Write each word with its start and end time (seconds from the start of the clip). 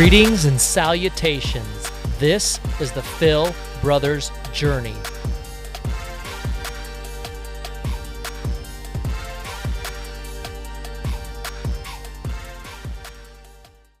Greetings 0.00 0.46
and 0.46 0.58
salutations. 0.58 1.90
This 2.18 2.58
is 2.80 2.90
the 2.90 3.02
Phil 3.02 3.54
Brothers 3.82 4.30
Journey. 4.50 4.94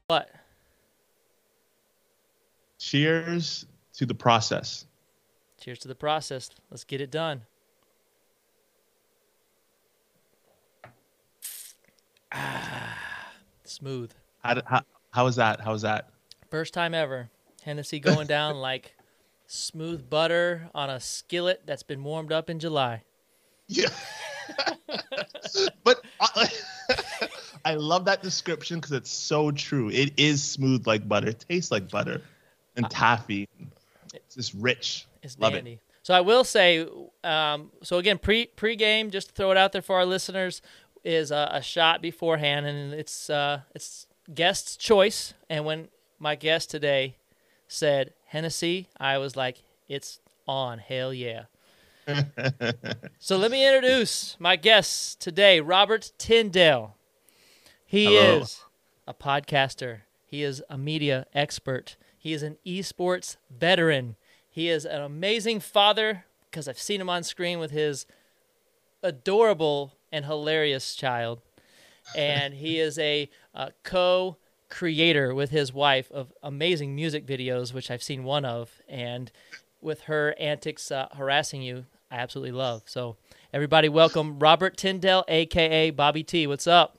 What? 0.06 0.30
Cheers 2.78 3.66
to 3.92 4.06
the 4.06 4.14
process. 4.14 4.86
Cheers 5.60 5.80
to 5.80 5.88
the 5.88 5.94
process. 5.94 6.48
Let's 6.70 6.84
get 6.84 7.02
it 7.02 7.10
done. 7.10 7.42
Ah, 12.32 12.96
smooth. 13.64 14.10
How, 14.42 14.62
how, 14.64 14.82
how 15.10 15.24
was 15.24 15.36
that? 15.36 15.60
How 15.60 15.72
was 15.72 15.82
that? 15.82 16.10
First 16.50 16.74
time 16.74 16.94
ever. 16.94 17.30
Hennessy 17.62 18.00
going 18.00 18.26
down 18.26 18.56
like 18.56 18.94
smooth 19.46 20.08
butter 20.08 20.68
on 20.74 20.90
a 20.90 21.00
skillet 21.00 21.62
that's 21.66 21.82
been 21.82 22.02
warmed 22.04 22.32
up 22.32 22.48
in 22.48 22.58
July. 22.58 23.02
Yeah. 23.68 23.88
but 25.84 26.02
I, 26.20 26.48
I 27.64 27.74
love 27.74 28.04
that 28.06 28.22
description 28.22 28.78
because 28.78 28.92
it's 28.92 29.10
so 29.10 29.50
true. 29.50 29.90
It 29.90 30.12
is 30.16 30.42
smooth 30.42 30.86
like 30.86 31.08
butter. 31.08 31.28
It 31.28 31.44
tastes 31.48 31.70
like 31.70 31.90
butter 31.90 32.22
and 32.76 32.88
taffy. 32.90 33.48
It's 34.14 34.34
just 34.34 34.54
rich. 34.54 35.06
It's 35.22 35.38
Love 35.38 35.52
it. 35.52 35.56
dandy. 35.56 35.80
So 36.02 36.14
I 36.14 36.20
will 36.22 36.44
say, 36.44 36.86
um, 37.22 37.70
so 37.82 37.98
again, 37.98 38.18
pre 38.18 38.46
pre-game, 38.46 39.10
just 39.10 39.28
to 39.28 39.34
throw 39.34 39.50
it 39.50 39.56
out 39.56 39.72
there 39.72 39.82
for 39.82 39.96
our 39.96 40.06
listeners, 40.06 40.62
is 41.04 41.30
a, 41.30 41.50
a 41.52 41.62
shot 41.62 42.00
beforehand, 42.02 42.66
and 42.66 42.94
it's 42.94 43.28
uh, 43.28 43.60
it's 43.74 44.06
guest's 44.32 44.76
choice. 44.76 45.34
And 45.48 45.64
when 45.64 45.88
my 46.18 46.34
guest 46.34 46.70
today 46.70 47.16
said 47.68 48.12
Hennessy, 48.26 48.88
I 48.98 49.18
was 49.18 49.36
like, 49.36 49.62
it's 49.88 50.20
on, 50.46 50.78
hell 50.78 51.12
yeah. 51.12 51.44
so 53.18 53.36
let 53.36 53.50
me 53.50 53.66
introduce 53.66 54.36
my 54.38 54.56
guest 54.56 55.20
today, 55.20 55.60
Robert 55.60 56.12
Tyndale. 56.18 56.96
He 57.86 58.04
Hello. 58.04 58.40
is 58.40 58.64
a 59.06 59.14
podcaster. 59.14 60.00
He 60.26 60.42
is 60.42 60.62
a 60.68 60.78
media 60.78 61.26
expert. 61.34 61.96
He 62.16 62.32
is 62.32 62.42
an 62.42 62.56
esports 62.66 63.36
veteran. 63.50 64.16
He 64.48 64.68
is 64.68 64.84
an 64.84 65.00
amazing 65.00 65.60
father 65.60 66.24
because 66.50 66.68
I've 66.68 66.78
seen 66.78 67.00
him 67.00 67.10
on 67.10 67.22
screen 67.22 67.58
with 67.58 67.70
his 67.70 68.06
adorable 69.02 69.94
and 70.12 70.24
hilarious 70.24 70.94
child. 70.94 71.40
And 72.14 72.54
he 72.54 72.78
is 72.78 72.98
a 72.98 73.28
uh, 73.54 73.70
co 73.82 74.36
creator 74.68 75.34
with 75.34 75.50
his 75.50 75.72
wife 75.72 76.10
of 76.12 76.32
amazing 76.42 76.94
music 76.94 77.26
videos, 77.26 77.74
which 77.74 77.90
I've 77.90 78.02
seen 78.02 78.24
one 78.24 78.44
of. 78.44 78.80
And 78.88 79.30
with 79.80 80.02
her 80.02 80.34
antics 80.38 80.90
uh, 80.90 81.08
harassing 81.16 81.62
you, 81.62 81.86
I 82.10 82.16
absolutely 82.16 82.52
love. 82.52 82.82
So, 82.86 83.16
everybody, 83.52 83.88
welcome 83.88 84.38
Robert 84.38 84.76
Tyndale, 84.76 85.24
aka 85.28 85.90
Bobby 85.90 86.22
T. 86.22 86.46
What's 86.46 86.66
up? 86.66 86.98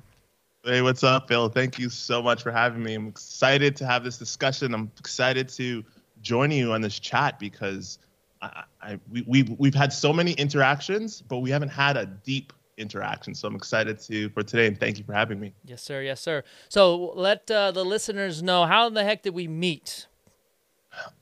Hey, 0.64 0.82
what's 0.82 1.04
up, 1.04 1.28
Phil? 1.28 1.50
Thank 1.50 1.80
you 1.80 1.90
so 1.90 2.22
much 2.22 2.44
for 2.44 2.52
having 2.52 2.84
me. 2.84 2.94
I'm 2.94 3.08
excited 3.08 3.76
to 3.78 3.86
have 3.86 4.04
this 4.04 4.18
discussion. 4.18 4.76
I'm 4.76 4.92
excited 5.00 5.50
to 5.50 5.84
join 6.22 6.52
you 6.52 6.72
on 6.74 6.82
this 6.82 7.00
chat 7.00 7.40
because 7.40 7.98
I, 8.42 8.64
I 8.82 9.00
we, 9.12 9.24
we 9.28 9.56
we've 9.58 9.74
had 9.74 9.92
so 9.92 10.14
many 10.14 10.34
interactions, 10.34 11.22
but 11.22 11.40
we 11.40 11.50
haven't 11.50 11.70
had 11.70 11.98
a 11.98 12.06
deep 12.06 12.54
interaction. 12.82 13.34
So 13.36 13.48
I'm 13.48 13.56
excited 13.56 14.00
to 14.02 14.30
for 14.30 14.44
today, 14.44 14.68
and 14.68 14.80
thank 14.80 14.98
you 14.98 15.04
for 15.04 15.14
having 15.14 15.40
me. 15.40 15.54
Yes, 15.66 15.82
sir. 15.82 16.02
Yes, 16.02 16.20
sir. 16.20 16.44
So, 16.70 17.14
let 17.16 17.50
uh, 17.50 17.72
the 17.72 17.86
listeners 17.86 18.42
know 18.42 18.66
how 18.66 18.88
in 18.88 18.94
the 18.94 19.04
heck 19.04 19.24
did 19.24 19.34
we 19.34 19.48
meet? 19.48 20.08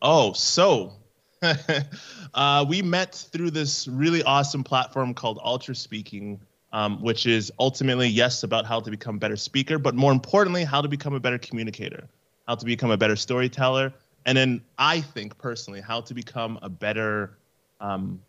Oh, 0.02 0.34
so 0.34 0.94
uh, 2.34 2.66
we 2.68 2.82
met 2.82 3.14
through 3.32 3.52
this 3.52 3.88
really 3.88 4.24
awesome 4.24 4.64
platform 4.64 5.14
called 5.14 5.40
Ultra 5.44 5.76
Speaking, 5.76 6.40
um, 6.74 7.02
which 7.02 7.26
is 7.26 7.52
ultimately, 7.60 8.08
yes, 8.08 8.44
about 8.44 8.66
how 8.66 8.80
to 8.80 8.90
become 8.90 9.16
a 9.16 9.20
better 9.20 9.38
speaker, 9.38 9.78
but 9.78 9.96
more 9.96 10.12
importantly, 10.12 10.64
how 10.64 10.82
to 10.82 10.88
become 10.88 11.14
a 11.14 11.20
better 11.20 11.38
communicator, 11.38 12.08
how 12.48 12.56
to 12.56 12.66
become 12.66 12.92
a 12.92 12.98
better 12.98 13.16
storyteller, 13.16 13.94
and 14.26 14.38
then 14.38 14.62
I 14.78 15.02
think 15.02 15.38
personally, 15.38 15.82
how 15.82 16.02
to 16.02 16.14
become 16.14 16.60
a 16.62 16.70
better 16.70 17.38
um, 17.80 18.22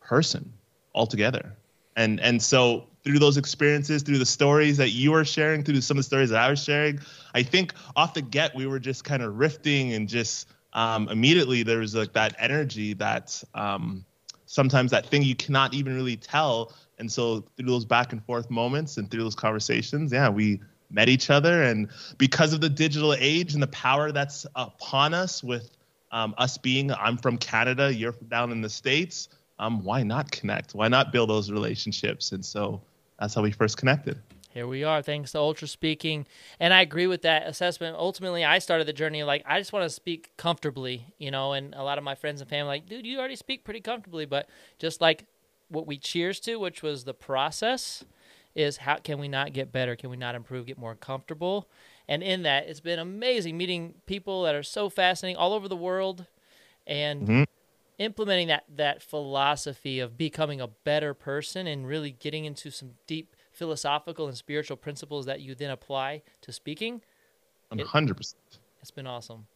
person 0.00 0.52
altogether. 0.94 1.52
And 1.96 2.20
and 2.20 2.40
so 2.40 2.86
through 3.04 3.18
those 3.18 3.36
experiences, 3.36 4.02
through 4.02 4.18
the 4.18 4.26
stories 4.26 4.76
that 4.76 4.90
you 4.90 5.12
were 5.12 5.24
sharing, 5.24 5.64
through 5.64 5.80
some 5.80 5.96
of 5.96 6.00
the 6.00 6.06
stories 6.06 6.30
that 6.30 6.40
I 6.40 6.48
was 6.48 6.62
sharing, 6.62 7.00
I 7.34 7.42
think 7.42 7.74
off 7.96 8.14
the 8.14 8.22
get 8.22 8.54
we 8.54 8.66
were 8.66 8.78
just 8.78 9.04
kind 9.04 9.22
of 9.22 9.38
rifting 9.38 9.92
and 9.92 10.08
just 10.08 10.48
um, 10.72 11.08
immediately 11.08 11.62
there 11.62 11.78
was 11.78 11.94
like 11.94 12.12
that 12.12 12.34
energy 12.38 12.94
that 12.94 13.42
um, 13.54 14.04
sometimes 14.46 14.90
that 14.90 15.06
thing 15.06 15.22
you 15.22 15.34
cannot 15.34 15.74
even 15.74 15.94
really 15.94 16.16
tell. 16.16 16.72
And 16.98 17.10
so 17.10 17.44
through 17.56 17.66
those 17.66 17.84
back 17.84 18.12
and 18.12 18.24
forth 18.24 18.50
moments 18.50 18.96
and 18.96 19.10
through 19.10 19.24
those 19.24 19.34
conversations, 19.34 20.12
yeah, 20.12 20.28
we 20.28 20.60
met 20.90 21.08
each 21.08 21.30
other. 21.30 21.64
And 21.64 21.88
because 22.18 22.52
of 22.52 22.60
the 22.60 22.68
digital 22.68 23.14
age 23.14 23.54
and 23.54 23.62
the 23.62 23.68
power 23.68 24.12
that's 24.12 24.46
upon 24.54 25.14
us 25.14 25.42
with 25.42 25.70
um, 26.12 26.34
us 26.38 26.58
being, 26.58 26.92
I'm 26.92 27.16
from 27.16 27.38
Canada, 27.38 27.92
you're 27.92 28.14
down 28.28 28.52
in 28.52 28.60
the 28.60 28.68
States, 28.68 29.28
um, 29.62 29.84
why 29.84 30.02
not 30.02 30.30
connect? 30.30 30.74
Why 30.74 30.88
not 30.88 31.12
build 31.12 31.30
those 31.30 31.50
relationships? 31.50 32.32
And 32.32 32.44
so 32.44 32.80
that's 33.18 33.34
how 33.34 33.42
we 33.42 33.52
first 33.52 33.76
connected. 33.76 34.18
Here 34.50 34.66
we 34.66 34.82
are, 34.84 35.00
thanks 35.00 35.32
to 35.32 35.38
Ultra 35.38 35.68
Speaking. 35.68 36.26
And 36.58 36.74
I 36.74 36.82
agree 36.82 37.06
with 37.06 37.22
that 37.22 37.46
assessment. 37.46 37.96
Ultimately, 37.96 38.44
I 38.44 38.58
started 38.58 38.86
the 38.86 38.92
journey 38.92 39.22
like, 39.22 39.44
I 39.46 39.60
just 39.60 39.72
want 39.72 39.84
to 39.84 39.90
speak 39.90 40.32
comfortably, 40.36 41.14
you 41.16 41.30
know, 41.30 41.52
and 41.52 41.74
a 41.74 41.84
lot 41.84 41.96
of 41.96 42.04
my 42.04 42.16
friends 42.16 42.40
and 42.40 42.50
family, 42.50 42.66
like, 42.68 42.88
dude, 42.88 43.06
you 43.06 43.18
already 43.18 43.36
speak 43.36 43.64
pretty 43.64 43.80
comfortably. 43.80 44.26
But 44.26 44.48
just 44.78 45.00
like 45.00 45.26
what 45.68 45.86
we 45.86 45.96
cheers 45.96 46.40
to, 46.40 46.56
which 46.56 46.82
was 46.82 47.04
the 47.04 47.14
process, 47.14 48.04
is 48.54 48.78
how 48.78 48.96
can 48.96 49.18
we 49.18 49.28
not 49.28 49.52
get 49.52 49.72
better? 49.72 49.94
Can 49.94 50.10
we 50.10 50.16
not 50.16 50.34
improve, 50.34 50.66
get 50.66 50.76
more 50.76 50.96
comfortable? 50.96 51.68
And 52.08 52.22
in 52.22 52.42
that, 52.42 52.68
it's 52.68 52.80
been 52.80 52.98
amazing 52.98 53.56
meeting 53.56 53.94
people 54.06 54.42
that 54.42 54.56
are 54.56 54.64
so 54.64 54.90
fascinating 54.90 55.36
all 55.36 55.54
over 55.54 55.68
the 55.68 55.76
world 55.76 56.26
and 56.86 57.28
Mhm. 57.28 57.46
Implementing 58.02 58.48
that, 58.48 58.64
that 58.76 59.02
philosophy 59.02 60.00
of 60.00 60.16
becoming 60.16 60.60
a 60.60 60.68
better 60.68 61.14
person 61.14 61.66
and 61.66 61.86
really 61.86 62.10
getting 62.10 62.44
into 62.44 62.70
some 62.70 62.92
deep 63.06 63.34
philosophical 63.52 64.28
and 64.28 64.36
spiritual 64.36 64.76
principles 64.76 65.26
that 65.26 65.40
you 65.40 65.54
then 65.54 65.70
apply 65.70 66.22
to 66.40 66.52
speaking. 66.52 67.02
Hundred 67.86 68.16
percent. 68.16 68.42
It's 68.80 68.90
been 68.90 69.06
awesome. 69.06 69.46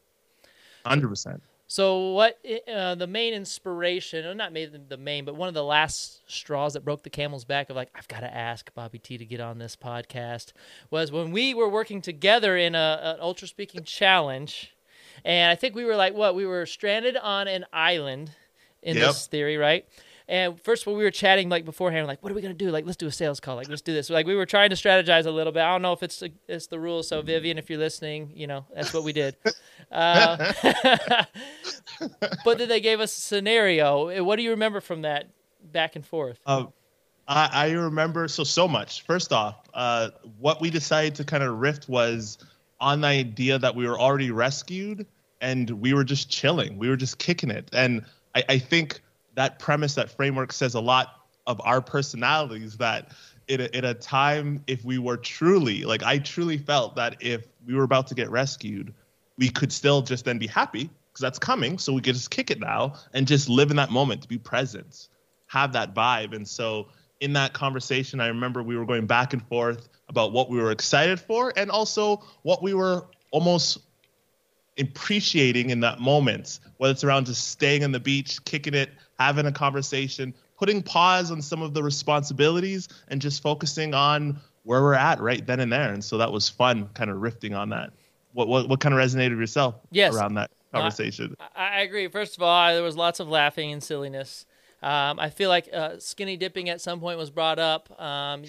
Hundred 0.85 1.09
percent. 1.09 1.43
So, 1.69 2.13
what 2.13 2.39
uh, 2.73 2.95
the 2.95 3.09
main 3.09 3.35
inspiration, 3.35 4.25
or 4.25 4.35
not 4.35 4.53
maybe 4.53 4.79
the 4.89 4.97
main, 4.97 5.25
but 5.25 5.35
one 5.35 5.49
of 5.49 5.55
the 5.55 5.65
last 5.65 6.21
straws 6.31 6.75
that 6.75 6.85
broke 6.85 7.03
the 7.03 7.11
camel's 7.11 7.45
back 7.45 7.71
of 7.71 7.77
like, 7.77 7.91
I've 7.95 8.07
got 8.07 8.21
to 8.21 8.33
ask 8.33 8.73
Bobby 8.73 9.01
T 9.01 9.19
to 9.19 9.25
get 9.25 9.41
on 9.41 9.59
this 9.59 9.75
podcast 9.75 10.53
was 10.91 11.11
when 11.11 11.33
we 11.33 11.55
were 11.55 11.69
working 11.69 12.01
together 12.01 12.57
in 12.57 12.77
a, 12.77 13.01
an 13.03 13.17
Ultra 13.21 13.49
Speaking 13.49 13.83
challenge. 13.83 14.76
And 15.25 15.51
I 15.51 15.55
think 15.55 15.75
we 15.75 15.85
were 15.85 15.97
like, 15.97 16.15
what? 16.15 16.35
We 16.35 16.47
were 16.47 16.67
stranded 16.67 17.17
on 17.17 17.49
an 17.49 17.65
island 17.73 18.31
in 18.83 18.97
Yep. 18.97 19.07
this 19.07 19.27
theory, 19.27 19.57
right? 19.57 19.87
And 20.29 20.61
first, 20.61 20.87
when 20.87 20.97
we 20.97 21.05
were 21.05 21.11
chatting 21.13 21.49
like 21.49 21.65
beforehand, 21.65 22.09
like, 22.09 22.21
what 22.23 22.33
are 22.33 22.35
we 22.35 22.43
gonna 22.43 22.55
do? 22.55 22.71
Like, 22.71 22.85
let's 22.85 22.97
do 22.97 23.07
a 23.07 23.13
sales 23.13 23.39
call. 23.39 23.55
Like, 23.55 23.69
let's 23.69 23.83
do 23.83 23.93
this. 23.93 24.11
Like, 24.11 24.27
we 24.27 24.35
were 24.35 24.47
trying 24.47 24.71
to 24.71 24.77
strategize 24.77 25.27
a 25.27 25.31
little 25.31 25.53
bit. 25.53 25.63
I 25.63 25.71
don't 25.71 25.83
know 25.83 25.93
if 25.93 26.03
it's 26.03 26.23
it's 26.49 26.67
the 26.67 26.81
rule. 26.81 27.03
So, 27.05 27.23
Vivian, 27.23 27.59
if 27.59 27.71
you're 27.71 27.79
listening, 27.79 28.33
you 28.35 28.47
know 28.49 28.65
that's 28.75 28.93
what 28.93 29.05
we 29.05 29.13
did. 29.13 29.37
Uh, 29.93 30.53
but 32.45 32.59
then 32.59 32.69
they 32.69 32.81
gave 32.81 32.99
us 32.99 33.17
a 33.17 33.21
scenario. 33.21 34.25
What 34.25 34.35
do 34.35 34.43
you 34.43 34.51
remember 34.51 34.81
from 34.81 35.03
that 35.03 35.29
back 35.63 35.95
and 35.95 36.05
forth? 36.05 36.41
Uh, 36.45 36.65
I, 37.29 37.49
I 37.53 37.71
remember 37.71 38.27
so 38.27 38.43
so 38.43 38.67
much. 38.67 39.03
First 39.03 39.33
off, 39.33 39.57
uh, 39.75 40.11
what 40.39 40.61
we 40.61 40.71
decided 40.71 41.15
to 41.17 41.25
kind 41.25 41.45
of 41.45 41.59
rift 41.59 41.89
was 41.89 42.39
on 42.81 43.01
the 43.01 43.09
idea 43.09 43.59
that 43.59 43.75
we 43.75 43.87
were 43.87 43.99
already 43.99 44.31
rescued 44.31 45.07
and 45.41 45.71
we 45.71 45.95
were 45.95 46.05
just 46.05 46.31
chilling. 46.31 46.79
We 46.79 46.89
were 46.89 46.97
just 46.97 47.19
kicking 47.19 47.51
it. 47.51 47.69
And 47.73 48.05
I, 48.35 48.45
I 48.49 48.59
think 48.59 49.01
that 49.35 49.59
premise, 49.59 49.95
that 49.95 50.11
framework 50.11 50.53
says 50.53 50.75
a 50.75 50.81
lot 50.81 51.27
of 51.47 51.61
our 51.65 51.81
personalities 51.81 52.77
that 52.79 53.13
in 53.49 53.61
a, 53.61 53.65
in 53.77 53.85
a 53.85 53.95
time 53.95 54.63
if 54.67 54.85
we 54.85 54.99
were 54.99 55.17
truly 55.17 55.85
like 55.85 56.03
I 56.03 56.19
truly 56.19 56.59
felt 56.59 56.97
that 56.97 57.17
if 57.21 57.47
we 57.65 57.75
were 57.75 57.85
about 57.85 58.09
to 58.09 58.15
get 58.15 58.31
rescued, 58.31 58.93
we 59.39 59.49
could 59.49 59.73
still 59.73 60.03
just 60.03 60.25
then 60.25 60.39
be 60.39 60.47
happy 60.47 60.91
because 61.13 61.21
that's 61.21 61.39
coming. 61.39 61.79
So 61.79 61.93
we 61.93 62.01
could 62.01 62.15
just 62.15 62.31
kick 62.31 62.51
it 62.51 62.61
now 62.61 62.95
and 63.15 63.27
just 63.27 63.49
live 63.49 63.71
in 63.71 63.77
that 63.77 63.91
moment, 63.91 64.23
to 64.23 64.29
be 64.29 64.39
present, 64.39 65.09
have 65.47 65.73
that 65.75 65.95
vibe. 65.95 66.35
And 66.35 66.47
so 66.47 66.89
in 67.21 67.33
that 67.35 67.53
conversation, 67.53 68.21
I 68.21 68.29
remember 68.29 68.63
we 68.63 68.77
were 68.77 68.87
going 68.87 69.07
back 69.07 69.33
and 69.33 69.47
forth 69.49 69.89
about 70.09 70.33
what 70.33 70.51
we 70.51 70.59
were 70.59 70.71
excited 70.71 71.19
for 71.21 71.53
and 71.57 71.71
also 71.71 72.23
what 72.43 72.63
we 72.63 72.75
were 72.75 73.07
almost 73.31 73.79
appreciating 74.79 75.71
in 75.71 75.81
that 75.81 76.01
moment, 76.01 76.61
whether 76.77 76.93
it's 76.93 77.05
around 77.05 77.27
just 77.27 77.49
staying 77.49 77.83
on 77.83 77.93
the 77.93 78.01
beach, 78.01 78.45
kicking 78.45 78.75
it, 78.75 78.91
having 79.19 79.47
a 79.47 79.53
conversation, 79.53 80.35
putting 80.59 80.83
pause 80.83 81.31
on 81.31 81.41
some 81.41 81.63
of 81.63 81.73
the 81.73 81.83
responsibilities, 81.83 82.89
and 83.09 83.21
just 83.21 83.43
focusing 83.43 83.95
on 83.95 84.39
where 84.65 84.83
we're 84.83 84.95
at 84.95 85.21
right 85.21 85.47
then 85.47 85.61
and 85.61 85.73
there. 85.73 85.93
And 85.93 86.05
so 86.05 86.19
that 86.19 86.31
was 86.31 86.49
fun, 86.49 86.89
kind 86.95 87.11
of 87.11 87.23
rifting 87.23 87.55
on 87.55 87.71
that 87.71 87.93
what 88.37 88.49
what, 88.49 88.69
what 88.69 88.81
kind 88.81 88.95
of 88.95 89.01
resonated 89.01 89.31
with 89.31 89.41
yourself 89.41 89.75
Yes. 89.91 90.15
around 90.15 90.35
that 90.35 90.51
conversation? 90.73 91.35
I, 91.41 91.79
I 91.79 91.81
agree. 91.81 92.07
First 92.09 92.37
of 92.37 92.43
all, 92.43 92.73
there 92.73 92.83
was 92.83 92.97
lots 92.97 93.19
of 93.19 93.29
laughing 93.29 93.73
and 93.73 93.83
silliness. 93.83 94.47
Um, 94.87 95.19
I 95.19 95.31
feel 95.31 95.49
like 95.49 95.69
uh, 95.73 95.99
skinny 95.99 96.37
dipping 96.37 96.69
at 96.69 96.81
some 96.81 97.01
point 97.01 97.19
was 97.19 97.29
brought 97.29 97.59
up. 97.59 98.01
Um, 98.01 98.45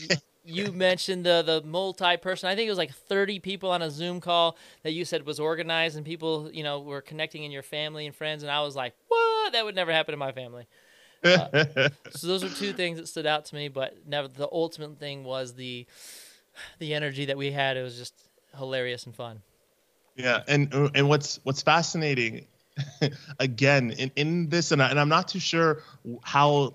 you, 0.45 0.71
mentioned 0.71 1.25
the 1.25 1.41
the 1.41 1.63
multi 1.63 2.15
person. 2.17 2.47
I 2.47 2.55
think 2.55 2.67
it 2.67 2.69
was 2.69 2.77
like 2.77 2.93
30 2.93 3.39
people 3.39 3.71
on 3.71 3.81
a 3.81 3.89
Zoom 3.89 4.21
call 4.21 4.55
that 4.83 4.91
you 4.91 5.03
said 5.03 5.25
was 5.25 5.39
organized, 5.39 5.97
and 5.97 6.05
people 6.05 6.51
you 6.53 6.61
know 6.61 6.79
were 6.79 7.01
connecting 7.01 7.43
in 7.43 7.49
your 7.49 7.63
family 7.63 8.05
and 8.05 8.15
friends. 8.15 8.43
And 8.43 8.51
I 8.51 8.61
was 8.61 8.75
like, 8.75 8.93
what? 9.07 9.53
That 9.53 9.65
would 9.65 9.75
never 9.75 9.91
happen 9.91 10.13
in 10.13 10.19
my 10.19 10.31
family. 10.31 10.67
So 11.23 12.27
those 12.27 12.43
are 12.43 12.49
two 12.49 12.71
things 12.71 12.99
that 12.99 13.07
stood 13.07 13.25
out 13.25 13.45
to 13.45 13.55
me. 13.55 13.67
But 13.67 14.07
never, 14.07 14.27
the 14.27 14.47
ultimate 14.51 14.99
thing 14.99 15.23
was 15.23 15.55
the 15.55 15.87
the 16.77 16.93
energy 16.93 17.25
that 17.25 17.37
we 17.37 17.51
had. 17.51 17.77
It 17.77 17.81
was 17.81 17.97
just 17.97 18.13
hilarious 18.55 19.07
and 19.07 19.15
fun. 19.15 19.41
Yeah, 20.15 20.43
and 20.47 20.71
and 20.93 21.09
what's 21.09 21.39
what's 21.43 21.63
fascinating, 21.63 22.45
again, 23.39 23.91
in, 23.91 24.11
in 24.15 24.49
this, 24.49 24.71
and, 24.71 24.81
I, 24.81 24.89
and 24.89 24.99
I'm 24.99 25.09
not 25.09 25.27
too 25.27 25.39
sure 25.39 25.83
how, 26.23 26.73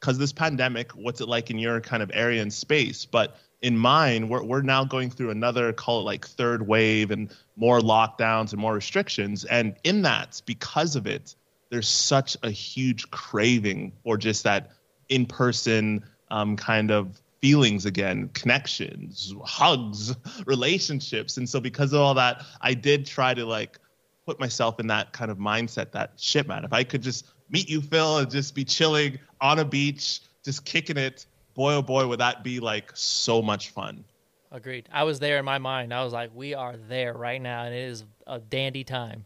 because 0.00 0.18
this 0.18 0.32
pandemic, 0.32 0.92
what's 0.92 1.20
it 1.20 1.28
like 1.28 1.50
in 1.50 1.58
your 1.58 1.80
kind 1.80 2.02
of 2.02 2.10
area 2.14 2.42
and 2.42 2.52
space, 2.52 3.04
but 3.04 3.36
in 3.62 3.78
mine, 3.78 4.28
we're 4.28 4.42
we're 4.42 4.60
now 4.60 4.84
going 4.84 5.10
through 5.10 5.30
another 5.30 5.72
call 5.72 6.00
it 6.00 6.02
like 6.02 6.26
third 6.26 6.66
wave 6.66 7.10
and 7.10 7.34
more 7.56 7.80
lockdowns 7.80 8.52
and 8.52 8.60
more 8.60 8.74
restrictions, 8.74 9.46
and 9.46 9.74
in 9.84 10.02
that, 10.02 10.42
because 10.44 10.96
of 10.96 11.06
it, 11.06 11.34
there's 11.70 11.88
such 11.88 12.36
a 12.42 12.50
huge 12.50 13.10
craving 13.10 13.92
for 14.02 14.18
just 14.18 14.44
that 14.44 14.72
in 15.08 15.24
person 15.24 16.04
um, 16.30 16.56
kind 16.56 16.90
of 16.90 17.20
feelings 17.40 17.84
again, 17.84 18.30
connections, 18.34 19.34
hugs, 19.44 20.14
relationships. 20.46 21.36
And 21.36 21.48
so 21.48 21.60
because 21.60 21.92
of 21.92 22.00
all 22.00 22.14
that, 22.14 22.42
I 22.60 22.74
did 22.74 23.06
try 23.06 23.34
to 23.34 23.44
like 23.44 23.78
put 24.26 24.40
myself 24.40 24.80
in 24.80 24.86
that 24.88 25.12
kind 25.12 25.30
of 25.30 25.38
mindset 25.38 25.92
that 25.92 26.12
shit, 26.16 26.48
man, 26.48 26.64
if 26.64 26.72
I 26.72 26.84
could 26.84 27.02
just 27.02 27.26
meet 27.50 27.68
you, 27.68 27.80
Phil, 27.80 28.18
and 28.18 28.30
just 28.30 28.54
be 28.54 28.64
chilling 28.64 29.18
on 29.40 29.58
a 29.58 29.64
beach, 29.64 30.20
just 30.44 30.64
kicking 30.64 30.96
it, 30.96 31.26
boy, 31.54 31.74
oh 31.74 31.82
boy, 31.82 32.06
would 32.06 32.20
that 32.20 32.42
be 32.42 32.60
like 32.60 32.90
so 32.94 33.42
much 33.42 33.70
fun. 33.70 34.04
Agreed. 34.50 34.88
I 34.92 35.02
was 35.02 35.18
there 35.18 35.38
in 35.38 35.44
my 35.44 35.58
mind. 35.58 35.92
I 35.92 36.04
was 36.04 36.12
like, 36.12 36.30
we 36.34 36.54
are 36.54 36.76
there 36.88 37.12
right 37.12 37.42
now, 37.42 37.64
and 37.64 37.74
it 37.74 37.88
is 37.88 38.04
a 38.26 38.38
dandy 38.38 38.84
time. 38.84 39.24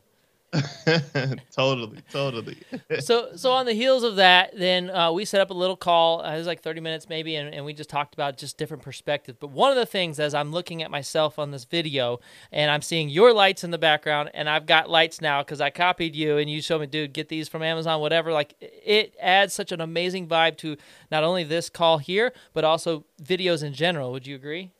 totally, 1.52 1.98
totally. 2.10 2.56
so, 3.00 3.36
so 3.36 3.52
on 3.52 3.66
the 3.66 3.74
heels 3.74 4.02
of 4.02 4.16
that, 4.16 4.56
then 4.56 4.88
uh, 4.88 5.12
we 5.12 5.26
set 5.26 5.42
up 5.42 5.50
a 5.50 5.54
little 5.54 5.76
call. 5.76 6.24
Uh, 6.24 6.34
it 6.34 6.38
was 6.38 6.46
like 6.46 6.62
30 6.62 6.80
minutes 6.80 7.08
maybe, 7.08 7.36
and, 7.36 7.54
and 7.54 7.64
we 7.66 7.74
just 7.74 7.90
talked 7.90 8.14
about 8.14 8.38
just 8.38 8.56
different 8.56 8.82
perspectives. 8.82 9.36
But 9.38 9.50
one 9.50 9.70
of 9.70 9.76
the 9.76 9.84
things, 9.84 10.18
as 10.18 10.32
I'm 10.32 10.50
looking 10.50 10.82
at 10.82 10.90
myself 10.90 11.38
on 11.38 11.50
this 11.50 11.64
video, 11.64 12.20
and 12.50 12.70
I'm 12.70 12.80
seeing 12.80 13.10
your 13.10 13.34
lights 13.34 13.62
in 13.62 13.70
the 13.70 13.78
background, 13.78 14.30
and 14.32 14.48
I've 14.48 14.64
got 14.64 14.88
lights 14.88 15.20
now 15.20 15.42
because 15.42 15.60
I 15.60 15.68
copied 15.68 16.16
you, 16.16 16.38
and 16.38 16.48
you 16.48 16.62
showed 16.62 16.80
me, 16.80 16.86
dude, 16.86 17.12
get 17.12 17.28
these 17.28 17.48
from 17.48 17.62
Amazon, 17.62 18.00
whatever. 18.00 18.32
Like, 18.32 18.54
it 18.60 19.14
adds 19.20 19.52
such 19.52 19.70
an 19.70 19.82
amazing 19.82 20.28
vibe 20.28 20.56
to 20.58 20.76
not 21.10 21.24
only 21.24 21.44
this 21.44 21.68
call 21.68 21.98
here, 21.98 22.32
but 22.54 22.64
also 22.64 23.04
videos 23.22 23.62
in 23.62 23.74
general. 23.74 24.12
Would 24.12 24.26
you 24.26 24.36
agree? 24.36 24.70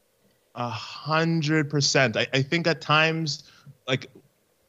A 0.54 0.70
hundred 0.70 1.68
percent. 1.68 2.16
I 2.16 2.42
think 2.42 2.66
at 2.66 2.80
times, 2.80 3.44
like 3.86 4.10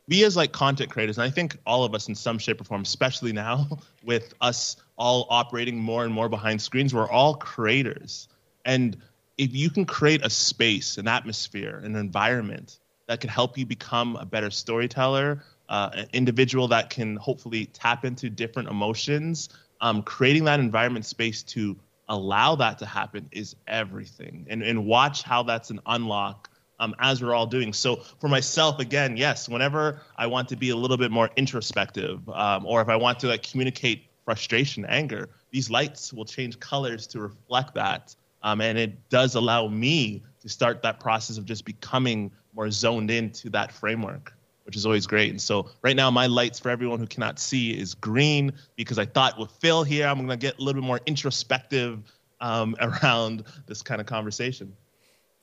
we 0.09 0.23
as 0.23 0.35
like 0.35 0.51
content 0.51 0.89
creators, 0.89 1.17
and 1.17 1.25
I 1.25 1.29
think 1.29 1.57
all 1.65 1.83
of 1.83 1.93
us 1.93 2.07
in 2.09 2.15
some 2.15 2.39
shape 2.39 2.59
or 2.59 2.63
form, 2.63 2.81
especially 2.81 3.31
now 3.31 3.67
with 4.03 4.33
us 4.41 4.77
all 4.97 5.27
operating 5.29 5.77
more 5.77 6.03
and 6.03 6.13
more 6.13 6.27
behind 6.27 6.61
screens, 6.61 6.93
we're 6.93 7.09
all 7.09 7.35
creators. 7.35 8.27
And 8.65 8.97
if 9.37 9.55
you 9.55 9.69
can 9.69 9.85
create 9.85 10.25
a 10.25 10.29
space, 10.29 10.97
an 10.97 11.07
atmosphere, 11.07 11.81
an 11.83 11.95
environment 11.95 12.79
that 13.07 13.21
can 13.21 13.29
help 13.29 13.57
you 13.57 13.65
become 13.65 14.15
a 14.17 14.25
better 14.25 14.49
storyteller, 14.49 15.43
uh, 15.69 15.91
an 15.93 16.07
individual 16.13 16.67
that 16.67 16.89
can 16.89 17.15
hopefully 17.15 17.67
tap 17.67 18.03
into 18.03 18.29
different 18.29 18.67
emotions, 18.67 19.49
um, 19.81 20.01
creating 20.01 20.43
that 20.45 20.59
environment 20.59 21.05
space 21.05 21.43
to 21.43 21.77
allow 22.09 22.55
that 22.55 22.79
to 22.79 22.85
happen 22.85 23.29
is 23.31 23.55
everything. 23.67 24.45
And 24.49 24.63
and 24.63 24.85
watch 24.85 25.21
how 25.21 25.43
that's 25.43 25.69
an 25.69 25.79
unlock 25.85 26.49
um, 26.79 26.95
as 26.99 27.21
we're 27.21 27.33
all 27.33 27.45
doing. 27.45 27.73
So 27.73 27.97
for 28.19 28.27
myself, 28.27 28.79
again, 28.79 29.17
yes, 29.17 29.49
whenever 29.49 30.01
I 30.17 30.27
want 30.27 30.49
to 30.49 30.55
be 30.55 30.69
a 30.69 30.75
little 30.75 30.97
bit 30.97 31.11
more 31.11 31.29
introspective, 31.35 32.27
um, 32.29 32.65
or 32.65 32.81
if 32.81 32.89
I 32.89 32.95
want 32.95 33.19
to 33.19 33.27
like 33.27 33.43
communicate 33.43 34.05
frustration, 34.25 34.85
anger, 34.85 35.29
these 35.51 35.69
lights 35.69 36.13
will 36.13 36.25
change 36.25 36.59
colors 36.59 37.07
to 37.07 37.19
reflect 37.19 37.73
that, 37.75 38.15
um, 38.43 38.61
and 38.61 38.77
it 38.77 39.09
does 39.09 39.35
allow 39.35 39.67
me 39.67 40.23
to 40.41 40.49
start 40.49 40.81
that 40.83 40.99
process 40.99 41.37
of 41.37 41.45
just 41.45 41.65
becoming 41.65 42.31
more 42.53 42.71
zoned 42.71 43.11
into 43.11 43.49
that 43.51 43.71
framework. 43.71 44.33
Which 44.65 44.75
is 44.75 44.85
always 44.85 45.07
great. 45.07 45.31
And 45.31 45.41
so, 45.41 45.71
right 45.81 45.95
now, 45.95 46.11
my 46.11 46.27
lights 46.27 46.59
for 46.59 46.69
everyone 46.69 46.99
who 46.99 47.07
cannot 47.07 47.39
see 47.39 47.71
is 47.71 47.95
green 47.95 48.53
because 48.75 48.99
I 48.99 49.05
thought 49.05 49.39
with 49.39 49.49
Phil 49.53 49.83
here, 49.83 50.05
I'm 50.05 50.17
going 50.17 50.29
to 50.29 50.37
get 50.37 50.59
a 50.59 50.61
little 50.61 50.79
bit 50.79 50.85
more 50.85 50.99
introspective 51.07 52.03
um, 52.39 52.75
around 52.81 53.45
this 53.65 53.81
kind 53.81 53.99
of 53.99 54.05
conversation. 54.05 54.75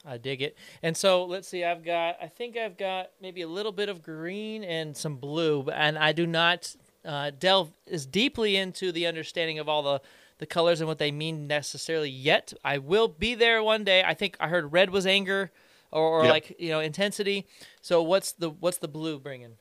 I 0.07 0.19
dig 0.19 0.41
it. 0.43 0.57
And 0.83 0.97
so 0.97 1.25
let's 1.25 1.49
see. 1.49 1.65
I've 1.65 1.85
got. 1.85 2.17
I 2.23 2.29
think 2.29 2.57
I've 2.57 2.77
got 2.79 3.11
maybe 3.21 3.43
a 3.43 3.49
little 3.49 3.73
bit 3.73 3.89
of 3.89 4.03
green 4.03 4.63
and 4.65 4.97
some 4.97 5.17
blue, 5.17 5.69
and 5.73 5.99
I 5.99 6.13
do 6.13 6.27
not 6.27 6.75
uh, 7.05 7.33
delve 7.39 7.73
as 7.91 8.07
deeply 8.07 8.57
into 8.57 8.93
the 8.93 9.07
understanding 9.07 9.59
of 9.59 9.69
all 9.69 9.83
the 9.83 10.01
the 10.39 10.47
colors 10.47 10.81
and 10.81 10.89
what 10.89 10.99
they 10.99 11.11
mean 11.11 11.47
necessarily 11.47 12.11
yet. 12.11 12.53
I 12.65 12.79
will 12.79 13.09
be 13.09 13.35
there 13.35 13.63
one 13.63 13.85
day. 13.85 14.05
I 14.05 14.15
think 14.15 14.37
I 14.39 14.49
heard 14.49 14.71
red 14.71 14.91
was 14.91 15.07
anger, 15.07 15.51
or, 15.91 16.03
or 16.03 16.25
Yep. 16.25 16.31
like 16.33 16.57
you 16.59 16.69
know 16.71 16.81
intensity. 16.81 17.47
So 17.81 18.03
what's 18.03 18.33
the 18.33 18.51
what's 18.51 18.79
the 18.79 18.89
blue 18.89 19.19
bringing? 19.19 19.53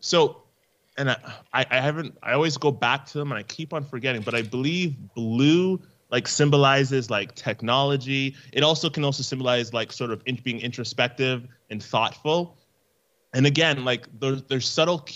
So, 0.00 0.42
and 0.96 1.10
I, 1.10 1.16
I 1.52 1.66
I 1.70 1.80
haven't. 1.80 2.16
I 2.22 2.32
always 2.32 2.56
go 2.56 2.70
back 2.70 3.06
to 3.06 3.18
them, 3.18 3.32
and 3.32 3.38
I 3.38 3.42
keep 3.42 3.72
on 3.72 3.82
forgetting. 3.84 4.22
But 4.22 4.34
I 4.34 4.42
believe 4.42 4.94
blue 5.14 5.80
like 6.10 6.26
symbolizes 6.26 7.10
like 7.10 7.34
technology. 7.34 8.34
It 8.52 8.62
also 8.62 8.88
can 8.90 9.04
also 9.04 9.22
symbolize 9.22 9.72
like 9.72 9.92
sort 9.92 10.10
of 10.10 10.22
in, 10.26 10.36
being 10.36 10.60
introspective 10.60 11.46
and 11.70 11.82
thoughtful. 11.82 12.56
And 13.34 13.46
again, 13.46 13.84
like 13.84 14.06
there's 14.18 14.42
there's 14.44 14.68
subtle 14.68 15.06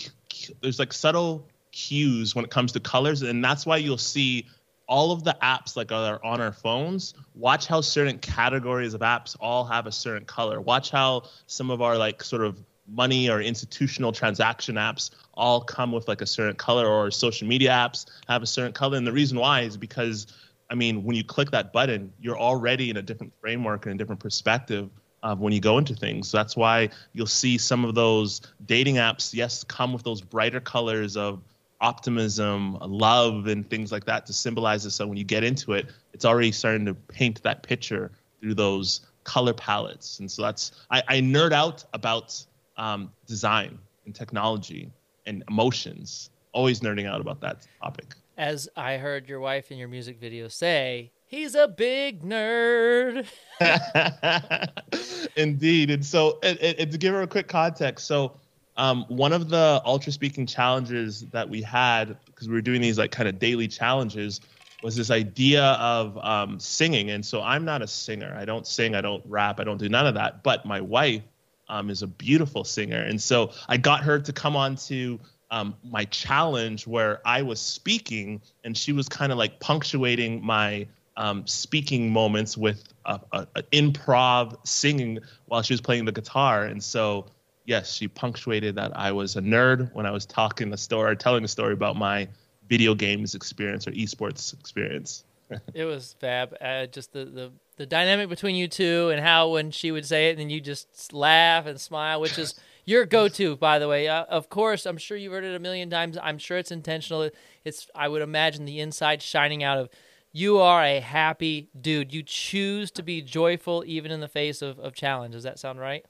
there's 0.61 0.79
like 0.79 0.93
subtle 0.93 1.47
cues 1.71 2.35
when 2.35 2.45
it 2.45 2.51
comes 2.51 2.71
to 2.73 2.79
colors, 2.79 3.21
and 3.23 3.43
that's 3.43 3.65
why 3.65 3.77
you'll 3.77 3.97
see 3.97 4.47
all 4.87 5.11
of 5.11 5.23
the 5.23 5.35
apps 5.41 5.75
like 5.75 5.91
are 5.91 6.23
on 6.23 6.41
our 6.41 6.51
phones. 6.51 7.13
Watch 7.33 7.65
how 7.65 7.81
certain 7.81 8.19
categories 8.19 8.93
of 8.93 9.01
apps 9.01 9.35
all 9.39 9.65
have 9.65 9.87
a 9.87 9.91
certain 9.91 10.25
color. 10.25 10.61
Watch 10.61 10.91
how 10.91 11.23
some 11.47 11.71
of 11.71 11.81
our 11.81 11.97
like 11.97 12.23
sort 12.23 12.43
of 12.43 12.61
money 12.87 13.29
or 13.29 13.41
institutional 13.41 14.11
transaction 14.11 14.75
apps 14.75 15.09
all 15.33 15.61
come 15.61 15.91
with 15.91 16.07
like 16.07 16.21
a 16.21 16.25
certain 16.25 16.55
color 16.55 16.85
or 16.85 17.09
social 17.09 17.47
media 17.47 17.69
apps 17.69 18.05
have 18.27 18.43
a 18.43 18.45
certain 18.45 18.73
color 18.73 18.97
and 18.97 19.07
the 19.07 19.11
reason 19.11 19.39
why 19.39 19.61
is 19.61 19.77
because 19.77 20.27
i 20.69 20.75
mean 20.75 21.03
when 21.03 21.15
you 21.15 21.23
click 21.23 21.51
that 21.51 21.73
button 21.73 22.11
you're 22.19 22.37
already 22.37 22.89
in 22.89 22.97
a 22.97 23.01
different 23.01 23.33
framework 23.39 23.85
and 23.85 23.95
a 23.95 23.97
different 23.97 24.19
perspective 24.19 24.89
of 25.21 25.39
when 25.39 25.53
you 25.53 25.59
go 25.59 25.77
into 25.77 25.95
things 25.95 26.29
so 26.29 26.37
that's 26.37 26.55
why 26.55 26.89
you'll 27.13 27.25
see 27.25 27.57
some 27.57 27.85
of 27.85 27.95
those 27.95 28.41
dating 28.65 28.95
apps 28.95 29.33
yes 29.33 29.63
come 29.63 29.93
with 29.93 30.03
those 30.03 30.21
brighter 30.21 30.59
colors 30.59 31.15
of 31.17 31.41
optimism 31.81 32.77
love 32.81 33.47
and 33.47 33.69
things 33.69 33.91
like 33.91 34.05
that 34.05 34.25
to 34.25 34.33
symbolize 34.33 34.85
it 34.85 34.91
so 34.91 35.05
when 35.05 35.17
you 35.17 35.23
get 35.23 35.43
into 35.43 35.73
it 35.73 35.87
it's 36.13 36.25
already 36.25 36.51
starting 36.51 36.85
to 36.85 36.93
paint 36.93 37.41
that 37.43 37.61
picture 37.63 38.11
through 38.39 38.53
those 38.53 39.01
color 39.23 39.53
palettes 39.53 40.19
and 40.19 40.31
so 40.31 40.41
that's 40.41 40.71
i, 40.91 41.03
I 41.07 41.19
nerd 41.19 41.51
out 41.51 41.83
about 41.93 42.45
um, 42.77 43.11
design 43.27 43.77
and 44.05 44.15
technology 44.15 44.91
and 45.25 45.43
emotions. 45.49 46.29
Always 46.51 46.81
nerding 46.81 47.07
out 47.07 47.21
about 47.21 47.41
that 47.41 47.67
topic. 47.81 48.15
As 48.37 48.67
I 48.75 48.97
heard 48.97 49.29
your 49.29 49.39
wife 49.39 49.71
in 49.71 49.77
your 49.77 49.87
music 49.87 50.19
video 50.19 50.47
say, 50.47 51.11
he's 51.27 51.53
a 51.53 51.67
big 51.67 52.23
nerd. 52.23 53.27
Indeed. 55.35 55.91
And 55.91 56.03
so, 56.03 56.39
and, 56.41 56.57
and- 56.59 56.91
to 56.91 56.97
give 56.97 57.13
her 57.13 57.21
a 57.21 57.27
quick 57.27 57.47
context, 57.47 58.07
so 58.07 58.39
um, 58.75 59.05
one 59.07 59.33
of 59.33 59.49
the 59.49 59.81
ultra 59.85 60.11
speaking 60.11 60.47
challenges 60.47 61.27
that 61.29 61.47
we 61.47 61.61
had, 61.61 62.17
because 62.25 62.47
we 62.47 62.55
were 62.55 62.61
doing 62.61 62.81
these 62.81 62.97
like 62.97 63.11
kind 63.11 63.29
of 63.29 63.37
daily 63.37 63.67
challenges, 63.67 64.41
was 64.81 64.95
this 64.95 65.11
idea 65.11 65.63
of 65.63 66.17
um, 66.17 66.59
singing. 66.59 67.11
And 67.11 67.23
so 67.23 67.41
I'm 67.41 67.63
not 67.63 67.83
a 67.83 67.87
singer. 67.87 68.35
I 68.37 68.45
don't 68.45 68.65
sing. 68.65 68.95
I 68.95 69.01
don't 69.01 69.23
rap. 69.27 69.59
I 69.59 69.63
don't 69.63 69.77
do 69.77 69.89
none 69.89 70.07
of 70.07 70.15
that. 70.15 70.41
But 70.43 70.65
my 70.65 70.81
wife 70.81 71.21
um, 71.69 71.89
is 71.89 72.01
a 72.01 72.07
beautiful 72.07 72.63
singer. 72.63 73.01
And 73.01 73.21
so 73.21 73.51
I 73.69 73.77
got 73.77 74.03
her 74.03 74.19
to 74.19 74.33
come 74.33 74.55
on 74.55 74.75
to 74.87 75.19
um, 75.53 75.75
my 75.83 76.03
challenge 76.05 76.87
where 76.87 77.21
I 77.25 77.43
was 77.43 77.59
speaking 77.59 78.41
and 78.63 78.75
she 78.75 78.91
was 78.91 79.07
kind 79.07 79.31
of 79.31 79.37
like 79.37 79.59
punctuating 79.59 80.43
my 80.43 80.87
um, 81.15 81.45
speaking 81.45 82.11
moments 82.11 82.57
with 82.57 82.83
a, 83.05 83.19
a, 83.31 83.47
a 83.57 83.63
improv 83.71 84.57
singing 84.65 85.19
while 85.45 85.61
she 85.61 85.75
was 85.75 85.79
playing 85.79 86.05
the 86.05 86.11
guitar. 86.11 86.63
And 86.63 86.83
so, 86.83 87.27
yes, 87.65 87.93
she 87.93 88.07
punctuated 88.07 88.73
that 88.77 88.97
I 88.97 89.11
was 89.11 89.35
a 89.35 89.41
nerd 89.41 89.93
when 89.93 90.07
I 90.07 90.11
was 90.11 90.25
talking 90.25 90.71
the 90.71 90.77
story, 90.77 91.15
telling 91.15 91.43
the 91.43 91.47
story 91.47 91.73
about 91.73 91.97
my 91.97 92.27
video 92.67 92.95
games 92.95 93.35
experience 93.35 93.87
or 93.87 93.91
esports 93.91 94.59
experience. 94.59 95.23
It 95.75 95.85
was 95.85 96.15
fab. 96.19 96.55
Uh, 96.59 96.87
just 96.87 97.13
the, 97.13 97.25
the 97.25 97.51
the 97.75 97.85
dynamic 97.85 98.29
between 98.29 98.55
you 98.55 98.67
two 98.67 99.09
and 99.09 99.21
how 99.21 99.49
when 99.49 99.69
she 99.69 99.91
would 99.91 100.05
say 100.05 100.29
it, 100.29 100.31
and 100.31 100.39
then 100.39 100.49
you 100.49 100.59
just 100.61 101.13
laugh 101.13 101.67
and 101.67 101.79
smile, 101.79 102.21
which 102.21 102.39
is 102.39 102.55
Your 102.85 103.05
go-to, 103.05 103.55
by 103.55 103.79
the 103.79 103.87
way. 103.87 104.07
Uh, 104.07 104.23
of 104.25 104.49
course, 104.49 104.85
I'm 104.85 104.97
sure 104.97 105.15
you've 105.15 105.31
heard 105.31 105.45
it 105.45 105.55
a 105.55 105.59
million 105.59 105.89
times. 105.89 106.17
I'm 106.21 106.37
sure 106.37 106.57
it's 106.57 106.71
intentional. 106.71 107.29
It's 107.63 107.87
I 107.95 108.07
would 108.07 108.21
imagine 108.21 108.65
the 108.65 108.79
inside 108.79 109.21
shining 109.21 109.63
out 109.63 109.77
of 109.77 109.89
you 110.33 110.57
are 110.57 110.83
a 110.83 110.99
happy 110.99 111.69
dude. 111.79 112.11
You 112.11 112.23
choose 112.23 112.89
to 112.91 113.03
be 113.03 113.21
joyful 113.21 113.83
even 113.85 114.11
in 114.11 114.19
the 114.19 114.27
face 114.27 114.61
of, 114.61 114.79
of 114.79 114.93
challenge. 114.93 115.33
Does 115.33 115.43
that 115.43 115.59
sound 115.59 115.79
right? 115.79 116.03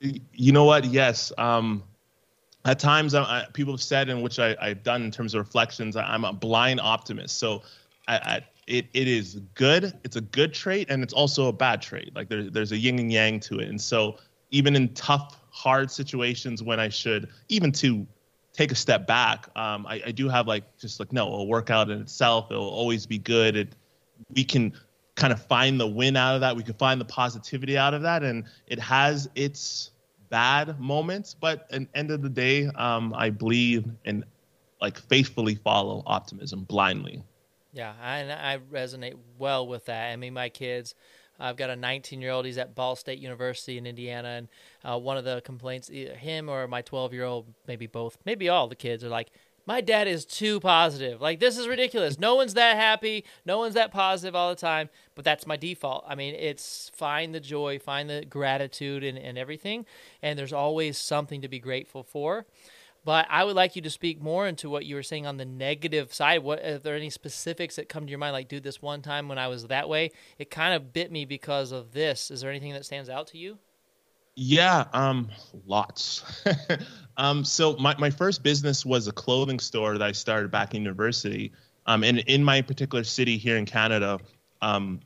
You 0.00 0.52
know 0.52 0.64
what? 0.64 0.84
Yes. 0.84 1.32
Um, 1.38 1.84
at 2.64 2.80
times, 2.80 3.14
I, 3.14 3.46
people 3.52 3.72
have 3.72 3.82
said, 3.82 4.08
in 4.08 4.22
which 4.22 4.38
I, 4.40 4.56
have 4.60 4.82
done 4.82 5.02
in 5.02 5.10
terms 5.10 5.34
of 5.34 5.38
reflections, 5.38 5.96
I, 5.96 6.14
am 6.14 6.24
a 6.24 6.32
blind 6.32 6.80
optimist. 6.80 7.38
So 7.38 7.62
I, 8.08 8.16
I, 8.16 8.40
it, 8.66 8.86
it 8.92 9.06
is 9.06 9.40
good. 9.54 9.92
It's 10.02 10.16
a 10.16 10.20
good 10.20 10.52
trait, 10.52 10.90
and 10.90 11.02
it's 11.02 11.12
also 11.12 11.46
a 11.46 11.52
bad 11.52 11.80
trait. 11.80 12.14
Like 12.14 12.28
there, 12.28 12.50
there's 12.50 12.72
a 12.72 12.76
yin 12.76 12.98
and 12.98 13.12
yang 13.12 13.38
to 13.40 13.60
it. 13.60 13.68
And 13.68 13.80
so 13.80 14.16
even 14.50 14.74
in 14.74 14.92
tough, 14.94 15.40
hard 15.54 15.88
situations 15.88 16.64
when 16.64 16.80
I 16.80 16.88
should, 16.88 17.28
even 17.48 17.70
to 17.72 18.04
take 18.52 18.72
a 18.72 18.74
step 18.74 19.06
back. 19.06 19.46
Um, 19.54 19.86
I, 19.86 20.02
I, 20.06 20.10
do 20.10 20.28
have 20.28 20.48
like 20.48 20.64
just 20.78 20.98
like 20.98 21.12
no, 21.12 21.26
it'll 21.28 21.46
work 21.46 21.70
out 21.70 21.90
in 21.90 22.00
itself. 22.00 22.50
It'll 22.50 22.68
always 22.68 23.06
be 23.06 23.18
good. 23.18 23.56
It, 23.56 23.68
we 24.34 24.42
can 24.42 24.72
kind 25.14 25.32
of 25.32 25.40
find 25.46 25.78
the 25.78 25.86
win 25.86 26.16
out 26.16 26.34
of 26.34 26.40
that. 26.40 26.56
We 26.56 26.64
can 26.64 26.74
find 26.74 27.00
the 27.00 27.04
positivity 27.04 27.78
out 27.78 27.94
of 27.94 28.02
that, 28.02 28.24
and 28.24 28.44
it 28.66 28.80
has 28.80 29.30
its 29.36 29.92
bad 30.28 30.80
moments. 30.80 31.34
But 31.34 31.68
at 31.70 31.80
the 31.82 31.88
end 31.94 32.10
of 32.10 32.20
the 32.20 32.28
day, 32.28 32.66
um, 32.74 33.14
I 33.16 33.30
believe 33.30 33.86
and 34.04 34.24
like 34.80 34.98
faithfully 34.98 35.54
follow 35.54 36.02
optimism 36.04 36.64
blindly. 36.64 37.22
Yeah, 37.72 37.92
I, 38.02 38.22
I 38.54 38.58
resonate 38.72 39.14
well 39.38 39.68
with 39.68 39.84
that. 39.86 40.12
I 40.12 40.16
mean, 40.16 40.34
my 40.34 40.48
kids 40.48 40.96
I've 41.38 41.56
got 41.56 41.70
a 41.70 41.76
19 41.76 42.20
year 42.20 42.30
old. 42.30 42.46
He's 42.46 42.58
at 42.58 42.74
Ball 42.74 42.96
State 42.96 43.18
University 43.18 43.78
in 43.78 43.86
Indiana, 43.86 44.28
and 44.28 44.48
uh, 44.84 44.98
one 44.98 45.16
of 45.16 45.24
the 45.24 45.40
complaints, 45.44 45.90
either 45.90 46.14
him 46.14 46.48
or 46.48 46.66
my 46.66 46.82
12 46.82 47.12
year 47.12 47.24
old, 47.24 47.46
maybe 47.66 47.86
both, 47.86 48.18
maybe 48.24 48.48
all 48.48 48.68
the 48.68 48.76
kids 48.76 49.02
are 49.04 49.08
like, 49.08 49.30
my 49.66 49.80
dad 49.80 50.06
is 50.06 50.24
too 50.24 50.60
positive. 50.60 51.20
Like 51.20 51.40
this 51.40 51.56
is 51.56 51.66
ridiculous. 51.66 52.18
No 52.18 52.34
one's 52.34 52.54
that 52.54 52.76
happy. 52.76 53.24
No 53.46 53.58
one's 53.58 53.74
that 53.74 53.90
positive 53.90 54.34
all 54.34 54.50
the 54.50 54.60
time. 54.60 54.90
But 55.14 55.24
that's 55.24 55.46
my 55.46 55.56
default. 55.56 56.04
I 56.06 56.14
mean, 56.14 56.34
it's 56.34 56.90
find 56.94 57.34
the 57.34 57.40
joy, 57.40 57.78
find 57.78 58.10
the 58.10 58.24
gratitude 58.28 59.04
and, 59.04 59.16
and 59.16 59.38
everything. 59.38 59.86
And 60.22 60.38
there's 60.38 60.52
always 60.52 60.98
something 60.98 61.40
to 61.40 61.48
be 61.48 61.58
grateful 61.58 62.02
for. 62.02 62.46
But 63.04 63.26
I 63.28 63.44
would 63.44 63.54
like 63.54 63.76
you 63.76 63.82
to 63.82 63.90
speak 63.90 64.22
more 64.22 64.46
into 64.46 64.70
what 64.70 64.86
you 64.86 64.94
were 64.94 65.02
saying 65.02 65.26
on 65.26 65.36
the 65.36 65.44
negative 65.44 66.14
side. 66.14 66.42
What 66.42 66.64
are 66.64 66.78
there 66.78 66.96
any 66.96 67.10
specifics 67.10 67.76
that 67.76 67.88
come 67.88 68.06
to 68.06 68.10
your 68.10 68.18
mind? 68.18 68.32
Like, 68.32 68.48
dude, 68.48 68.62
this 68.62 68.80
one 68.80 69.02
time 69.02 69.28
when 69.28 69.38
I 69.38 69.48
was 69.48 69.66
that 69.66 69.88
way, 69.88 70.10
it 70.38 70.50
kind 70.50 70.74
of 70.74 70.92
bit 70.92 71.12
me 71.12 71.26
because 71.26 71.70
of 71.70 71.92
this. 71.92 72.30
Is 72.30 72.40
there 72.40 72.50
anything 72.50 72.72
that 72.72 72.86
stands 72.86 73.10
out 73.10 73.26
to 73.28 73.38
you? 73.38 73.58
Yeah, 74.36 74.86
um, 74.92 75.28
lots. 75.66 76.42
um, 77.18 77.44
so 77.44 77.76
my, 77.76 77.94
my 77.98 78.10
first 78.10 78.42
business 78.42 78.84
was 78.84 79.06
a 79.06 79.12
clothing 79.12 79.60
store 79.60 79.92
that 79.92 80.02
I 80.02 80.12
started 80.12 80.50
back 80.50 80.74
in 80.74 80.82
university. 80.82 81.52
Um, 81.86 82.02
and 82.02 82.18
in 82.20 82.42
my 82.42 82.62
particular 82.62 83.04
city 83.04 83.36
here 83.36 83.58
in 83.58 83.66
Canada, 83.66 84.18
um, 84.62 85.00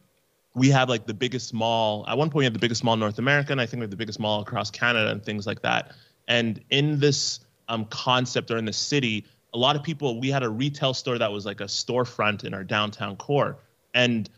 we 0.54 0.70
have 0.70 0.88
like 0.88 1.06
the 1.06 1.14
biggest 1.14 1.52
mall. 1.52 2.04
At 2.08 2.16
one 2.16 2.28
point, 2.28 2.38
we 2.38 2.44
had 2.44 2.54
the 2.54 2.60
biggest 2.60 2.84
mall 2.84 2.94
in 2.94 3.00
North 3.00 3.18
America, 3.18 3.52
and 3.52 3.60
I 3.60 3.66
think 3.66 3.80
we 3.80 3.84
have 3.84 3.90
the 3.90 3.96
biggest 3.96 4.20
mall 4.20 4.40
across 4.40 4.70
Canada 4.70 5.10
and 5.10 5.22
things 5.22 5.46
like 5.46 5.62
that. 5.62 5.92
And 6.28 6.62
in 6.70 7.00
this 7.00 7.40
um, 7.68 7.84
concept 7.86 8.50
or 8.50 8.56
in 8.56 8.64
the 8.64 8.72
city, 8.72 9.24
a 9.54 9.58
lot 9.58 9.76
of 9.76 9.82
people, 9.82 10.20
we 10.20 10.30
had 10.30 10.42
a 10.42 10.48
retail 10.48 10.94
store 10.94 11.18
that 11.18 11.30
was 11.30 11.46
like 11.46 11.60
a 11.60 11.64
storefront 11.64 12.44
in 12.44 12.54
our 12.54 12.64
downtown 12.64 13.16
core. 13.16 13.56
And 13.94 14.28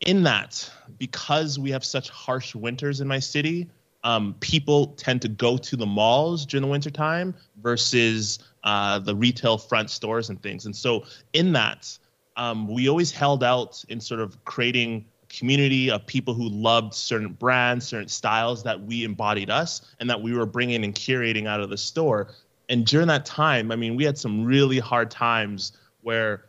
in 0.00 0.22
that, 0.24 0.70
because 0.98 1.58
we 1.58 1.70
have 1.70 1.84
such 1.84 2.10
harsh 2.10 2.54
winters 2.54 3.00
in 3.00 3.08
my 3.08 3.18
city, 3.18 3.68
um, 4.04 4.34
people 4.40 4.88
tend 4.88 5.22
to 5.22 5.28
go 5.28 5.56
to 5.56 5.76
the 5.76 5.86
malls 5.86 6.44
during 6.44 6.62
the 6.62 6.68
wintertime 6.68 7.34
versus 7.62 8.38
uh, 8.62 8.98
the 8.98 9.14
retail 9.14 9.56
front 9.56 9.90
stores 9.90 10.28
and 10.28 10.42
things. 10.42 10.66
And 10.66 10.76
so, 10.76 11.04
in 11.32 11.52
that, 11.52 11.98
um, 12.36 12.68
we 12.68 12.88
always 12.88 13.10
held 13.10 13.42
out 13.42 13.82
in 13.88 14.00
sort 14.00 14.20
of 14.20 14.44
creating 14.44 15.06
community 15.30 15.90
of 15.90 16.06
people 16.06 16.34
who 16.34 16.48
loved 16.48 16.94
certain 16.94 17.32
brands, 17.32 17.86
certain 17.86 18.08
styles 18.08 18.62
that 18.62 18.80
we 18.80 19.04
embodied 19.04 19.50
us, 19.50 19.94
and 20.00 20.08
that 20.10 20.20
we 20.20 20.34
were 20.34 20.46
bringing 20.46 20.84
and 20.84 20.94
curating 20.94 21.46
out 21.46 21.60
of 21.60 21.70
the 21.70 21.78
store 21.78 22.28
and 22.68 22.86
during 22.86 23.08
that 23.08 23.26
time, 23.26 23.70
I 23.70 23.76
mean, 23.76 23.96
we 23.96 24.04
had 24.04 24.18
some 24.18 24.44
really 24.44 24.78
hard 24.78 25.10
times 25.10 25.72
where 26.00 26.46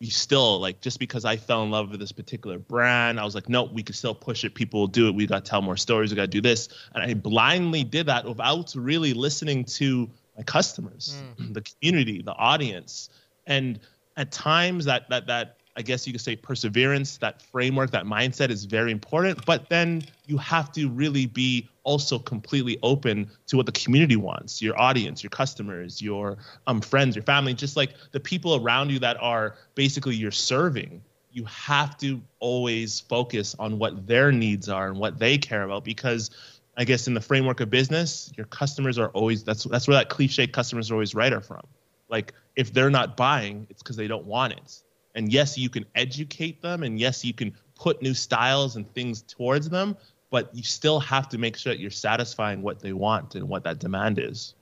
we 0.00 0.08
still 0.08 0.60
like 0.60 0.80
just 0.80 1.00
because 1.00 1.24
I 1.24 1.36
fell 1.36 1.64
in 1.64 1.70
love 1.70 1.90
with 1.90 2.00
this 2.00 2.12
particular 2.12 2.58
brand, 2.58 3.18
I 3.18 3.24
was 3.24 3.34
like, 3.34 3.48
no, 3.48 3.64
we 3.64 3.82
could 3.82 3.96
still 3.96 4.14
push 4.14 4.44
it. 4.44 4.54
People 4.54 4.80
will 4.80 4.86
do 4.86 5.08
it. 5.08 5.14
We 5.14 5.26
got 5.26 5.44
to 5.44 5.50
tell 5.50 5.62
more 5.62 5.76
stories. 5.76 6.10
We 6.10 6.16
got 6.16 6.22
to 6.22 6.28
do 6.28 6.40
this, 6.40 6.68
and 6.94 7.02
I 7.02 7.14
blindly 7.14 7.84
did 7.84 8.06
that 8.06 8.24
without 8.24 8.74
really 8.76 9.12
listening 9.12 9.64
to 9.64 10.08
my 10.36 10.44
customers, 10.44 11.20
mm. 11.38 11.52
the 11.52 11.62
community, 11.62 12.22
the 12.22 12.34
audience, 12.34 13.10
and 13.46 13.80
at 14.16 14.30
times 14.30 14.84
that 14.84 15.10
that 15.10 15.26
that 15.26 15.56
I 15.76 15.82
guess 15.82 16.06
you 16.06 16.12
could 16.12 16.20
say 16.20 16.36
perseverance, 16.36 17.18
that 17.18 17.42
framework, 17.42 17.92
that 17.92 18.04
mindset 18.04 18.50
is 18.50 18.64
very 18.64 18.92
important. 18.92 19.44
But 19.46 19.68
then 19.68 20.02
you 20.26 20.36
have 20.38 20.72
to 20.72 20.88
really 20.88 21.26
be 21.26 21.68
also 21.88 22.18
completely 22.18 22.78
open 22.82 23.30
to 23.46 23.56
what 23.56 23.64
the 23.64 23.72
community 23.72 24.16
wants, 24.16 24.60
your 24.60 24.78
audience, 24.78 25.22
your 25.22 25.30
customers, 25.30 26.02
your 26.02 26.36
um, 26.66 26.82
friends, 26.82 27.16
your 27.16 27.22
family, 27.22 27.54
just 27.54 27.76
like 27.76 27.94
the 28.12 28.20
people 28.20 28.56
around 28.56 28.90
you 28.90 28.98
that 28.98 29.16
are 29.22 29.56
basically 29.74 30.14
you're 30.14 30.30
serving. 30.30 31.02
You 31.32 31.46
have 31.46 31.96
to 31.98 32.20
always 32.40 33.00
focus 33.00 33.56
on 33.58 33.78
what 33.78 34.06
their 34.06 34.30
needs 34.30 34.68
are 34.68 34.88
and 34.88 34.98
what 34.98 35.18
they 35.18 35.38
care 35.38 35.62
about 35.62 35.82
because 35.82 36.30
I 36.76 36.84
guess 36.84 37.08
in 37.08 37.14
the 37.14 37.22
framework 37.22 37.60
of 37.60 37.70
business, 37.70 38.30
your 38.36 38.46
customers 38.46 38.98
are 38.98 39.08
always 39.08 39.42
that's 39.42 39.64
that's 39.64 39.88
where 39.88 39.96
that 39.96 40.10
cliche 40.10 40.46
customers 40.46 40.90
are 40.90 40.94
always 40.94 41.14
right 41.14 41.32
are 41.32 41.40
from. 41.40 41.66
Like 42.10 42.34
if 42.54 42.74
they're 42.74 42.90
not 42.90 43.16
buying, 43.16 43.66
it's 43.70 43.82
because 43.82 43.96
they 43.96 44.08
don't 44.08 44.26
want 44.26 44.52
it 44.52 44.82
and 45.18 45.32
yes, 45.32 45.58
you 45.58 45.68
can 45.68 45.84
educate 45.96 46.62
them, 46.62 46.84
and 46.84 46.98
yes, 46.98 47.24
you 47.24 47.34
can 47.34 47.52
put 47.74 48.00
new 48.00 48.14
styles 48.14 48.76
and 48.76 48.88
things 48.94 49.22
towards 49.22 49.68
them, 49.68 49.96
but 50.30 50.54
you 50.54 50.62
still 50.62 51.00
have 51.00 51.28
to 51.30 51.38
make 51.38 51.56
sure 51.56 51.72
that 51.72 51.80
you're 51.80 51.90
satisfying 51.90 52.62
what 52.62 52.80
they 52.80 52.92
want 52.92 53.34
and 53.34 53.48
what 53.48 53.64
that 53.64 53.78
demand 53.78 54.18
is. 54.18 54.54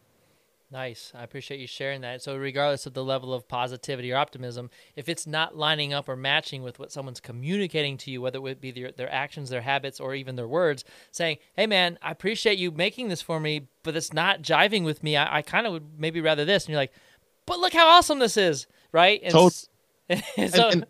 Nice. 0.71 1.13
I 1.15 1.23
appreciate 1.23 1.61
you 1.61 1.69
sharing 1.69 2.01
that. 2.01 2.23
So, 2.23 2.37
regardless 2.37 2.87
of 2.87 2.95
the 2.95 3.05
level 3.05 3.33
of 3.33 3.47
positivity 3.47 4.13
or 4.13 4.17
optimism, 4.17 4.69
if 4.97 5.09
it's 5.09 5.27
not 5.27 5.57
lining 5.57 5.95
up 5.95 6.09
or 6.09 6.17
matching 6.17 6.63
with 6.63 6.81
what 6.81 6.91
someone's 6.91 7.21
communicating 7.21 7.97
to 7.99 8.11
you, 8.11 8.21
whether 8.21 8.45
it 8.49 8.61
be 8.61 8.73
their, 8.73 8.91
their 8.91 9.13
actions, 9.13 9.49
their 9.49 9.61
habits, 9.61 10.01
or 10.01 10.15
even 10.17 10.35
their 10.35 10.49
words, 10.49 10.85
saying, 11.13 11.39
Hey, 11.55 11.69
man, 11.69 11.99
I 12.03 12.11
appreciate 12.11 12.59
you 12.59 12.73
making 12.73 13.09
this 13.09 13.23
for 13.23 13.39
me, 13.39 13.69
but 13.85 13.95
it's 13.95 14.13
not 14.13 14.43
jiving 14.43 14.85
with 14.85 15.05
me. 15.05 15.17
I, 15.17 15.39
I 15.39 15.43
kind 15.43 15.69
of 15.69 15.73
would 15.73 15.99
maybe 15.99 16.21
rather 16.21 16.45
this. 16.45 16.65
And 16.65 16.71
you're 16.71 16.81
like, 16.81 16.93
But 17.47 17.61
look 17.61 17.73
how 17.73 17.87
awesome 17.87 18.19
this 18.19 18.37
is. 18.37 18.67
Right. 18.91 19.21
And 19.23 19.33
totally. 19.33 19.53
so, 20.49 20.69
and, 20.69 20.73
and, 20.73 20.87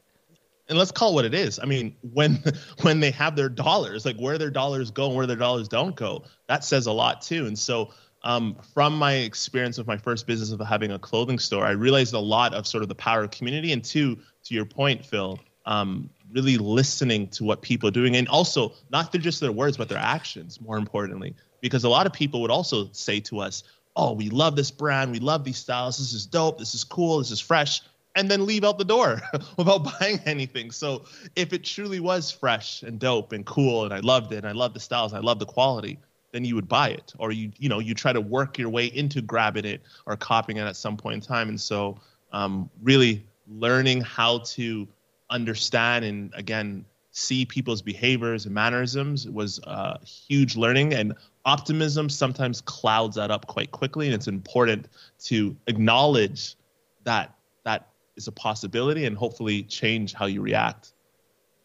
and, 0.68 0.78
let's 0.78 0.90
call 0.90 1.10
it 1.10 1.14
what 1.14 1.24
it 1.24 1.34
is. 1.34 1.58
I 1.58 1.64
mean, 1.64 1.96
when 2.12 2.42
when 2.82 3.00
they 3.00 3.10
have 3.12 3.36
their 3.36 3.48
dollars, 3.48 4.04
like 4.04 4.16
where 4.16 4.38
their 4.38 4.50
dollars 4.50 4.90
go 4.90 5.06
and 5.06 5.16
where 5.16 5.26
their 5.26 5.36
dollars 5.36 5.68
don't 5.68 5.94
go, 5.96 6.24
that 6.48 6.64
says 6.64 6.86
a 6.86 6.92
lot 6.92 7.22
too. 7.22 7.46
And 7.46 7.58
so, 7.58 7.92
um, 8.22 8.56
from 8.74 8.96
my 8.96 9.14
experience 9.14 9.78
with 9.78 9.86
my 9.86 9.96
first 9.96 10.26
business 10.26 10.50
of 10.50 10.60
having 10.60 10.92
a 10.92 10.98
clothing 10.98 11.38
store, 11.38 11.64
I 11.64 11.72
realized 11.72 12.14
a 12.14 12.18
lot 12.18 12.54
of 12.54 12.66
sort 12.66 12.82
of 12.82 12.88
the 12.88 12.94
power 12.94 13.24
of 13.24 13.30
community. 13.30 13.72
And 13.72 13.84
two, 13.84 14.18
to 14.44 14.54
your 14.54 14.64
point, 14.64 15.04
Phil, 15.04 15.38
um, 15.66 16.10
really 16.32 16.56
listening 16.58 17.28
to 17.28 17.44
what 17.44 17.62
people 17.62 17.88
are 17.88 17.92
doing, 17.92 18.16
and 18.16 18.28
also 18.28 18.72
not 18.90 19.12
through 19.12 19.20
just 19.20 19.40
their 19.40 19.52
words, 19.52 19.76
but 19.76 19.88
their 19.88 19.98
actions. 19.98 20.60
More 20.60 20.78
importantly, 20.78 21.34
because 21.60 21.84
a 21.84 21.88
lot 21.88 22.06
of 22.06 22.12
people 22.12 22.40
would 22.42 22.50
also 22.50 22.88
say 22.92 23.20
to 23.20 23.40
us, 23.40 23.62
"Oh, 23.94 24.12
we 24.12 24.30
love 24.30 24.56
this 24.56 24.70
brand, 24.70 25.12
we 25.12 25.20
love 25.20 25.44
these 25.44 25.58
styles. 25.58 25.98
This 25.98 26.12
is 26.12 26.26
dope. 26.26 26.58
This 26.58 26.74
is 26.74 26.84
cool. 26.84 27.18
This 27.18 27.30
is 27.30 27.40
fresh." 27.40 27.82
And 28.16 28.30
then 28.30 28.46
leave 28.46 28.64
out 28.64 28.78
the 28.78 28.84
door 28.84 29.20
without 29.56 29.86
buying 30.00 30.18
anything. 30.24 30.70
So 30.70 31.04
if 31.36 31.52
it 31.52 31.62
truly 31.62 32.00
was 32.00 32.30
fresh 32.30 32.82
and 32.82 32.98
dope 32.98 33.32
and 33.32 33.44
cool 33.46 33.84
and 33.84 33.94
I 33.94 34.00
loved 34.00 34.32
it 34.32 34.38
and 34.38 34.48
I 34.48 34.52
loved 34.52 34.74
the 34.74 34.80
styles, 34.80 35.12
and 35.12 35.22
I 35.22 35.24
loved 35.24 35.40
the 35.40 35.46
quality, 35.46 35.98
then 36.32 36.44
you 36.44 36.54
would 36.56 36.68
buy 36.68 36.88
it 36.88 37.14
or 37.18 37.30
you 37.30 37.52
you 37.58 37.68
know 37.68 37.78
you 37.78 37.94
try 37.94 38.12
to 38.12 38.20
work 38.20 38.58
your 38.58 38.70
way 38.70 38.86
into 38.86 39.22
grabbing 39.22 39.64
it 39.64 39.82
or 40.06 40.16
copying 40.16 40.56
it 40.56 40.62
at 40.62 40.76
some 40.76 40.96
point 40.96 41.14
in 41.14 41.20
time. 41.20 41.48
And 41.48 41.60
so 41.60 42.00
um, 42.32 42.68
really 42.82 43.24
learning 43.46 44.00
how 44.00 44.38
to 44.38 44.88
understand 45.30 46.04
and 46.04 46.32
again 46.34 46.84
see 47.10 47.44
people's 47.46 47.80
behaviors 47.80 48.44
and 48.44 48.54
mannerisms 48.54 49.28
was 49.28 49.58
a 49.64 49.98
huge 50.04 50.56
learning 50.56 50.92
and 50.92 51.14
optimism 51.44 52.08
sometimes 52.08 52.60
clouds 52.60 53.16
that 53.16 53.30
up 53.30 53.46
quite 53.46 53.70
quickly 53.70 54.06
and 54.06 54.14
it's 54.14 54.28
important 54.28 54.86
to 55.18 55.56
acknowledge 55.66 56.56
that 57.04 57.34
that 57.64 57.88
is 58.16 58.28
a 58.28 58.32
possibility 58.32 59.04
and 59.04 59.16
hopefully 59.16 59.62
change 59.62 60.14
how 60.14 60.26
you 60.26 60.40
react. 60.40 60.92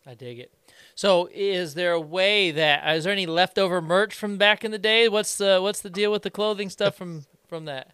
I 0.06 0.16
dig 0.16 0.40
it. 0.40 0.52
So, 0.96 1.30
is 1.34 1.74
there 1.74 1.94
a 1.94 2.00
way 2.00 2.52
that 2.52 2.96
is 2.96 3.04
there 3.04 3.14
any 3.14 3.26
leftover 3.26 3.82
merch 3.82 4.14
from 4.14 4.38
back 4.38 4.64
in 4.64 4.72
the 4.72 4.80
day? 4.80 5.08
What's 5.08 5.38
the 5.38 5.60
what's 5.62 5.82
the 5.82 5.90
deal 5.90 6.12
with 6.12 6.24
the 6.24 6.32
clothing 6.32 6.70
stuff 6.70 6.96
from 6.96 7.26
from 7.48 7.66
that? 7.66 7.92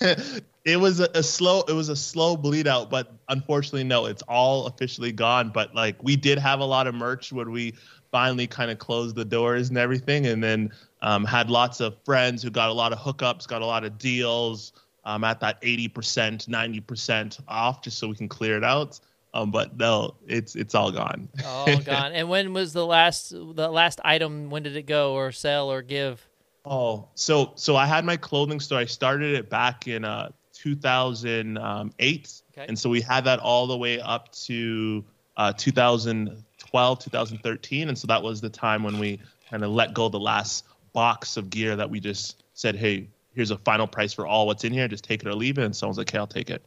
it 0.64 0.78
was 0.78 1.00
a, 1.00 1.08
a, 1.14 1.22
slow 1.22 1.62
it 1.68 1.72
was 1.72 1.88
a 1.88 1.96
slow 1.96 2.36
bleed 2.36 2.68
out 2.68 2.90
but 2.90 3.12
unfortunately 3.28 3.82
no 3.82 4.06
it's 4.06 4.22
all 4.22 4.66
officially 4.66 5.10
gone 5.10 5.50
but 5.50 5.74
like 5.74 6.00
we 6.02 6.14
did 6.14 6.38
have 6.38 6.60
a 6.60 6.64
lot 6.64 6.86
of 6.86 6.94
merch 6.94 7.32
when 7.32 7.50
we 7.50 7.74
finally 8.12 8.46
kind 8.46 8.70
of 8.70 8.78
closed 8.78 9.16
the 9.16 9.24
doors 9.24 9.70
and 9.70 9.78
everything 9.78 10.26
and 10.26 10.42
then 10.42 10.70
um, 11.02 11.24
had 11.24 11.50
lots 11.50 11.80
of 11.80 11.96
friends 12.04 12.42
who 12.42 12.50
got 12.50 12.68
a 12.68 12.72
lot 12.72 12.92
of 12.92 12.98
hookups 12.98 13.48
got 13.48 13.60
a 13.60 13.66
lot 13.66 13.82
of 13.82 13.98
deals 13.98 14.72
um, 15.08 15.24
at 15.24 15.40
that 15.40 15.60
80% 15.62 16.46
90% 16.46 17.40
off 17.48 17.80
just 17.82 17.98
so 17.98 18.08
we 18.08 18.14
can 18.14 18.28
clear 18.28 18.58
it 18.58 18.64
out. 18.64 19.00
Um, 19.34 19.50
but 19.50 19.76
no 19.76 20.14
it's 20.26 20.54
it's 20.56 20.74
all 20.74 20.90
gone. 20.90 21.28
All 21.44 21.78
gone. 21.84 22.12
And 22.12 22.28
when 22.28 22.52
was 22.52 22.72
the 22.72 22.86
last 22.86 23.30
the 23.30 23.68
last 23.68 24.00
item 24.04 24.48
when 24.50 24.62
did 24.62 24.76
it 24.76 24.86
go 24.86 25.14
or 25.14 25.32
sell 25.32 25.70
or 25.70 25.82
give? 25.82 26.26
Oh, 26.64 27.08
so 27.14 27.52
so 27.54 27.76
I 27.76 27.86
had 27.86 28.04
my 28.04 28.16
clothing 28.16 28.60
store. 28.60 28.78
I 28.78 28.84
started 28.86 29.34
it 29.34 29.50
back 29.50 29.86
in 29.86 30.04
uh 30.04 30.30
2008, 30.54 32.42
okay. 32.52 32.66
and 32.66 32.78
so 32.78 32.90
we 32.90 33.00
had 33.00 33.24
that 33.24 33.38
all 33.38 33.66
the 33.66 33.76
way 33.76 34.00
up 34.00 34.32
to 34.32 35.04
uh 35.36 35.52
2012, 35.52 36.98
2013, 36.98 37.88
and 37.88 37.98
so 37.98 38.06
that 38.06 38.22
was 38.22 38.40
the 38.40 38.50
time 38.50 38.82
when 38.82 38.98
we 38.98 39.20
kind 39.50 39.62
of 39.62 39.70
let 39.70 39.92
go 39.92 40.08
the 40.08 40.18
last 40.18 40.64
box 40.94 41.36
of 41.36 41.50
gear 41.50 41.76
that 41.76 41.88
we 41.88 42.00
just 42.00 42.42
said, 42.54 42.74
hey, 42.74 43.08
here's 43.38 43.52
a 43.52 43.58
final 43.58 43.86
price 43.86 44.12
for 44.12 44.26
all 44.26 44.48
what's 44.48 44.64
in 44.64 44.72
here. 44.72 44.88
Just 44.88 45.04
take 45.04 45.22
it 45.22 45.28
or 45.28 45.32
leave 45.32 45.58
it. 45.58 45.64
And 45.64 45.74
someone's 45.74 45.96
like, 45.96 46.10
okay, 46.10 46.18
I'll 46.18 46.26
take 46.26 46.50
it. 46.50 46.60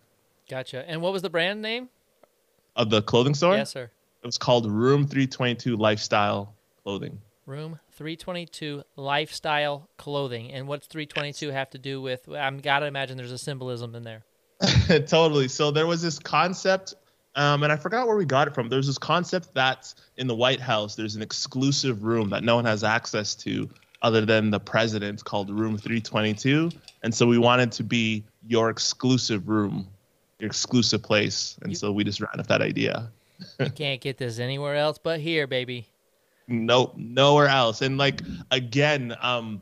Gotcha. 0.49 0.89
And 0.89 1.01
what 1.01 1.11
was 1.11 1.21
the 1.21 1.29
brand 1.29 1.61
name 1.61 1.89
of 2.77 2.89
the 2.89 3.01
clothing 3.01 3.33
store? 3.33 3.57
Yes, 3.57 3.71
sir. 3.71 3.91
It 4.23 4.25
was 4.25 4.37
called 4.37 4.71
Room 4.71 5.05
322 5.05 5.75
Lifestyle 5.75 6.55
Clothing. 6.83 7.19
Room 7.45 7.77
322 7.91 8.83
lifestyle 8.95 9.89
clothing. 9.97 10.53
And 10.53 10.65
what's 10.65 10.87
322 10.87 11.49
have 11.49 11.71
to 11.71 11.77
do 11.77 12.01
with? 12.01 12.29
I'm 12.29 12.59
gotta 12.59 12.85
imagine 12.85 13.17
there's 13.17 13.33
a 13.33 13.37
symbolism 13.37 13.93
in 13.95 14.03
there. 14.03 14.23
totally. 15.07 15.49
So 15.49 15.71
there 15.71 15.87
was 15.87 16.01
this 16.01 16.19
concept, 16.19 16.93
um, 17.35 17.63
and 17.63 17.73
I 17.73 17.75
forgot 17.75 18.07
where 18.07 18.15
we 18.15 18.23
got 18.23 18.47
it 18.47 18.53
from. 18.53 18.69
There's 18.69 18.87
this 18.87 18.97
concept 18.97 19.53
that 19.55 19.93
in 20.15 20.27
the 20.27 20.35
White 20.35 20.61
House 20.61 20.95
there's 20.95 21.15
an 21.17 21.21
exclusive 21.21 22.03
room 22.03 22.29
that 22.29 22.43
no 22.43 22.55
one 22.55 22.63
has 22.63 22.85
access 22.85 23.35
to 23.35 23.67
other 24.01 24.25
than 24.25 24.49
the 24.49 24.59
president 24.59 25.23
called 25.23 25.49
Room 25.49 25.77
322. 25.77 26.71
And 27.03 27.13
so 27.13 27.27
we 27.27 27.37
wanted 27.37 27.71
to 27.73 27.83
be 27.83 28.23
your 28.47 28.69
exclusive 28.69 29.47
room, 29.47 29.87
your 30.39 30.47
exclusive 30.47 31.03
place. 31.03 31.57
And 31.61 31.71
you, 31.71 31.75
so 31.75 31.91
we 31.91 32.03
just 32.03 32.19
ran 32.19 32.31
with 32.37 32.47
that 32.47 32.61
idea. 32.61 33.11
you 33.59 33.69
can't 33.71 34.01
get 34.01 34.17
this 34.17 34.39
anywhere 34.39 34.75
else 34.75 34.97
but 34.97 35.19
here, 35.19 35.47
baby 35.47 35.87
Nope, 36.47 36.95
nowhere 36.97 37.47
else 37.47 37.81
and 37.81 37.97
like 37.97 38.21
again 38.51 39.15
um 39.21 39.61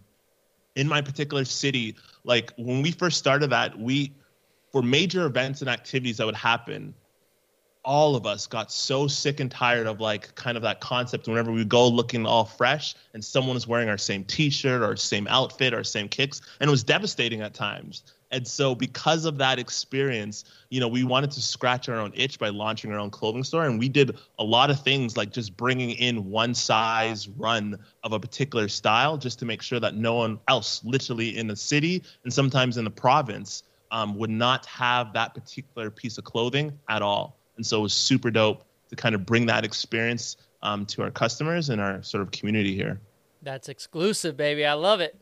in 0.75 0.88
my 0.88 1.01
particular 1.01 1.46
city 1.46 1.96
like 2.24 2.51
when 2.58 2.81
we 2.81 2.91
first 2.91 3.17
started 3.17 3.51
that 3.51 3.77
we 3.77 4.12
for 4.72 4.81
major 4.81 5.25
events 5.25 5.62
and 5.62 5.69
activities 5.69 6.17
that 6.17 6.25
would 6.25 6.36
happen 6.36 6.93
all 7.89 8.15
of 8.15 8.27
us 8.27 8.46
got 8.46 8.72
so 8.72 9.08
sick 9.08 9.39
and 9.39 9.50
tired 9.50 9.88
of 9.88 10.00
like 10.00 10.36
kind 10.36 10.55
of 10.55 10.62
that 10.62 10.79
concept 10.79 11.27
whenever 11.27 11.51
we 11.51 11.65
go 11.65 11.88
looking 11.88 12.24
all 12.24 12.46
fresh 12.46 12.93
and 13.15 13.25
someone 13.25 13.58
is 13.58 13.67
wearing 13.67 13.89
our 13.89 13.98
same 13.98 14.24
t-shirt 14.24 14.84
or 14.84 14.96
same 14.96 15.27
outfit 15.27 15.74
or 15.74 15.84
same 15.84 16.08
kicks 16.08 16.39
and 16.60 16.67
it 16.67 16.72
was 16.72 16.84
devastating 16.84 17.41
at 17.41 17.55
times 17.55 18.03
and 18.31 18.48
so, 18.48 18.75
because 18.75 19.25
of 19.25 19.39
that 19.39 19.58
experience, 19.58 20.43
you 20.69 20.79
know, 20.79 20.88
we 20.88 21.03
wanted 21.03 21.31
to 21.31 21.41
scratch 21.41 21.89
our 21.89 21.96
own 21.96 22.12
itch 22.13 22.38
by 22.38 22.50
launching 22.50 22.93
our 22.93 23.00
own 23.00 23.10
clothing 23.10 23.43
store. 23.43 23.65
And 23.65 23.79
we 23.79 23.89
did 23.89 24.15
a 24.38 24.43
lot 24.43 24.69
of 24.69 24.79
things 24.84 25.17
like 25.17 25.31
just 25.31 25.58
bringing 25.58 25.89
in 25.89 26.29
one 26.29 26.53
size 26.53 27.27
run 27.27 27.79
of 28.03 28.13
a 28.13 28.19
particular 28.19 28.67
style 28.67 29.17
just 29.17 29.39
to 29.39 29.46
make 29.46 29.63
sure 29.63 29.79
that 29.79 29.96
no 29.96 30.13
one 30.13 30.39
else, 30.48 30.84
literally 30.84 31.39
in 31.39 31.48
the 31.48 31.55
city 31.55 32.03
and 32.24 32.31
sometimes 32.31 32.77
in 32.77 32.84
the 32.84 32.91
province, 32.91 33.63
um, 33.89 34.15
would 34.19 34.29
not 34.29 34.67
have 34.67 35.12
that 35.13 35.34
particular 35.34 35.89
piece 35.89 36.19
of 36.19 36.24
clothing 36.24 36.77
at 36.88 37.01
all. 37.01 37.38
And 37.59 37.65
so, 37.65 37.79
it 37.79 37.81
was 37.83 37.93
super 37.93 38.31
dope 38.31 38.63
to 38.89 38.95
kind 38.95 39.13
of 39.13 39.25
bring 39.25 39.45
that 39.47 39.65
experience 39.65 40.37
um, 40.61 40.85
to 40.87 41.03
our 41.03 41.11
customers 41.11 41.69
and 41.69 41.81
our 41.81 42.01
sort 42.01 42.21
of 42.21 42.31
community 42.31 42.73
here. 42.73 42.99
That's 43.41 43.67
exclusive, 43.69 44.37
baby. 44.37 44.65
I 44.65 44.73
love 44.73 45.01
it. 45.01 45.15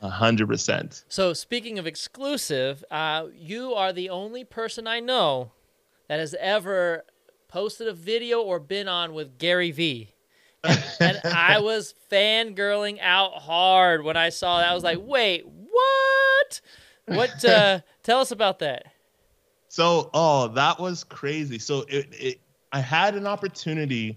A 0.00 0.08
hundred 0.08 0.48
percent. 0.48 1.04
So 1.08 1.32
speaking 1.32 1.78
of 1.78 1.86
exclusive, 1.86 2.84
uh, 2.90 3.26
you 3.34 3.72
are 3.74 3.92
the 3.92 4.10
only 4.10 4.44
person 4.44 4.86
I 4.86 5.00
know 5.00 5.52
that 6.08 6.18
has 6.18 6.34
ever 6.38 7.04
posted 7.48 7.88
a 7.88 7.92
video 7.92 8.42
or 8.42 8.58
been 8.58 8.88
on 8.88 9.14
with 9.14 9.38
Gary 9.38 9.70
Vee. 9.70 10.12
And, 10.62 10.84
and 11.00 11.20
I 11.24 11.60
was 11.60 11.94
fangirling 12.10 12.98
out 13.00 13.34
hard 13.34 14.04
when 14.04 14.16
I 14.16 14.28
saw 14.28 14.58
that. 14.58 14.68
I 14.68 14.74
was 14.74 14.84
like, 14.84 14.98
wait, 15.00 15.46
what? 15.46 16.60
What? 17.06 17.44
Uh, 17.44 17.80
tell 18.02 18.20
us 18.20 18.30
about 18.30 18.58
that. 18.58 18.86
So, 19.74 20.08
oh, 20.14 20.46
that 20.54 20.78
was 20.78 21.02
crazy. 21.02 21.58
So, 21.58 21.80
it, 21.88 22.06
it, 22.12 22.40
I 22.70 22.78
had 22.78 23.16
an 23.16 23.26
opportunity 23.26 24.16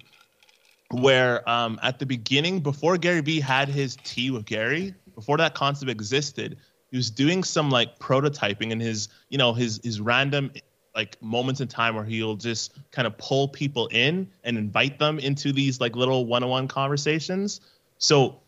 where 0.91 1.49
um, 1.49 1.79
at 1.81 1.97
the 1.97 2.05
beginning, 2.05 2.59
before 2.59 2.95
Gary 2.95 3.21
Vee 3.21 3.39
had 3.39 3.67
his 3.67 3.95
tea 4.03 4.29
with 4.29 4.45
Gary, 4.45 4.93
before 5.15 5.35
that 5.37 5.55
concept 5.55 5.89
existed, 5.89 6.59
he 6.91 6.97
was 6.97 7.09
doing 7.09 7.43
some 7.43 7.71
like 7.71 7.97
prototyping 7.97 8.69
in 8.69 8.79
his, 8.79 9.07
you 9.29 9.39
know, 9.39 9.51
his 9.51 9.81
his 9.83 9.99
random 9.99 10.51
like 10.93 11.19
moments 11.23 11.59
in 11.59 11.67
time 11.67 11.95
where 11.95 12.05
he'll 12.05 12.35
just 12.35 12.77
kind 12.91 13.07
of 13.07 13.17
pull 13.17 13.47
people 13.47 13.87
in 13.87 14.29
and 14.43 14.59
invite 14.59 14.99
them 14.99 15.17
into 15.17 15.51
these 15.51 15.81
like 15.81 15.95
little 15.95 16.27
one-on-one 16.27 16.67
conversations. 16.67 17.61
So 17.97 18.41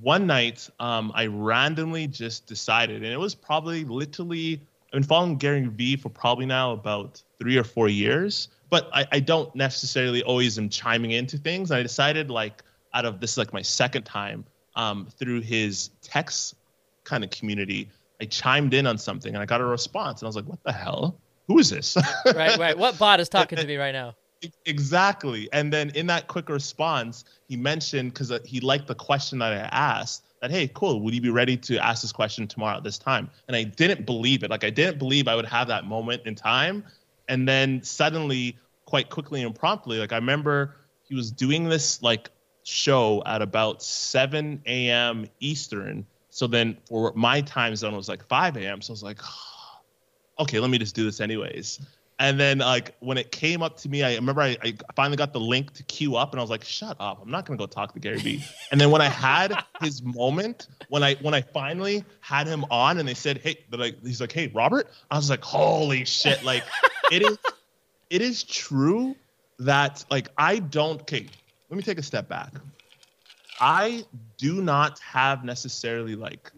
one 0.00 0.26
night, 0.26 0.70
um, 0.80 1.12
I 1.14 1.26
randomly 1.26 2.06
just 2.06 2.46
decided, 2.46 3.02
and 3.02 3.12
it 3.12 3.20
was 3.20 3.34
probably 3.34 3.84
literally 3.84 4.62
I've 4.94 5.00
been 5.00 5.08
following 5.08 5.38
Gary 5.38 5.66
Vee 5.66 5.96
for 5.96 6.08
probably 6.08 6.46
now 6.46 6.70
about 6.70 7.20
three 7.40 7.56
or 7.56 7.64
four 7.64 7.88
years, 7.88 8.46
but 8.70 8.88
I, 8.92 9.04
I 9.10 9.18
don't 9.18 9.52
necessarily 9.56 10.22
always 10.22 10.56
am 10.56 10.68
chiming 10.68 11.10
into 11.10 11.36
things. 11.36 11.72
I 11.72 11.82
decided 11.82 12.30
like 12.30 12.62
out 12.92 13.04
of 13.04 13.18
this 13.18 13.32
is 13.32 13.38
like 13.38 13.52
my 13.52 13.60
second 13.60 14.04
time 14.04 14.44
um, 14.76 15.08
through 15.18 15.40
his 15.40 15.90
text 16.00 16.54
kind 17.02 17.24
of 17.24 17.30
community, 17.30 17.90
I 18.20 18.26
chimed 18.26 18.72
in 18.72 18.86
on 18.86 18.96
something 18.96 19.34
and 19.34 19.42
I 19.42 19.46
got 19.46 19.60
a 19.60 19.64
response, 19.64 20.22
and 20.22 20.26
I 20.26 20.28
was 20.28 20.36
like, 20.36 20.44
"What 20.44 20.62
the 20.62 20.70
hell? 20.70 21.18
Who 21.48 21.58
is 21.58 21.70
this?" 21.70 21.96
right, 22.26 22.56
right. 22.56 22.78
What 22.78 22.96
bot 22.96 23.18
is 23.18 23.28
talking 23.28 23.58
to 23.58 23.66
me 23.66 23.74
right 23.76 23.90
now? 23.90 24.14
Exactly. 24.66 25.48
And 25.52 25.72
then 25.72 25.90
in 25.90 26.06
that 26.08 26.26
quick 26.28 26.48
response, 26.48 27.24
he 27.48 27.56
mentioned 27.56 28.12
because 28.12 28.30
uh, 28.30 28.38
he 28.44 28.60
liked 28.60 28.86
the 28.86 28.94
question 28.94 29.38
that 29.38 29.52
I 29.52 29.56
asked 29.76 30.24
that, 30.40 30.50
hey, 30.50 30.68
cool, 30.74 31.00
would 31.00 31.14
you 31.14 31.20
be 31.20 31.30
ready 31.30 31.56
to 31.56 31.78
ask 31.78 32.02
this 32.02 32.12
question 32.12 32.46
tomorrow 32.46 32.76
at 32.76 32.84
this 32.84 32.98
time? 32.98 33.30
And 33.48 33.56
I 33.56 33.64
didn't 33.64 34.06
believe 34.06 34.42
it. 34.42 34.50
Like, 34.50 34.64
I 34.64 34.70
didn't 34.70 34.98
believe 34.98 35.28
I 35.28 35.34
would 35.34 35.46
have 35.46 35.68
that 35.68 35.84
moment 35.86 36.22
in 36.26 36.34
time. 36.34 36.84
And 37.28 37.48
then 37.48 37.82
suddenly, 37.82 38.58
quite 38.86 39.08
quickly 39.10 39.42
and 39.42 39.54
promptly, 39.54 39.98
like, 39.98 40.12
I 40.12 40.16
remember 40.16 40.76
he 41.04 41.14
was 41.14 41.30
doing 41.30 41.68
this 41.68 42.02
like 42.02 42.30
show 42.64 43.22
at 43.26 43.42
about 43.42 43.82
7 43.82 44.60
a.m. 44.66 45.26
Eastern. 45.40 46.06
So 46.30 46.46
then 46.46 46.76
for 46.86 47.12
my 47.14 47.40
time 47.42 47.76
zone, 47.76 47.94
it 47.94 47.96
was 47.96 48.08
like 48.08 48.24
5 48.26 48.56
a.m. 48.56 48.80
So 48.82 48.90
I 48.90 48.94
was 48.94 49.02
like, 49.02 49.20
okay, 50.38 50.58
let 50.58 50.70
me 50.70 50.78
just 50.78 50.94
do 50.94 51.04
this 51.04 51.20
anyways. 51.20 51.80
And 52.20 52.38
then 52.38 52.58
like 52.58 52.94
when 53.00 53.18
it 53.18 53.32
came 53.32 53.60
up 53.62 53.76
to 53.78 53.88
me, 53.88 54.04
I 54.04 54.14
remember 54.14 54.40
I, 54.40 54.56
I 54.62 54.74
finally 54.94 55.16
got 55.16 55.32
the 55.32 55.40
link 55.40 55.72
to 55.74 55.82
queue 55.82 56.14
up, 56.14 56.32
and 56.32 56.38
I 56.38 56.42
was 56.42 56.50
like, 56.50 56.64
"Shut 56.64 56.96
up! 57.00 57.20
I'm 57.20 57.30
not 57.30 57.44
gonna 57.44 57.56
go 57.56 57.66
talk 57.66 57.92
to 57.94 57.98
Gary 57.98 58.18
Vee." 58.18 58.44
and 58.70 58.80
then 58.80 58.92
when 58.92 59.02
I 59.02 59.08
had 59.08 59.64
his 59.80 60.00
moment, 60.02 60.68
when 60.88 61.02
I 61.02 61.16
when 61.16 61.34
I 61.34 61.40
finally 61.40 62.04
had 62.20 62.46
him 62.46 62.64
on, 62.70 62.98
and 62.98 63.08
they 63.08 63.14
said, 63.14 63.38
"Hey," 63.38 63.64
like 63.72 64.00
he's 64.04 64.20
like, 64.20 64.30
"Hey, 64.30 64.46
Robert," 64.54 64.88
I 65.10 65.16
was 65.16 65.28
like, 65.28 65.42
"Holy 65.42 66.04
shit!" 66.04 66.44
Like 66.44 66.62
it 67.10 67.22
is, 67.22 67.36
it 68.10 68.22
is 68.22 68.44
true 68.44 69.16
that 69.58 70.04
like 70.08 70.28
I 70.38 70.60
don't. 70.60 71.00
Okay, 71.00 71.26
let 71.68 71.76
me 71.76 71.82
take 71.82 71.98
a 71.98 72.02
step 72.02 72.28
back. 72.28 72.52
I 73.58 74.04
do 74.38 74.62
not 74.62 75.00
have 75.00 75.44
necessarily 75.44 76.14
like 76.14 76.52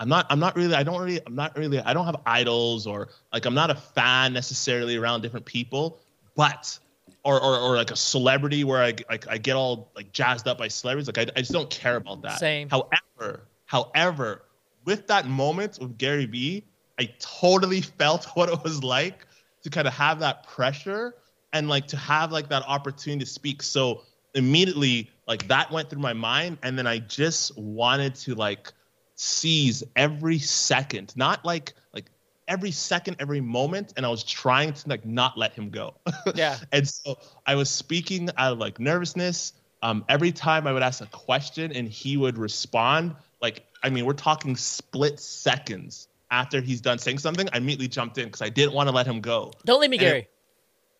I'm 0.00 0.08
not 0.08 0.26
I'm 0.30 0.40
not 0.40 0.56
really 0.56 0.74
I 0.74 0.82
don't 0.82 0.98
really 0.98 1.20
I'm 1.26 1.34
not 1.34 1.56
really 1.56 1.78
I 1.78 1.92
don't 1.92 2.06
have 2.06 2.16
idols 2.24 2.86
or 2.86 3.08
like 3.34 3.44
I'm 3.44 3.54
not 3.54 3.70
a 3.70 3.74
fan 3.74 4.32
necessarily 4.32 4.96
around 4.96 5.20
different 5.20 5.44
people, 5.44 6.00
but 6.34 6.78
or 7.22 7.38
or, 7.38 7.58
or 7.58 7.76
like 7.76 7.90
a 7.90 7.96
celebrity 7.96 8.64
where 8.64 8.82
I 8.82 8.94
like 9.10 9.28
I 9.28 9.36
get 9.36 9.56
all 9.56 9.92
like 9.94 10.10
jazzed 10.12 10.48
up 10.48 10.56
by 10.56 10.68
celebrities. 10.68 11.06
Like 11.06 11.18
I, 11.18 11.30
I 11.36 11.40
just 11.40 11.52
don't 11.52 11.68
care 11.68 11.96
about 11.96 12.22
that. 12.22 12.38
Same. 12.38 12.70
However, 12.70 13.42
however, 13.66 14.46
with 14.86 15.06
that 15.08 15.28
moment 15.28 15.78
with 15.78 15.98
Gary 15.98 16.24
Vee, 16.24 16.64
I 16.98 17.12
totally 17.18 17.80
felt 17.98 18.24
what 18.34 18.48
it 18.48 18.64
was 18.64 18.82
like 18.82 19.26
to 19.62 19.68
kind 19.68 19.86
of 19.86 19.92
have 19.92 20.18
that 20.20 20.46
pressure 20.46 21.14
and 21.52 21.68
like 21.68 21.86
to 21.88 21.98
have 21.98 22.32
like 22.32 22.48
that 22.48 22.62
opportunity 22.66 23.22
to 23.22 23.30
speak. 23.30 23.62
So 23.62 24.04
immediately 24.34 25.10
like 25.26 25.46
that 25.48 25.70
went 25.70 25.90
through 25.90 26.00
my 26.00 26.12
mind 26.12 26.56
and 26.62 26.78
then 26.78 26.86
i 26.86 27.00
just 27.00 27.58
wanted 27.58 28.14
to 28.14 28.32
like 28.36 28.72
seize 29.20 29.84
every 29.96 30.38
second 30.38 31.12
not 31.16 31.44
like 31.44 31.74
like 31.92 32.10
every 32.48 32.70
second 32.70 33.16
every 33.20 33.40
moment 33.40 33.92
and 33.96 34.06
i 34.06 34.08
was 34.08 34.24
trying 34.24 34.72
to 34.72 34.88
like 34.88 35.04
not 35.04 35.36
let 35.36 35.52
him 35.52 35.68
go 35.70 35.94
yeah 36.34 36.56
and 36.72 36.88
so 36.88 37.18
i 37.46 37.54
was 37.54 37.68
speaking 37.68 38.28
out 38.36 38.52
of 38.52 38.58
like 38.58 38.80
nervousness 38.80 39.52
um 39.82 40.04
every 40.08 40.32
time 40.32 40.66
i 40.66 40.72
would 40.72 40.82
ask 40.82 41.02
a 41.02 41.06
question 41.06 41.70
and 41.72 41.88
he 41.88 42.16
would 42.16 42.38
respond 42.38 43.14
like 43.42 43.66
i 43.82 43.90
mean 43.90 44.06
we're 44.06 44.12
talking 44.14 44.56
split 44.56 45.20
seconds 45.20 46.08
after 46.30 46.60
he's 46.60 46.80
done 46.80 46.98
saying 46.98 47.18
something, 47.18 47.48
I 47.52 47.58
immediately 47.58 47.88
jumped 47.88 48.18
in 48.18 48.26
because 48.26 48.42
I 48.42 48.48
didn't 48.48 48.72
want 48.72 48.88
to 48.88 48.94
let 48.94 49.06
him 49.06 49.20
go. 49.20 49.52
Don't 49.64 49.80
leave 49.80 49.90
me, 49.90 49.96
And 49.98 50.06
it- 50.06 50.08
Gary. 50.08 50.28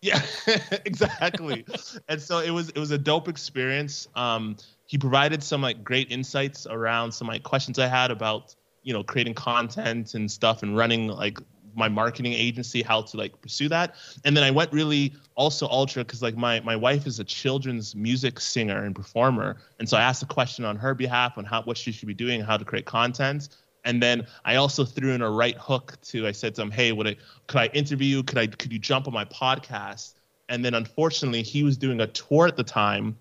Yeah, 0.03 0.23
exactly. 0.87 1.67
and 2.09 2.21
so 2.23 2.39
it 2.39 2.51
was 2.51 2.71
it 2.71 2.79
was 2.79 2.91
a 2.91 2.97
dope 2.97 3.29
experience. 3.29 4.09
Um, 4.15 4.57
he 4.91 4.99
provided 4.99 5.41
some 5.41 5.63
like 5.63 5.85
great 5.85 6.11
insights 6.11 6.67
around 6.67 7.13
some 7.13 7.29
like 7.29 7.45
questions 7.45 7.79
I 7.79 7.87
had 7.87 8.11
about 8.11 8.57
you 8.83 8.93
know 8.93 9.05
creating 9.05 9.35
content 9.35 10.15
and 10.15 10.29
stuff 10.29 10.65
and 10.65 10.77
running 10.77 11.07
like 11.07 11.39
my 11.77 11.89
marketing 11.89 12.33
agency, 12.33 12.83
how 12.83 13.03
to 13.03 13.17
like 13.17 13.41
pursue 13.41 13.69
that. 13.69 13.95
And 14.25 14.37
then 14.37 14.43
I 14.43 14.51
went 14.51 14.73
really 14.73 15.15
also 15.37 15.69
ultra 15.69 16.03
because 16.05 16.23
like 16.23 16.37
my 16.37 16.59
my 16.63 16.75
wife 16.75 17.07
is 17.07 17.21
a 17.21 17.25
children's 17.25 17.95
music 17.95 18.41
singer 18.41 18.85
and 18.85 18.93
performer, 18.93 19.59
and 19.79 19.89
so 19.89 19.97
I 19.97 20.03
asked 20.03 20.25
a 20.25 20.27
question 20.27 20.65
on 20.65 20.75
her 20.79 20.93
behalf 20.93 21.39
on 21.39 21.45
how 21.45 21.63
what 21.63 21.77
she 21.77 21.93
should 21.93 22.09
be 22.09 22.15
doing, 22.27 22.41
how 22.41 22.57
to 22.57 22.65
create 22.65 22.87
content. 22.87 23.51
And 23.85 24.03
then 24.03 24.27
I 24.45 24.57
also 24.57 24.85
threw 24.85 25.13
in 25.13 25.23
a 25.23 25.31
right 25.31 25.57
hook 25.57 25.99
to 26.07 26.27
I 26.27 26.33
said 26.33 26.57
to 26.57 26.63
him, 26.63 26.73
"Hey, 26.73 26.91
would 26.91 27.07
I 27.07 27.17
could 27.47 27.61
I 27.61 27.67
interview 27.67 28.09
you? 28.17 28.23
Could 28.25 28.39
I 28.39 28.49
could 28.49 28.73
you 28.73 28.81
jump 28.81 29.07
on 29.07 29.15
my 29.15 29.27
podcast?" 29.27 30.15
And 30.49 30.65
then 30.65 30.75
unfortunately, 30.75 31.45
he 31.45 31.63
was 31.63 31.77
doing 31.77 32.01
a 32.01 32.09
tour 32.09 32.49
at 32.49 32.57
the 32.57 32.65
time, 32.65 33.17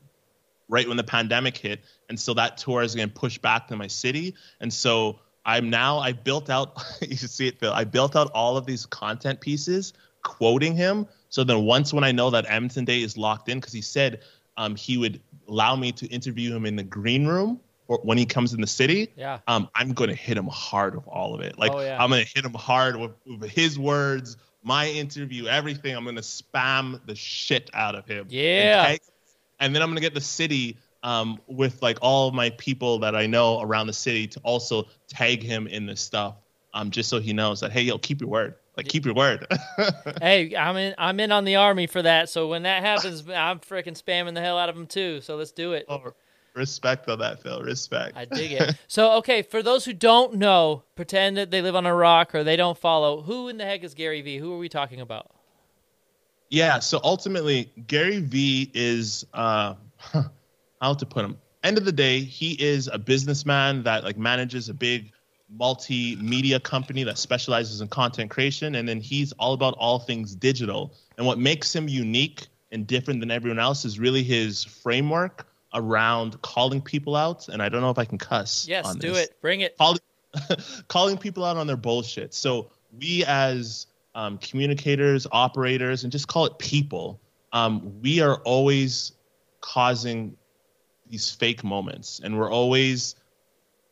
right 0.70 0.88
when 0.88 0.96
the 0.98 1.04
pandemic 1.04 1.58
hit, 1.58 1.82
and 2.08 2.18
so 2.20 2.34
that 2.36 2.58
tour 2.58 2.82
is 2.84 2.96
getting 2.96 3.12
pushed 3.14 3.42
back 3.42 3.68
to 3.68 3.76
my 3.76 3.88
city. 3.88 4.36
And 4.62 4.72
so 4.72 5.20
I'm 5.46 5.70
now 5.70 6.00
I 6.00 6.14
built 6.14 6.50
out 6.50 6.82
you 7.02 7.18
should 7.18 7.30
see 7.32 7.48
it, 7.48 7.60
Phil. 7.60 7.74
I 7.74 7.84
built 7.84 8.16
out 8.16 8.32
all 8.34 8.56
of 8.56 8.66
these 8.66 8.86
content 8.86 9.42
pieces 9.42 9.94
quoting 10.24 10.76
him. 10.76 11.08
So 11.30 11.44
then 11.44 11.64
once 11.66 11.94
when 11.94 12.04
I 12.04 12.12
know 12.12 12.30
that 12.32 12.46
Edmonton 12.48 12.86
Day 12.86 13.02
is 13.02 13.18
locked 13.18 13.50
in, 13.50 13.60
because 13.60 13.74
he 13.74 13.82
said 13.82 14.22
um, 14.58 14.76
he 14.76 14.98
would 14.98 15.22
allow 15.48 15.76
me 15.76 15.92
to 15.94 16.06
interview 16.08 16.56
him 16.56 16.66
in 16.66 16.76
the 16.76 16.84
green 16.84 17.26
room 17.26 17.60
when 18.04 18.18
he 18.20 18.26
comes 18.26 18.54
in 18.54 18.62
the 18.62 18.68
city 18.68 19.12
Yeah. 19.16 19.40
um, 19.48 19.68
I'm 19.74 19.94
going 19.94 20.10
to 20.12 20.16
hit 20.16 20.38
him 20.38 20.46
hard 20.48 20.94
with 20.96 21.08
all 21.08 21.34
of 21.34 21.42
it. 21.42 21.58
Like 21.58 21.72
Oh, 21.72 21.80
yeah. 21.80 21.98
I'm 22.04 22.10
going 22.12 22.24
to 22.24 22.32
hit 22.36 22.46
him 22.46 22.54
hard 22.54 22.96
with, 22.98 23.12
with 23.26 23.50
his 23.50 23.80
words, 23.80 24.38
my 24.62 24.88
interview, 24.90 25.48
everything. 25.48 25.96
I'm 25.96 26.04
going 26.04 26.16
to 26.18 26.22
spam 26.22 27.00
the 27.08 27.16
shit 27.16 27.70
out 27.74 27.96
of 27.96 28.06
him. 28.06 28.28
Yeah. 28.30 28.84
tag- 28.86 29.00
And, 29.60 29.76
then 29.76 29.82
I'm 29.82 29.90
going 29.90 29.96
to 29.96 30.02
get 30.02 30.14
the 30.14 30.22
city 30.22 30.78
um, 31.04 31.40
with 31.48 31.82
like 31.82 31.98
all 32.02 32.32
my 32.32 32.50
people 32.52 33.00
that 33.00 33.16
I 33.16 33.26
know 33.26 33.62
around 33.62 33.88
the 33.88 33.94
city 33.94 34.28
to 34.28 34.40
also 34.42 34.88
tag 35.08 35.44
him 35.44 35.68
in 35.68 35.86
this 35.86 36.02
stuff, 36.02 36.36
um, 36.74 36.92
just 36.92 37.10
so 37.10 37.20
he 37.20 37.34
knows 37.34 37.62
that 37.62 37.72
hey, 37.72 37.82
yo, 37.82 37.98
keep 37.98 38.22
your 38.22 38.30
word. 38.30 38.56
Like 38.78 38.88
keep 38.88 39.06
your 39.06 39.16
word. 39.16 39.46
Hey, 40.22 40.56
I'm 40.56 40.78
in. 40.78 40.96
I'm 40.98 41.20
in 41.20 41.32
on 41.32 41.44
the 41.46 41.58
army 41.58 41.88
for 41.88 42.02
that. 42.02 42.30
So 42.30 42.48
when 42.48 42.64
that 42.64 42.84
happens, 42.84 43.28
I'm 43.36 43.60
freaking 43.60 44.02
spamming 44.02 44.34
the 44.34 44.42
hell 44.42 44.58
out 44.58 44.70
of 44.70 44.76
them 44.76 44.88
too. 44.88 45.22
So 45.22 45.36
let's 45.36 45.52
do 45.52 45.74
it. 45.74 45.86
Oh, 45.88 46.14
respect 46.54 47.10
on 47.10 47.20
that, 47.20 47.42
Phil. 47.42 47.62
Respect. 47.62 48.16
I 48.16 48.26
dig 48.26 48.54
it. 48.54 48.76
So 48.88 49.14
okay, 49.18 49.42
for 49.42 49.62
those 49.62 49.86
who 49.86 49.94
don't 49.94 50.36
know, 50.36 50.84
pretend 50.96 51.38
that 51.38 51.52
they 51.52 51.62
live 51.62 51.76
on 51.76 51.86
a 51.86 51.94
rock 51.94 52.34
or 52.34 52.44
they 52.44 52.56
don't 52.56 52.78
follow. 52.78 53.22
Who 53.22 53.50
in 53.50 53.58
the 53.58 53.66
heck 53.66 53.84
is 53.84 53.94
Gary 53.94 54.22
Vee? 54.22 54.38
Who 54.38 54.54
are 54.54 54.58
we 54.58 54.70
talking 54.70 55.02
about? 55.02 55.32
Yeah, 56.50 56.80
so 56.80 57.00
ultimately, 57.04 57.72
Gary 57.88 58.20
Vee 58.20 58.72
is 58.74 59.26
uh, 59.34 59.76
how 60.82 60.94
to 60.94 61.06
put 61.06 61.24
him. 61.24 61.38
End 61.64 61.78
of 61.78 61.86
the 61.86 61.92
day, 61.92 62.22
he 62.22 62.54
is 62.54 62.90
a 62.92 62.98
businessman 62.98 63.84
that 63.84 64.04
like 64.04 64.18
manages 64.18 64.70
a 64.70 64.74
big 64.74 65.12
multimedia 65.58 66.62
company 66.62 67.04
that 67.04 67.18
specializes 67.18 67.82
in 67.82 67.88
content 67.88 68.30
creation, 68.32 68.76
and 68.76 68.88
then 68.88 69.00
he's 69.00 69.32
all 69.34 69.54
about 69.54 69.76
all 69.78 70.00
things 70.00 70.36
digital. 70.36 70.94
And 71.18 71.28
what 71.28 71.38
makes 71.38 71.76
him 71.76 71.88
unique 71.88 72.48
and 72.72 72.88
different 72.88 73.20
than 73.20 73.32
everyone 73.32 73.60
else 73.60 73.86
is 73.86 74.00
really 74.00 74.24
his 74.24 74.64
framework 74.64 75.48
around 75.74 76.42
calling 76.42 76.82
people 76.82 77.16
out. 77.16 77.48
And 77.48 77.62
I 77.62 77.70
don't 77.70 77.82
know 77.82 77.90
if 77.90 77.98
I 77.98 78.06
can 78.06 78.18
cuss. 78.18 78.68
Yes, 78.68 78.96
do 78.96 79.10
this 79.10 79.26
it. 79.26 79.42
Bring 79.42 79.62
it. 79.62 79.78
calling 79.78 80.00
calling 80.88 81.18
people 81.18 81.44
out 81.44 81.58
on 81.58 81.68
their 81.68 81.78
bullshit. 81.78 82.34
So 82.34 82.72
we 82.98 83.24
as 83.26 83.88
um, 84.20 84.38
communicators, 84.40 85.26
operators, 85.32 86.04
and 86.04 86.12
just 86.12 86.28
call 86.28 86.46
it 86.46 86.60
people, 86.60 87.22
um, 87.54 88.02
we 88.02 88.20
are 88.20 88.36
always 88.44 89.14
causing 89.62 90.36
these 91.10 91.32
fake 91.32 91.64
moments, 91.64 92.20
and 92.22 92.38
we're 92.38 92.52
always 92.52 93.16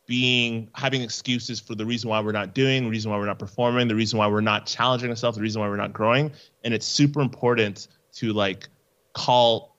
being 0.06 0.68
having 0.74 1.00
excuses 1.00 1.58
for 1.58 1.74
the 1.74 1.86
reason 1.86 2.10
why 2.10 2.20
we're 2.20 2.32
not 2.32 2.52
doing, 2.52 2.84
the 2.84 2.90
reason 2.90 3.10
why 3.10 3.16
we're 3.16 3.24
not 3.24 3.38
performing, 3.38 3.88
the 3.88 3.94
reason 3.94 4.18
why 4.18 4.26
we're 4.26 4.42
not 4.42 4.66
challenging 4.66 5.08
ourselves, 5.08 5.38
the 5.38 5.42
reason 5.42 5.62
why 5.62 5.68
we're 5.68 5.76
not 5.76 5.94
growing. 5.94 6.30
And 6.62 6.74
it's 6.74 6.86
super 6.86 7.22
important 7.22 7.88
to 8.16 8.34
like 8.34 8.68
call 9.14 9.76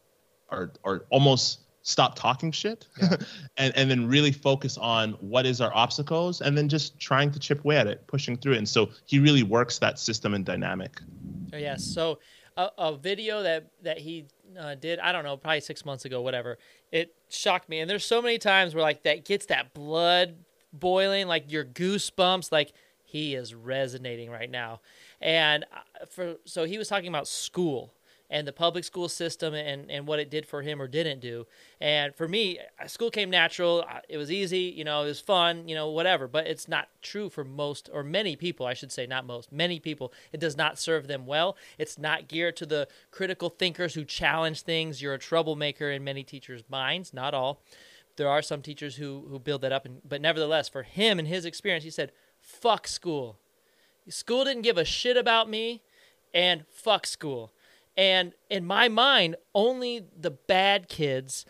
or 0.49 0.71
or 0.81 1.05
almost 1.11 1.59
stop 1.89 2.15
talking 2.15 2.51
shit 2.51 2.87
and 3.57 3.73
and 3.75 3.89
then 3.89 4.07
really 4.07 4.31
focus 4.31 4.77
on 4.77 5.11
what 5.13 5.45
is 5.45 5.59
our 5.59 5.73
obstacles 5.75 6.41
and 6.41 6.57
then 6.57 6.69
just 6.69 6.99
trying 6.99 7.31
to 7.31 7.39
chip 7.39 7.63
away 7.65 7.77
at 7.77 7.87
it 7.87 8.05
pushing 8.07 8.37
through 8.37 8.53
it 8.53 8.57
and 8.57 8.69
so 8.69 8.89
he 9.05 9.19
really 9.19 9.43
works 9.43 9.79
that 9.79 9.97
system 9.97 10.33
and 10.33 10.45
dynamic 10.45 11.01
Oh, 11.53 11.57
Yes. 11.57 11.83
So 11.83 12.19
a, 12.57 12.69
a 12.77 12.97
video 12.97 13.43
that 13.43 13.67
that 13.83 13.97
he 13.97 14.25
uh, 14.59 14.75
did, 14.75 14.99
I 14.99 15.11
don't 15.11 15.23
know, 15.23 15.37
probably 15.37 15.61
six 15.61 15.85
months 15.85 16.05
ago, 16.05 16.21
whatever. 16.21 16.57
It 16.91 17.15
shocked 17.29 17.69
me, 17.69 17.79
and 17.79 17.89
there's 17.89 18.05
so 18.05 18.21
many 18.21 18.37
times 18.37 18.75
where 18.75 18.83
like 18.83 19.03
that 19.03 19.25
gets 19.25 19.45
that 19.47 19.73
blood 19.73 20.35
boiling, 20.73 21.27
like 21.27 21.51
your 21.51 21.65
goosebumps, 21.65 22.51
like 22.51 22.73
he 23.03 23.33
is 23.35 23.55
resonating 23.55 24.29
right 24.29 24.49
now. 24.49 24.81
And 25.21 25.65
uh, 25.73 26.05
for 26.05 26.35
so 26.45 26.65
he 26.65 26.77
was 26.77 26.87
talking 26.87 27.09
about 27.09 27.27
school 27.27 27.93
and 28.29 28.47
the 28.47 28.53
public 28.53 28.83
school 28.83 29.09
system 29.09 29.53
and, 29.53 29.89
and 29.89 30.05
what 30.05 30.19
it 30.19 30.29
did 30.29 30.45
for 30.45 30.61
him 30.61 30.81
or 30.81 30.87
didn't 30.87 31.19
do. 31.19 31.47
And 31.81 32.15
for 32.15 32.27
me, 32.27 32.59
uh, 32.79 32.87
school 32.87 33.09
came 33.09 33.29
natural. 33.29 33.83
It 34.07 34.17
was 34.17 34.31
easy, 34.31 34.73
you 34.75 34.83
know, 34.83 35.03
it 35.03 35.07
was 35.07 35.19
fun, 35.19 35.67
you 35.67 35.73
know, 35.73 35.89
whatever. 35.89 36.27
But 36.27 36.45
it's 36.45 36.67
not 36.67 36.89
true 37.01 37.29
for 37.29 37.43
most 37.43 37.89
or 37.91 38.03
many 38.03 38.35
people, 38.35 38.65
I 38.65 38.73
should 38.73 38.91
say, 38.91 39.07
not 39.07 39.25
most, 39.25 39.51
many 39.51 39.79
people. 39.79 40.13
It 40.31 40.39
does 40.39 40.55
not 40.55 40.77
serve 40.77 41.07
them 41.07 41.25
well. 41.25 41.57
It's 41.77 41.97
not 41.97 42.27
geared 42.27 42.55
to 42.57 42.65
the 42.65 42.87
critical 43.09 43.49
thinkers 43.49 43.95
who 43.95 44.05
challenge 44.05 44.61
things. 44.61 45.01
You're 45.01 45.15
a 45.15 45.19
troublemaker 45.19 45.89
in 45.89 46.03
many 46.03 46.23
teachers' 46.23 46.63
minds, 46.69 47.13
not 47.13 47.33
all. 47.33 47.63
There 48.15 48.29
are 48.29 48.41
some 48.41 48.61
teachers 48.61 48.97
who, 48.97 49.25
who 49.29 49.39
build 49.39 49.61
that 49.61 49.71
up. 49.71 49.85
And, 49.85 50.01
but 50.07 50.21
nevertheless, 50.21 50.69
for 50.69 50.83
him 50.83 51.19
and 51.19 51.27
his 51.27 51.45
experience, 51.45 51.83
he 51.83 51.89
said, 51.89 52.11
fuck 52.39 52.87
school. 52.87 53.37
School 54.07 54.43
didn't 54.43 54.63
give 54.63 54.77
a 54.77 54.85
shit 54.85 55.17
about 55.17 55.49
me, 55.49 55.81
and 56.33 56.65
fuck 56.67 57.05
school. 57.05 57.53
And 57.99 58.31
in 58.49 58.65
my 58.65 58.87
mind, 58.87 59.35
only 59.53 60.05
the 60.17 60.31
bad 60.31 60.87
kids 60.87 61.45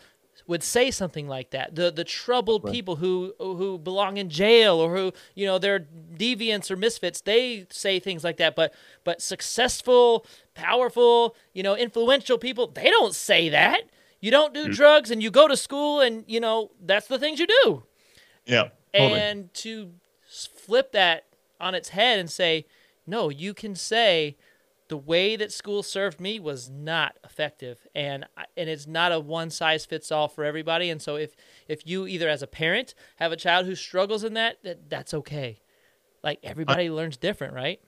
would 0.48 0.64
say 0.64 0.90
something 0.90 1.28
like 1.28 1.50
that. 1.50 1.76
The 1.76 1.92
the 1.92 2.02
troubled 2.02 2.64
Right. 2.64 2.74
people 2.74 2.96
who 2.96 3.34
who 3.38 3.78
belong 3.78 4.16
in 4.16 4.28
jail 4.28 4.74
or 4.74 4.96
who 4.96 5.12
you 5.36 5.46
know 5.46 5.58
they're 5.60 5.86
deviants 6.16 6.68
or 6.68 6.74
misfits, 6.76 7.20
they 7.20 7.66
say 7.70 8.00
things 8.00 8.24
like 8.24 8.38
that. 8.38 8.56
But 8.56 8.74
but 9.04 9.22
successful, 9.22 10.26
powerful, 10.54 11.36
you 11.52 11.62
know, 11.62 11.76
influential 11.76 12.36
people, 12.36 12.66
they 12.66 12.90
don't 12.90 13.14
say 13.14 13.48
that. 13.50 13.82
You 14.20 14.32
don't 14.32 14.52
do 14.52 14.66
mm. 14.66 14.74
drugs 14.74 15.12
and 15.12 15.22
you 15.22 15.30
go 15.30 15.46
to 15.46 15.56
school 15.56 16.00
and 16.00 16.24
you 16.26 16.40
know 16.40 16.72
that's 16.84 17.06
the 17.06 17.18
things 17.18 17.38
you 17.38 17.46
do 17.46 17.84
yeah 18.44 18.68
totally. 18.92 19.20
and 19.20 19.54
to 19.54 19.92
flip 20.26 20.90
that 20.92 21.26
on 21.60 21.74
its 21.74 21.90
head 21.90 22.18
and 22.18 22.30
say, 22.30 22.66
no, 23.06 23.28
you 23.28 23.54
can 23.54 23.74
say 23.74 24.36
the 24.90 24.96
way 24.96 25.36
that 25.36 25.52
school 25.52 25.84
served 25.84 26.20
me 26.20 26.40
was 26.40 26.68
not 26.68 27.16
effective, 27.24 27.86
and 27.94 28.26
and 28.56 28.68
it's 28.68 28.88
not 28.88 29.12
a 29.12 29.20
one 29.20 29.48
size 29.48 29.86
fits 29.86 30.10
all 30.10 30.26
for 30.26 30.44
everybody. 30.44 30.90
And 30.90 31.00
so 31.00 31.14
if 31.14 31.36
if 31.68 31.86
you 31.86 32.08
either 32.08 32.28
as 32.28 32.42
a 32.42 32.48
parent 32.48 32.96
have 33.16 33.30
a 33.30 33.36
child 33.36 33.66
who 33.66 33.76
struggles 33.76 34.24
in 34.24 34.34
that, 34.34 34.62
that 34.64 34.90
that's 34.90 35.14
okay. 35.14 35.60
Like 36.24 36.40
everybody 36.42 36.90
learns 36.90 37.16
different, 37.16 37.54
right? 37.54 37.80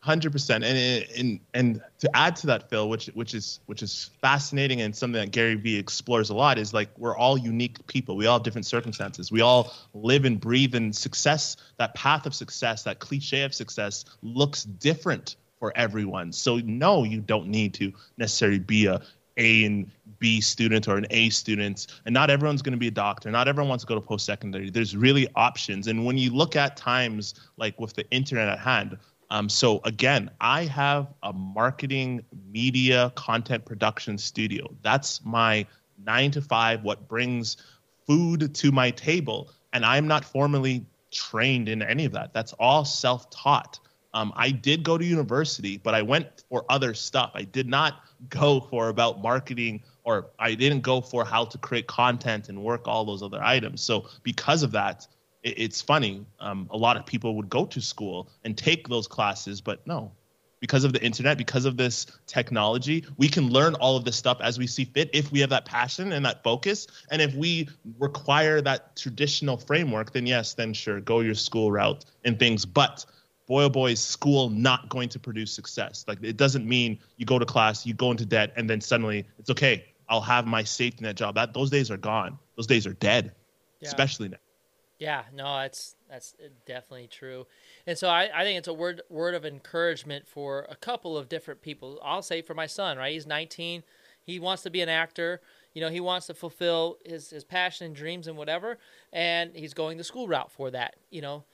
Hundred 0.00 0.32
percent, 0.32 0.64
and 0.64 1.06
and 1.16 1.40
and 1.54 1.82
to 2.00 2.14
add 2.14 2.36
to 2.36 2.46
that, 2.48 2.68
Phil, 2.68 2.90
which 2.90 3.06
which 3.14 3.32
is 3.32 3.60
which 3.64 3.82
is 3.82 4.10
fascinating 4.20 4.82
and 4.82 4.94
something 4.94 5.18
that 5.18 5.30
Gary 5.30 5.54
Vee 5.54 5.78
explores 5.78 6.28
a 6.28 6.34
lot, 6.34 6.58
is 6.58 6.74
like 6.74 6.90
we're 6.98 7.16
all 7.16 7.38
unique 7.38 7.86
people. 7.86 8.16
We 8.16 8.26
all 8.26 8.36
have 8.36 8.42
different 8.42 8.66
circumstances. 8.66 9.32
We 9.32 9.40
all 9.40 9.72
live 9.94 10.26
and 10.26 10.38
breathe 10.38 10.74
and 10.74 10.94
success. 10.94 11.56
That 11.78 11.94
path 11.94 12.26
of 12.26 12.34
success, 12.34 12.82
that 12.82 12.98
cliche 12.98 13.44
of 13.44 13.54
success, 13.54 14.04
looks 14.20 14.64
different 14.64 15.36
for 15.64 15.72
everyone. 15.76 16.30
So 16.30 16.58
no, 16.58 17.04
you 17.04 17.22
don't 17.22 17.48
need 17.48 17.72
to 17.74 17.90
necessarily 18.18 18.58
be 18.58 18.84
a 18.84 19.00
A 19.38 19.64
and 19.64 19.90
B 20.18 20.42
student 20.42 20.88
or 20.88 20.98
an 20.98 21.06
A 21.08 21.30
student, 21.30 21.86
and 22.04 22.12
not 22.12 22.28
everyone's 22.28 22.60
going 22.60 22.74
to 22.74 22.78
be 22.78 22.88
a 22.88 22.98
doctor. 23.06 23.30
Not 23.30 23.48
everyone 23.48 23.70
wants 23.70 23.82
to 23.84 23.88
go 23.88 23.94
to 23.94 24.00
post 24.02 24.26
secondary. 24.26 24.68
There's 24.68 24.94
really 24.94 25.26
options, 25.36 25.86
and 25.86 26.04
when 26.04 26.18
you 26.18 26.34
look 26.34 26.54
at 26.54 26.76
times 26.76 27.32
like 27.56 27.80
with 27.80 27.94
the 27.94 28.04
internet 28.10 28.48
at 28.48 28.58
hand 28.58 28.98
um, 29.30 29.48
so 29.48 29.80
again, 29.84 30.30
I 30.40 30.66
have 30.66 31.08
a 31.22 31.32
marketing, 31.32 32.24
media, 32.52 33.10
content 33.16 33.64
production 33.64 34.18
studio. 34.18 34.72
That's 34.82 35.24
my 35.24 35.66
nine 36.04 36.30
to 36.32 36.42
five. 36.42 36.84
What 36.84 37.08
brings 37.08 37.56
food 38.06 38.54
to 38.54 38.70
my 38.70 38.90
table, 38.90 39.50
and 39.72 39.84
I'm 39.84 40.06
not 40.06 40.24
formally 40.24 40.84
trained 41.10 41.68
in 41.68 41.82
any 41.82 42.04
of 42.04 42.12
that. 42.12 42.34
That's 42.34 42.52
all 42.60 42.84
self-taught. 42.84 43.80
Um, 44.14 44.32
I 44.36 44.50
did 44.50 44.84
go 44.84 44.96
to 44.96 45.04
university, 45.04 45.76
but 45.76 45.92
I 45.92 46.00
went 46.00 46.44
for 46.48 46.64
other 46.68 46.94
stuff. 46.94 47.32
I 47.34 47.42
did 47.42 47.68
not 47.68 48.04
go 48.28 48.60
for 48.60 48.88
about 48.88 49.20
marketing, 49.20 49.82
or 50.04 50.30
I 50.38 50.54
didn't 50.54 50.80
go 50.80 51.00
for 51.00 51.24
how 51.24 51.44
to 51.46 51.58
create 51.58 51.88
content 51.88 52.48
and 52.48 52.62
work 52.62 52.86
all 52.86 53.04
those 53.04 53.22
other 53.22 53.42
items. 53.42 53.82
So 53.82 54.08
because 54.22 54.62
of 54.62 54.70
that, 54.72 55.06
it, 55.42 55.58
it's 55.58 55.82
funny. 55.82 56.24
Um, 56.38 56.68
a 56.70 56.76
lot 56.76 56.96
of 56.96 57.04
people 57.04 57.34
would 57.36 57.48
go 57.48 57.66
to 57.66 57.80
school 57.80 58.30
and 58.44 58.56
take 58.56 58.88
those 58.88 59.08
classes, 59.08 59.60
but 59.60 59.84
no, 59.84 60.12
because 60.60 60.84
of 60.84 60.92
the 60.92 61.04
internet, 61.04 61.36
because 61.36 61.64
of 61.64 61.76
this 61.76 62.06
technology, 62.26 63.04
we 63.16 63.28
can 63.28 63.50
learn 63.50 63.74
all 63.74 63.96
of 63.96 64.04
this 64.04 64.16
stuff 64.16 64.38
as 64.40 64.58
we 64.58 64.66
see 64.66 64.84
fit 64.84 65.10
if 65.12 65.32
we 65.32 65.40
have 65.40 65.50
that 65.50 65.64
passion 65.64 66.12
and 66.12 66.24
that 66.24 66.42
focus. 66.44 66.86
And 67.10 67.20
if 67.20 67.34
we 67.34 67.68
require 67.98 68.60
that 68.60 68.96
traditional 68.96 69.56
framework, 69.56 70.12
then 70.12 70.24
yes, 70.24 70.54
then 70.54 70.72
sure, 70.72 71.00
go 71.00 71.18
your 71.20 71.34
school 71.34 71.72
route 71.72 72.04
and 72.24 72.38
things. 72.38 72.64
But 72.64 73.04
boy 73.46 73.64
oh 73.64 73.68
boy 73.68 73.92
is 73.92 74.00
school 74.00 74.50
not 74.50 74.88
going 74.88 75.08
to 75.10 75.18
produce 75.18 75.52
success. 75.52 76.04
Like 76.08 76.22
it 76.22 76.36
doesn't 76.36 76.66
mean 76.66 76.98
you 77.16 77.26
go 77.26 77.38
to 77.38 77.46
class 77.46 77.86
you 77.86 77.94
go 77.94 78.10
into 78.10 78.26
debt 78.26 78.52
and 78.56 78.68
then 78.68 78.80
suddenly 78.80 79.26
it's 79.38 79.50
okay 79.50 79.84
i'll 80.08 80.20
have 80.20 80.46
my 80.46 80.62
safety 80.62 81.04
net 81.04 81.16
job. 81.16 81.34
That 81.34 81.54
those 81.54 81.70
days 81.70 81.90
are 81.90 81.96
gone. 81.96 82.38
Those 82.56 82.66
days 82.66 82.86
are 82.86 82.92
dead 82.94 83.32
yeah. 83.80 83.88
especially 83.88 84.28
now. 84.28 84.38
Yeah 84.98 85.22
no 85.32 85.44
that's 85.58 85.96
that's 86.08 86.34
definitely 86.66 87.08
true. 87.08 87.46
And 87.86 87.98
so 87.98 88.08
I, 88.08 88.30
I 88.34 88.44
think 88.44 88.58
it's 88.58 88.68
a 88.68 88.74
word 88.74 89.02
word 89.08 89.34
of 89.34 89.44
encouragement 89.44 90.26
for 90.26 90.66
a 90.70 90.76
couple 90.76 91.16
of 91.16 91.28
different 91.28 91.62
people. 91.62 92.00
I'll 92.02 92.22
say 92.22 92.42
for 92.42 92.54
my 92.54 92.66
son 92.66 92.96
right? 92.96 93.12
He's 93.12 93.26
19 93.26 93.82
he 94.26 94.40
wants 94.40 94.62
to 94.62 94.70
be 94.70 94.80
an 94.80 94.88
actor. 94.88 95.42
You 95.74 95.82
know 95.82 95.90
he 95.90 96.00
wants 96.00 96.28
to 96.28 96.34
fulfill 96.34 96.98
his, 97.04 97.30
his 97.30 97.44
passion 97.44 97.86
and 97.86 97.96
dreams 97.96 98.26
and 98.26 98.36
whatever 98.36 98.78
and 99.12 99.54
he's 99.54 99.74
going 99.74 99.98
the 99.98 100.04
school 100.04 100.28
route 100.28 100.50
for 100.50 100.70
that 100.70 100.96
you 101.10 101.20
know 101.20 101.44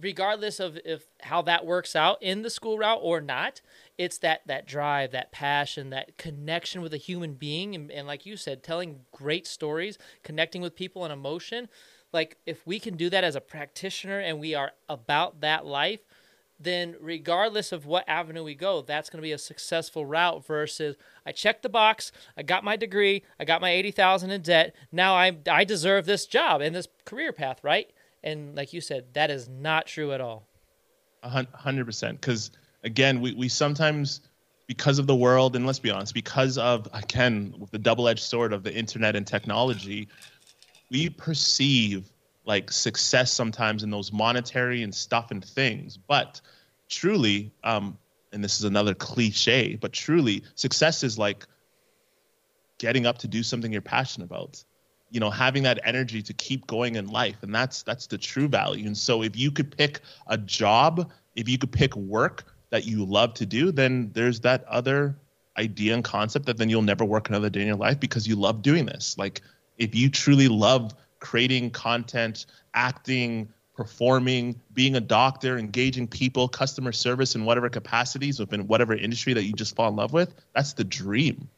regardless 0.00 0.60
of 0.60 0.78
if 0.84 1.06
how 1.22 1.42
that 1.42 1.66
works 1.66 1.96
out 1.96 2.22
in 2.22 2.42
the 2.42 2.50
school 2.50 2.78
route 2.78 3.00
or 3.02 3.20
not 3.20 3.60
it's 3.98 4.18
that 4.18 4.40
that 4.46 4.66
drive 4.66 5.12
that 5.12 5.32
passion 5.32 5.90
that 5.90 6.16
connection 6.16 6.80
with 6.82 6.94
a 6.94 6.98
human 6.98 7.34
being. 7.34 7.74
And, 7.74 7.90
and 7.90 8.06
like 8.06 8.26
you 8.26 8.36
said 8.36 8.62
telling 8.62 9.00
great 9.12 9.46
stories 9.46 9.98
connecting 10.22 10.62
with 10.62 10.74
people 10.74 11.04
and 11.04 11.12
emotion. 11.12 11.68
Like 12.12 12.36
if 12.46 12.66
we 12.66 12.78
can 12.78 12.96
do 12.96 13.08
that 13.10 13.24
as 13.24 13.36
a 13.36 13.40
practitioner 13.40 14.18
and 14.18 14.38
we 14.38 14.54
are 14.54 14.72
about 14.88 15.40
that 15.40 15.64
life 15.64 16.00
then 16.60 16.94
regardless 17.00 17.72
of 17.72 17.86
what 17.86 18.08
avenue 18.08 18.44
we 18.44 18.54
go 18.54 18.82
that's 18.82 19.10
going 19.10 19.18
to 19.18 19.22
be 19.22 19.32
a 19.32 19.38
successful 19.38 20.06
route 20.06 20.46
versus 20.46 20.94
i 21.26 21.32
checked 21.32 21.62
the 21.62 21.68
box 21.68 22.12
i 22.36 22.42
got 22.42 22.62
my 22.62 22.76
degree 22.76 23.24
i 23.40 23.44
got 23.44 23.60
my 23.60 23.70
80000 23.70 24.30
in 24.30 24.42
debt 24.42 24.76
now 24.92 25.14
i 25.14 25.36
i 25.50 25.64
deserve 25.64 26.04
this 26.04 26.24
job 26.24 26.60
and 26.60 26.74
this 26.74 26.86
career 27.04 27.32
path 27.32 27.58
right 27.64 27.90
and 28.22 28.54
like 28.54 28.72
you 28.72 28.80
said, 28.80 29.14
that 29.14 29.30
is 29.30 29.48
not 29.48 29.86
true 29.86 30.12
at 30.12 30.20
all. 30.20 30.48
A 31.22 31.46
hundred 31.54 31.84
percent. 31.84 32.20
Because 32.20 32.50
again, 32.84 33.20
we, 33.20 33.34
we 33.34 33.48
sometimes, 33.48 34.20
because 34.66 34.98
of 34.98 35.06
the 35.06 35.14
world, 35.14 35.54
and 35.56 35.66
let's 35.66 35.78
be 35.78 35.90
honest, 35.90 36.14
because 36.14 36.58
of 36.58 36.88
again 36.92 37.54
with 37.58 37.70
the 37.70 37.78
double-edged 37.78 38.22
sword 38.22 38.52
of 38.52 38.62
the 38.62 38.74
internet 38.74 39.16
and 39.16 39.26
technology, 39.26 40.08
we 40.90 41.08
perceive 41.08 42.10
like 42.44 42.72
success 42.72 43.32
sometimes 43.32 43.84
in 43.84 43.90
those 43.90 44.12
monetary 44.12 44.82
and 44.82 44.92
stuff 44.94 45.30
and 45.30 45.44
things. 45.44 45.96
But 45.96 46.40
truly, 46.88 47.52
um, 47.62 47.96
and 48.32 48.42
this 48.42 48.58
is 48.58 48.64
another 48.64 48.94
cliche, 48.94 49.76
but 49.76 49.92
truly, 49.92 50.42
success 50.56 51.04
is 51.04 51.18
like 51.18 51.46
getting 52.78 53.06
up 53.06 53.18
to 53.18 53.28
do 53.28 53.44
something 53.44 53.70
you're 53.70 53.80
passionate 53.80 54.24
about 54.24 54.64
you 55.12 55.20
know 55.20 55.30
having 55.30 55.62
that 55.62 55.78
energy 55.84 56.22
to 56.22 56.32
keep 56.32 56.66
going 56.66 56.96
in 56.96 57.06
life 57.06 57.36
and 57.42 57.54
that's 57.54 57.82
that's 57.82 58.06
the 58.06 58.18
true 58.18 58.48
value. 58.48 58.86
And 58.86 58.96
so 58.96 59.22
if 59.22 59.36
you 59.36 59.50
could 59.50 59.76
pick 59.76 60.00
a 60.26 60.38
job 60.38 61.12
if 61.36 61.48
you 61.48 61.58
could 61.58 61.70
pick 61.70 61.94
work 61.94 62.44
that 62.70 62.86
you 62.86 63.04
love 63.04 63.34
to 63.34 63.46
do 63.46 63.70
then 63.70 64.10
there's 64.14 64.40
that 64.40 64.64
other 64.64 65.16
idea 65.58 65.94
and 65.94 66.02
concept 66.02 66.46
that 66.46 66.56
then 66.56 66.70
you'll 66.70 66.82
never 66.82 67.04
work 67.04 67.28
another 67.28 67.50
day 67.50 67.60
in 67.60 67.66
your 67.66 67.76
life 67.76 68.00
because 68.00 68.26
you 68.26 68.36
love 68.36 68.62
doing 68.62 68.86
this. 68.86 69.16
Like 69.18 69.42
if 69.76 69.94
you 69.94 70.08
truly 70.08 70.48
love 70.48 70.94
creating 71.20 71.70
content 71.70 72.46
acting 72.74 73.48
performing 73.74 74.60
being 74.72 74.96
a 74.96 75.00
doctor 75.00 75.58
engaging 75.58 76.06
people 76.06 76.48
customer 76.48 76.92
service 76.92 77.34
in 77.34 77.44
whatever 77.44 77.68
capacities 77.68 78.40
within 78.40 78.66
whatever 78.66 78.94
industry 78.94 79.32
that 79.32 79.44
you 79.44 79.52
just 79.52 79.74
fall 79.76 79.88
in 79.88 79.96
love 79.96 80.12
with 80.12 80.34
that's 80.54 80.74
the 80.74 80.84
dream 80.84 81.48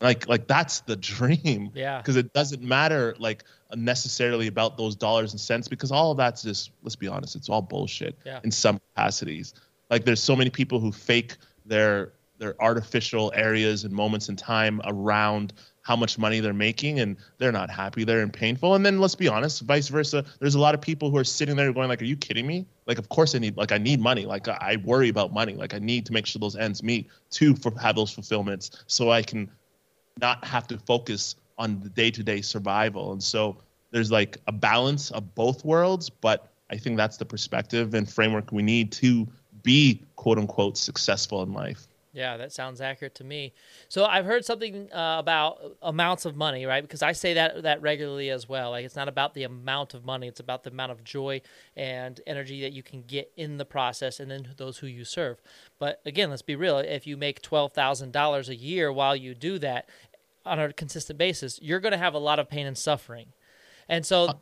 like 0.00 0.28
like 0.28 0.46
that's 0.46 0.80
the 0.80 0.96
dream. 0.96 1.70
Yeah. 1.80 1.98
Because 1.98 2.16
it 2.16 2.32
doesn't 2.32 2.62
matter 2.62 3.14
like 3.18 3.44
necessarily 3.74 4.46
about 4.46 4.76
those 4.76 4.96
dollars 4.96 5.32
and 5.32 5.40
cents 5.40 5.68
because 5.68 5.92
all 5.92 6.10
of 6.10 6.16
that's 6.16 6.42
just 6.42 6.72
let's 6.82 6.96
be 6.96 7.06
honest 7.06 7.36
it's 7.36 7.48
all 7.48 7.62
bullshit 7.62 8.18
yeah. 8.24 8.40
in 8.44 8.50
some 8.50 8.80
capacities. 8.94 9.54
Like 9.88 10.04
there's 10.04 10.22
so 10.22 10.36
many 10.36 10.50
people 10.50 10.80
who 10.80 10.92
fake 10.92 11.36
their 11.64 12.12
their 12.38 12.60
artificial 12.60 13.30
areas 13.34 13.84
and 13.84 13.92
moments 13.92 14.28
in 14.28 14.36
time 14.36 14.80
around 14.84 15.52
how 15.82 15.96
much 15.96 16.18
money 16.18 16.40
they're 16.40 16.52
making 16.52 17.00
and 17.00 17.16
they're 17.38 17.52
not 17.52 17.70
happy 17.70 18.04
they're 18.04 18.22
in 18.22 18.30
painful. 18.30 18.74
And 18.74 18.84
then 18.84 19.00
let's 19.00 19.14
be 19.14 19.28
honest 19.28 19.62
vice 19.62 19.88
versa 19.88 20.24
there's 20.40 20.54
a 20.54 20.60
lot 20.60 20.74
of 20.74 20.80
people 20.80 21.10
who 21.10 21.16
are 21.16 21.24
sitting 21.24 21.56
there 21.56 21.72
going 21.72 21.88
like 21.88 22.02
are 22.02 22.06
you 22.06 22.16
kidding 22.16 22.46
me? 22.46 22.66
Like 22.86 22.98
of 22.98 23.08
course 23.08 23.34
i 23.34 23.38
need 23.38 23.56
like 23.56 23.72
i 23.72 23.78
need 23.78 24.00
money. 24.00 24.26
Like 24.26 24.48
i 24.48 24.76
worry 24.84 25.08
about 25.08 25.32
money. 25.32 25.54
Like 25.54 25.74
i 25.74 25.78
need 25.78 26.04
to 26.06 26.12
make 26.12 26.26
sure 26.26 26.40
those 26.40 26.56
ends 26.56 26.82
meet 26.82 27.08
to 27.32 27.54
for, 27.54 27.72
have 27.78 27.96
those 27.96 28.10
fulfillments 28.10 28.70
so 28.86 29.10
i 29.10 29.22
can 29.22 29.50
not 30.18 30.44
have 30.44 30.66
to 30.68 30.78
focus 30.78 31.36
on 31.58 31.80
the 31.80 31.90
day-to-day 31.90 32.40
survival. 32.40 33.12
And 33.12 33.22
so 33.22 33.58
there's 33.90 34.10
like 34.10 34.38
a 34.46 34.52
balance 34.52 35.10
of 35.10 35.34
both 35.34 35.64
worlds 35.64 36.10
but 36.10 36.48
i 36.70 36.76
think 36.76 36.96
that's 36.96 37.16
the 37.16 37.24
perspective 37.24 37.94
and 37.94 38.10
framework 38.10 38.52
we 38.52 38.62
need 38.62 38.92
to 38.92 39.26
be 39.62 40.02
quote 40.16 40.38
unquote 40.38 40.76
successful 40.76 41.42
in 41.42 41.52
life 41.52 41.88
yeah, 42.12 42.36
that 42.38 42.52
sounds 42.52 42.80
accurate 42.80 43.14
to 43.16 43.24
me. 43.24 43.52
So 43.88 44.04
I've 44.04 44.24
heard 44.24 44.44
something 44.44 44.92
uh, 44.92 45.16
about 45.20 45.76
amounts 45.80 46.24
of 46.24 46.34
money, 46.34 46.66
right? 46.66 46.82
Because 46.82 47.02
I 47.02 47.12
say 47.12 47.34
that 47.34 47.62
that 47.62 47.80
regularly 47.82 48.30
as 48.30 48.48
well. 48.48 48.70
Like 48.70 48.84
it's 48.84 48.96
not 48.96 49.08
about 49.08 49.34
the 49.34 49.44
amount 49.44 49.94
of 49.94 50.04
money; 50.04 50.26
it's 50.26 50.40
about 50.40 50.64
the 50.64 50.70
amount 50.70 50.90
of 50.90 51.04
joy 51.04 51.40
and 51.76 52.20
energy 52.26 52.62
that 52.62 52.72
you 52.72 52.82
can 52.82 53.02
get 53.02 53.30
in 53.36 53.58
the 53.58 53.64
process, 53.64 54.18
and 54.18 54.30
then 54.30 54.48
those 54.56 54.78
who 54.78 54.88
you 54.88 55.04
serve. 55.04 55.40
But 55.78 56.00
again, 56.04 56.30
let's 56.30 56.42
be 56.42 56.56
real: 56.56 56.78
if 56.78 57.06
you 57.06 57.16
make 57.16 57.42
twelve 57.42 57.72
thousand 57.72 58.12
dollars 58.12 58.48
a 58.48 58.56
year 58.56 58.92
while 58.92 59.14
you 59.14 59.34
do 59.34 59.60
that 59.60 59.88
on 60.44 60.58
a 60.58 60.72
consistent 60.72 61.16
basis, 61.16 61.60
you're 61.62 61.80
going 61.80 61.92
to 61.92 61.98
have 61.98 62.14
a 62.14 62.18
lot 62.18 62.40
of 62.40 62.48
pain 62.48 62.66
and 62.66 62.76
suffering. 62.76 63.26
And 63.88 64.04
so, 64.04 64.40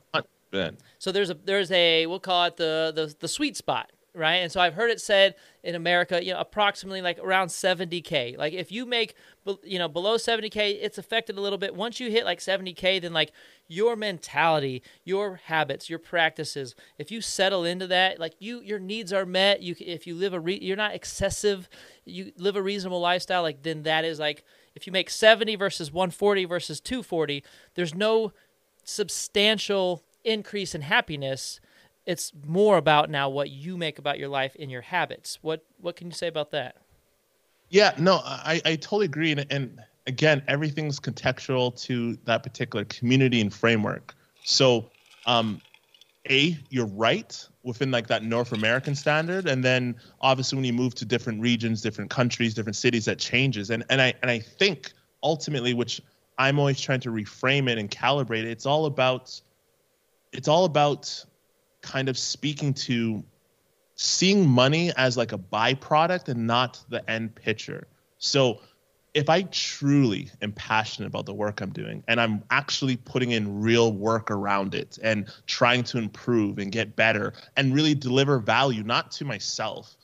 so 0.99 1.13
there's 1.13 1.29
a 1.29 1.35
there's 1.35 1.71
a 1.71 2.07
we'll 2.07 2.19
call 2.21 2.47
it 2.47 2.57
the 2.57 2.93
the 2.95 3.15
the 3.19 3.29
sweet 3.29 3.59
spot 3.59 3.91
right? 4.14 4.37
And 4.37 4.51
so 4.51 4.61
I've 4.61 4.75
heard 4.75 4.90
it 4.90 5.01
said 5.01 5.35
in 5.62 5.75
America, 5.75 6.25
you 6.25 6.33
know, 6.33 6.40
approximately 6.40 7.01
like 7.03 7.18
around 7.18 7.49
70k. 7.49 8.37
Like 8.37 8.53
if 8.53 8.73
you 8.73 8.87
make, 8.87 9.14
you 9.62 9.79
know, 9.79 9.88
below 9.88 10.16
70k, 10.16 10.79
it's 10.81 10.99
affected 10.99 11.38
a 11.38 11.40
little 11.40 11.59
bit. 11.59 11.75
Once 11.75 12.01
you 12.01 12.11
hit 12.11 12.25
like 12.25 12.40
70k, 12.40 13.01
then 13.01 13.12
like 13.12 13.33
your 13.68 13.97
mentality, 13.97 14.83
your 15.05 15.40
habits, 15.44 15.88
your 15.88 15.99
practices, 15.99 16.75
if 16.99 17.11
you 17.11 17.21
settle 17.21 17.64
into 17.64 17.87
that, 17.87 18.18
like 18.18 18.35
you, 18.38 18.61
your 18.61 18.79
needs 18.79 19.12
are 19.12 19.27
met. 19.27 19.62
You, 19.62 19.75
if 19.79 20.07
you 20.07 20.14
live 20.14 20.33
a, 20.33 20.40
re- 20.40 20.61
you're 20.61 20.77
not 20.77 20.94
excessive, 20.94 21.68
you 22.05 22.33
live 22.37 22.57
a 22.57 22.62
reasonable 22.62 23.01
lifestyle. 23.01 23.42
Like 23.42 23.62
then 23.62 23.83
that 23.85 24.05
is 24.05 24.18
like 24.18 24.44
if 24.75 24.87
you 24.87 24.92
make 24.92 25.11
70 25.11 25.57
versus 25.57 25.92
140 25.92 26.44
versus 26.44 26.81
240, 26.81 27.44
there's 27.75 27.94
no 27.94 28.33
substantial 28.85 30.03
increase 30.25 30.75
in 30.75 30.83
happiness 30.83 31.61
it's 32.09 32.33
more 32.47 32.79
about 32.79 33.11
now 33.11 33.29
what 33.29 33.51
you 33.51 33.77
make 33.77 33.99
about 33.99 34.18
your 34.18 34.31
life 34.31 34.57
in 34.57 34.71
your 34.71 34.81
habits. 34.81 35.38
What 35.42 35.64
what 35.79 35.94
can 35.94 36.07
you 36.07 36.14
say 36.14 36.27
about 36.27 36.51
that? 36.53 36.77
Yeah, 37.68 37.92
no, 37.99 38.23
I, 38.25 38.62
I 38.64 38.77
totally 38.77 39.05
agree. 39.05 39.31
And, 39.31 39.47
and 39.51 39.79
again, 40.07 40.42
everything's 40.49 40.99
contextual 40.99 41.79
to 41.83 42.16
that 42.25 42.42
particular 42.42 42.87
community 42.87 43.42
and 43.42 43.53
framework. 43.53 44.14
So, 44.42 44.88
um, 45.27 45.61
a, 46.31 46.57
you're 46.71 46.87
right 46.87 47.47
within 47.62 47.90
like 47.90 48.07
that 48.07 48.23
North 48.23 48.53
American 48.53 48.94
standard, 48.94 49.47
and 49.47 49.62
then 49.62 49.94
obviously 50.23 50.57
when 50.57 50.64
you 50.64 50.73
move 50.73 50.94
to 50.94 51.05
different 51.05 51.42
regions, 51.42 51.83
different 51.83 52.09
countries, 52.09 52.55
different 52.55 52.77
cities, 52.77 53.05
that 53.05 53.18
changes. 53.18 53.68
And 53.68 53.85
and 53.90 54.01
I 54.01 54.14
and 54.23 54.31
I 54.31 54.38
think 54.38 54.92
ultimately, 55.23 55.75
which 55.75 56.01
I'm 56.38 56.59
always 56.59 56.81
trying 56.81 57.01
to 57.01 57.11
reframe 57.11 57.68
it 57.68 57.77
and 57.77 57.90
calibrate 57.90 58.44
it, 58.44 58.49
it's 58.49 58.64
all 58.64 58.87
about 58.87 59.38
it's 60.33 60.49
all 60.49 60.64
about 60.64 61.25
kind 61.83 62.09
of 62.09 62.19
speaking 62.19 62.75
to 62.75 63.23
seeing 63.95 64.47
money 64.47 64.93
as 64.97 65.17
like 65.17 65.33
a 65.33 65.38
byproduct 65.38 66.29
and 66.29 66.47
not 66.47 66.81
the 66.88 67.09
end 67.11 67.35
picture. 67.35 67.87
So 68.19 68.61
if 69.14 69.29
I 69.29 69.43
truly 69.43 70.31
am 70.43 70.53
passionate 70.53 71.09
about 71.09 71.27
the 71.27 71.35
work 71.35 71.61
I'm 71.61 71.71
doing 71.71 72.05
and 72.07 72.21
I'm 72.21 72.45
actually 72.51 72.97
putting 72.97 73.33
in 73.33 73.61
real 73.61 73.93
work 73.93 74.31
around 74.31 74.75
it 74.75 74.99
and 75.03 75.27
trying 75.47 75.83
to 75.85 75.99
improve 75.99 76.59
and 76.59 76.71
get 76.71 76.95
better 76.95 77.33
and 77.57 77.75
really 77.75 77.95
deliver 77.95 78.38
value, 78.38 78.83
not 78.83 79.11
to 79.12 79.25
myself, 79.25 79.97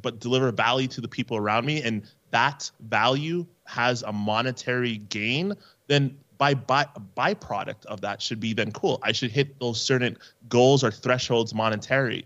but 0.00 0.20
deliver 0.20 0.50
value 0.50 0.88
to 0.88 1.00
the 1.00 1.08
people 1.08 1.36
around 1.36 1.66
me, 1.66 1.82
and 1.82 2.02
that 2.30 2.70
value 2.88 3.46
has 3.66 4.02
a 4.02 4.12
monetary 4.12 4.98
gain, 5.10 5.54
then 5.86 6.16
by, 6.38 6.54
by 6.54 6.86
byproduct 7.16 7.86
of 7.86 8.00
that 8.02 8.20
should 8.20 8.40
be 8.40 8.52
then 8.52 8.72
cool. 8.72 8.98
I 9.02 9.12
should 9.12 9.30
hit 9.30 9.58
those 9.58 9.80
certain 9.80 10.16
goals 10.48 10.84
or 10.84 10.90
thresholds 10.90 11.54
monetary, 11.54 12.24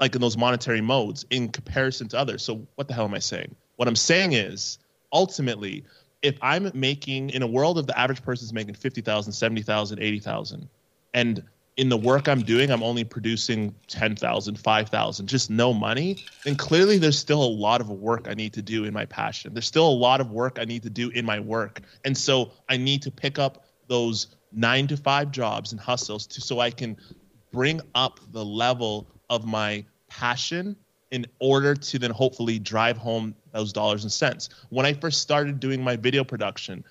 like 0.00 0.14
in 0.14 0.20
those 0.20 0.36
monetary 0.36 0.80
modes 0.80 1.24
in 1.30 1.48
comparison 1.48 2.08
to 2.08 2.18
others. 2.18 2.42
So 2.42 2.66
what 2.74 2.88
the 2.88 2.94
hell 2.94 3.04
am 3.04 3.14
I 3.14 3.18
saying? 3.18 3.54
What 3.76 3.88
I'm 3.88 3.96
saying 3.96 4.32
is 4.32 4.78
ultimately, 5.12 5.84
if 6.22 6.38
I'm 6.42 6.70
making 6.74 7.30
in 7.30 7.42
a 7.42 7.46
world 7.46 7.78
of 7.78 7.86
the 7.86 7.98
average 7.98 8.22
person 8.22 8.44
is 8.44 8.52
making 8.52 8.74
50,000, 8.74 9.32
70,000, 9.32 9.98
80,000 9.98 10.68
and 11.14 11.42
in 11.76 11.90
the 11.90 11.96
work 11.96 12.26
I'm 12.26 12.42
doing, 12.42 12.70
I'm 12.70 12.82
only 12.82 13.04
producing 13.04 13.74
10,000, 13.88 14.58
5,000, 14.58 15.26
just 15.26 15.50
no 15.50 15.74
money, 15.74 16.24
then 16.44 16.56
clearly 16.56 16.96
there's 16.96 17.18
still 17.18 17.42
a 17.42 17.44
lot 17.44 17.82
of 17.82 17.90
work 17.90 18.28
I 18.28 18.34
need 18.34 18.54
to 18.54 18.62
do 18.62 18.84
in 18.84 18.94
my 18.94 19.04
passion. 19.04 19.52
There's 19.52 19.66
still 19.66 19.86
a 19.86 19.90
lot 19.90 20.20
of 20.20 20.30
work 20.30 20.58
I 20.58 20.64
need 20.64 20.82
to 20.84 20.90
do 20.90 21.10
in 21.10 21.26
my 21.26 21.38
work. 21.38 21.82
And 22.04 22.16
so 22.16 22.52
I 22.68 22.78
need 22.78 23.02
to 23.02 23.10
pick 23.10 23.38
up 23.38 23.66
those 23.88 24.28
nine 24.52 24.86
to 24.86 24.96
five 24.96 25.30
jobs 25.30 25.72
and 25.72 25.80
hustles 25.80 26.26
to 26.28 26.40
so 26.40 26.60
I 26.60 26.70
can 26.70 26.96
bring 27.52 27.80
up 27.94 28.20
the 28.32 28.44
level 28.44 29.06
of 29.28 29.44
my 29.44 29.84
passion 30.08 30.76
in 31.10 31.26
order 31.40 31.74
to 31.74 31.98
then 31.98 32.10
hopefully 32.10 32.58
drive 32.58 32.96
home 32.96 33.34
those 33.52 33.72
dollars 33.72 34.02
and 34.02 34.12
cents. 34.12 34.48
When 34.70 34.86
I 34.86 34.92
first 34.94 35.20
started 35.20 35.60
doing 35.60 35.82
my 35.82 35.96
video 35.96 36.24
production, 36.24 36.84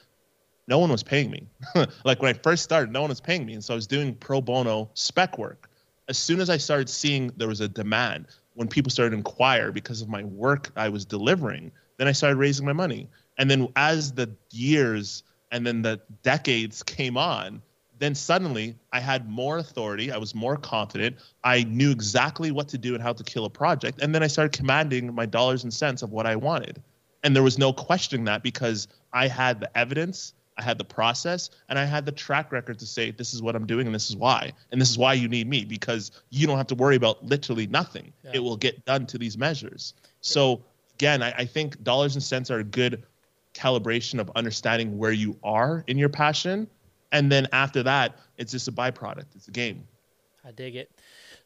no 0.68 0.80
one 0.80 0.92
was 0.92 1.04
paying 1.04 1.30
me. 1.30 1.48
like 2.06 2.22
when 2.22 2.34
I 2.34 2.34
first 2.34 2.64
started, 2.64 2.92
no 2.92 3.02
one 3.02 3.10
was 3.10 3.22
paying 3.22 3.46
me. 3.46 3.54
And 3.54 3.64
so 3.64 3.74
I 3.74 3.76
was 3.76 3.88
doing 3.88 4.16
pro 4.16 4.42
bono 4.42 4.90
spec 4.94 5.38
work. 5.38 5.70
As 6.08 6.18
soon 6.18 6.40
as 6.40 6.50
I 6.50 6.58
started 6.58 6.90
seeing 6.90 7.32
there 7.38 7.48
was 7.48 7.62
a 7.62 7.68
demand, 7.68 8.28
when 8.54 8.68
people 8.68 8.90
started 8.90 9.12
to 9.12 9.18
inquire 9.18 9.72
because 9.72 10.02
of 10.02 10.10
my 10.10 10.24
work 10.24 10.72
I 10.76 10.90
was 10.90 11.06
delivering, 11.06 11.72
then 11.98 12.08
I 12.08 12.12
started 12.12 12.38
raising 12.38 12.66
my 12.66 12.74
money. 12.74 13.10
And 13.38 13.50
then 13.50 13.68
as 13.76 14.14
the 14.14 14.30
years 14.52 15.24
and 15.52 15.66
then 15.66 15.82
the 15.82 16.02
decades 16.24 16.84
came 16.84 17.18
on, 17.18 17.62
then 17.98 18.16
suddenly 18.16 18.76
I 18.92 19.00
had 19.00 19.30
more 19.30 19.58
authority. 19.58 20.12
I 20.12 20.18
was 20.18 20.36
more 20.36 20.58
confident. 20.58 21.18
I 21.44 21.64
knew 21.64 21.92
exactly 21.92 22.52
what 22.52 22.68
to 22.70 22.78
do 22.78 22.94
and 22.94 23.02
how 23.02 23.14
to 23.14 23.24
kill 23.24 23.46
a 23.46 23.50
project. 23.50 24.02
And 24.02 24.14
then 24.14 24.24
I 24.24 24.28
started 24.28 24.58
commanding 24.58 25.14
my 25.14 25.26
dollars 25.26 25.64
and 25.64 25.74
cents 25.74 26.02
of 26.02 26.12
what 26.12 26.26
I 26.26 26.36
wanted. 26.36 26.82
And 27.24 27.36
there 27.36 27.44
was 27.44 27.58
no 27.58 27.72
questioning 27.72 28.26
that 28.26 28.44
because 28.44 28.88
I 29.14 29.28
had 29.28 29.60
the 29.60 29.78
evidence 29.78 30.34
I 30.58 30.62
had 30.62 30.78
the 30.78 30.86
process 30.86 31.50
and 31.70 31.78
I 31.78 31.86
had 31.86 32.06
the 32.06 32.12
track 32.12 32.52
record 32.52 32.80
to 32.80 32.86
say 32.86 33.12
this 33.12 33.34
is 33.34 33.42
what 33.42 33.56
I'm 33.56 33.66
doing 33.66 33.88
and 33.88 33.94
this 33.94 34.10
is 34.10 34.16
why. 34.16 34.54
And 34.72 34.80
this 34.80 34.90
is 34.90 34.98
why 34.98 35.14
you 35.14 35.28
need 35.28 35.48
me 35.48 35.66
because 35.66 36.12
you 36.30 36.48
don't 36.48 36.58
have 36.58 36.68
to 36.68 36.76
worry 36.76 36.96
about 36.96 37.26
literally 37.26 37.68
nothing. 37.68 38.14
Yeah. 38.24 38.32
It 38.36 38.40
will 38.40 38.58
get 38.58 38.86
done 38.86 39.06
to 39.08 39.18
these 39.18 39.38
measures. 39.38 39.94
So 40.22 40.64
again, 40.96 41.22
I, 41.22 41.32
I 41.32 41.46
think 41.46 41.84
dollars 41.84 42.16
and 42.16 42.24
cents 42.24 42.50
are 42.50 42.60
a 42.60 42.64
good 42.64 43.04
calibration 43.54 44.20
of 44.20 44.32
understanding 44.36 44.98
where 44.98 45.12
you 45.12 45.38
are 45.44 45.84
in 45.88 45.98
your 45.98 46.10
passion. 46.10 46.68
And 47.12 47.32
then 47.32 47.48
after 47.52 47.84
that, 47.84 48.18
it's 48.38 48.52
just 48.52 48.68
a 48.68 48.72
byproduct. 48.72 49.26
It's 49.36 49.48
a 49.48 49.52
game. 49.52 49.88
I 50.44 50.52
dig 50.52 50.76
it. 50.76 50.92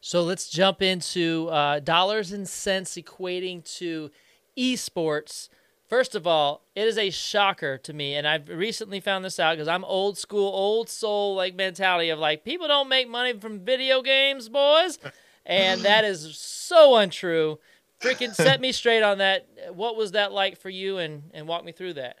So 0.00 0.22
let's 0.22 0.48
jump 0.48 0.82
into 0.82 1.48
uh, 1.48 1.80
dollars 1.80 2.32
and 2.32 2.48
cents 2.48 2.96
equating 2.96 3.64
to 3.78 4.10
esports. 4.56 5.48
First 5.90 6.14
of 6.14 6.24
all, 6.24 6.62
it 6.76 6.86
is 6.86 6.96
a 6.96 7.10
shocker 7.10 7.76
to 7.78 7.92
me, 7.92 8.14
and 8.14 8.26
I've 8.26 8.48
recently 8.48 9.00
found 9.00 9.24
this 9.24 9.40
out 9.40 9.56
because 9.56 9.66
I'm 9.66 9.84
old 9.84 10.16
school, 10.16 10.46
old 10.46 10.88
soul 10.88 11.34
like 11.34 11.56
mentality 11.56 12.10
of 12.10 12.20
like 12.20 12.44
people 12.44 12.68
don't 12.68 12.88
make 12.88 13.08
money 13.08 13.32
from 13.32 13.58
video 13.58 14.00
games, 14.00 14.48
boys, 14.48 15.00
and 15.44 15.80
that 15.80 16.04
is 16.04 16.36
so 16.36 16.94
untrue. 16.94 17.58
Freaking 18.00 18.32
set 18.32 18.60
me 18.60 18.70
straight 18.70 19.02
on 19.02 19.18
that. 19.18 19.48
What 19.74 19.96
was 19.96 20.12
that 20.12 20.30
like 20.30 20.58
for 20.58 20.70
you, 20.70 20.98
and 20.98 21.24
and 21.34 21.48
walk 21.48 21.64
me 21.64 21.72
through 21.72 21.94
that. 21.94 22.18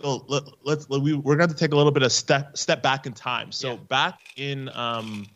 Well, 0.00 0.24
let, 0.28 0.44
let's 0.62 0.88
let, 0.88 1.02
we 1.02 1.14
we're 1.14 1.34
going 1.34 1.50
to 1.50 1.56
take 1.56 1.72
a 1.72 1.76
little 1.76 1.90
bit 1.90 2.04
of 2.04 2.12
step 2.12 2.56
step 2.56 2.80
back 2.80 3.06
in 3.06 3.12
time. 3.12 3.50
So 3.50 3.72
yeah. 3.72 3.78
back 3.88 4.20
in 4.36 4.68
um, 4.68 5.26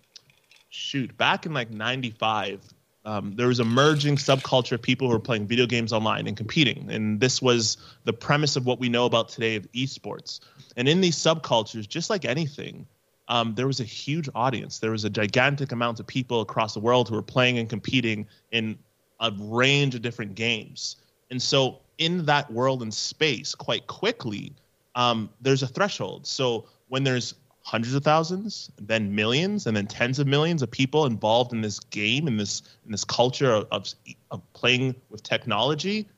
shoot, 0.71 1.17
back 1.17 1.45
in 1.45 1.53
like 1.53 1.73
'95, 1.73 2.72
um, 3.05 3.35
there 3.35 3.49
was 3.49 3.61
emerging 3.61 4.17
subculture 4.17 4.73
of 4.73 4.83
people 4.83 5.09
who 5.09 5.15
were 5.15 5.21
playing 5.21 5.47
video 5.47 5.67
games 5.67 5.93
online 5.93 6.27
and 6.27 6.37
competing. 6.37 6.91
And 6.91 7.19
this 7.19 7.43
was 7.43 7.77
the 8.05 8.13
premise 8.13 8.57
of 8.57 8.65
what 8.65 8.79
we 8.79 8.89
know 8.89 9.07
about 9.07 9.29
today 9.29 9.57
of 9.57 9.71
esports. 9.73 10.41
And 10.77 10.89
in 10.89 11.01
these 11.01 11.17
subcultures, 11.17 11.89
just 11.89 12.11
like 12.11 12.25
anything, 12.25 12.87
um, 13.29 13.55
there 13.55 13.67
was 13.67 13.81
a 13.81 13.85
huge 13.85 14.29
audience. 14.35 14.79
There 14.79 14.93
was 14.93 15.05
a 15.05 15.11
gigantic 15.11 15.73
amount 15.73 16.01
of 16.01 16.07
people 16.07 16.41
across 16.41 16.75
the 16.75 16.81
world 16.81 17.09
who 17.09 17.15
were 17.15 17.23
playing 17.23 17.59
and 17.59 17.69
competing 17.69 18.27
in 18.51 18.79
a 19.21 19.33
range 19.37 19.95
of 19.95 20.03
different 20.03 20.35
games. 20.35 20.97
And 21.31 21.41
so, 21.41 21.81
in 21.99 22.25
that 22.27 22.53
world 22.53 22.83
and 22.83 22.93
space, 22.93 23.55
quite 23.55 23.87
quickly, 23.87 24.55
um, 24.95 25.31
there's 25.41 25.63
a 25.63 25.67
threshold. 25.67 26.27
So, 26.27 26.67
when 26.89 27.05
there's 27.05 27.35
hundreds 27.63 27.95
of 27.95 28.05
thousands, 28.05 28.71
then 28.81 29.15
millions, 29.15 29.67
and 29.67 29.77
then 29.77 29.87
tens 29.87 30.19
of 30.19 30.27
millions 30.27 30.63
of 30.63 30.71
people 30.71 31.07
involved 31.07 31.53
in 31.53 31.61
this 31.61 31.79
game, 31.79 32.27
in 32.27 32.37
this 32.37 32.63
in 32.85 32.93
this 32.93 33.05
culture 33.05 33.53
of 33.53 33.67
of, 33.71 33.87
of 34.31 34.53
playing 34.53 34.95
with 35.11 35.23
technology. 35.23 36.09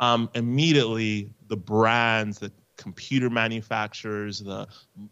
Um, 0.00 0.30
immediately, 0.34 1.30
the 1.48 1.56
brands, 1.56 2.38
the 2.38 2.52
computer 2.76 3.28
manufacturers, 3.28 4.40
the 4.40 4.68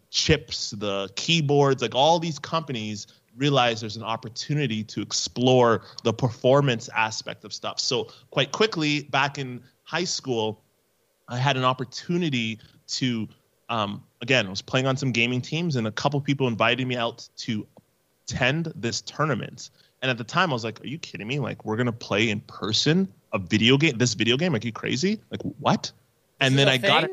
chips, 0.09 0.71
the 0.71 1.09
keyboards, 1.15 1.81
like 1.81 1.93
all 1.93 2.19
these 2.19 2.39
companies 2.39 3.07
realize 3.35 3.81
there's 3.81 3.97
an 3.97 4.03
opportunity 4.03 4.83
to 4.83 5.01
explore 5.01 5.83
the 6.03 6.13
performance 6.13 6.89
aspect 6.95 7.43
of 7.43 7.53
stuff. 7.53 7.79
So 7.79 8.07
quite 8.31 8.51
quickly, 8.51 9.03
back 9.03 9.37
in 9.37 9.61
high 9.83 10.05
school, 10.05 10.63
I 11.27 11.37
had 11.37 11.57
an 11.57 11.63
opportunity 11.63 12.59
to 12.87 13.27
um, 13.69 14.03
again, 14.21 14.47
I 14.47 14.49
was 14.49 14.61
playing 14.61 14.87
on 14.87 14.97
some 14.97 15.11
gaming 15.11 15.41
teams, 15.41 15.75
and 15.75 15.87
a 15.87 15.91
couple 15.91 16.19
people 16.21 16.47
invited 16.47 16.87
me 16.87 16.95
out 16.95 17.27
to 17.37 17.67
attend 18.27 18.71
this 18.75 19.01
tournament. 19.01 19.69
And 20.01 20.11
at 20.11 20.17
the 20.17 20.23
time, 20.23 20.51
I 20.51 20.53
was 20.53 20.63
like, 20.63 20.81
"Are 20.81 20.87
you 20.87 20.97
kidding 20.97 21.27
me? 21.27 21.39
Like, 21.39 21.65
we're 21.65 21.77
gonna 21.77 21.91
play 21.91 22.29
in 22.29 22.39
person 22.41 23.11
a 23.33 23.39
video 23.39 23.77
game? 23.77 23.97
This 23.97 24.13
video 24.13 24.37
game? 24.37 24.53
Like, 24.53 24.63
you 24.63 24.71
crazy? 24.71 25.19
Like, 25.31 25.41
what?" 25.59 25.91
And 26.39 26.57
then 26.57 26.67
I 26.67 26.77
thing? 26.77 26.87
got 26.87 27.03
it. 27.05 27.11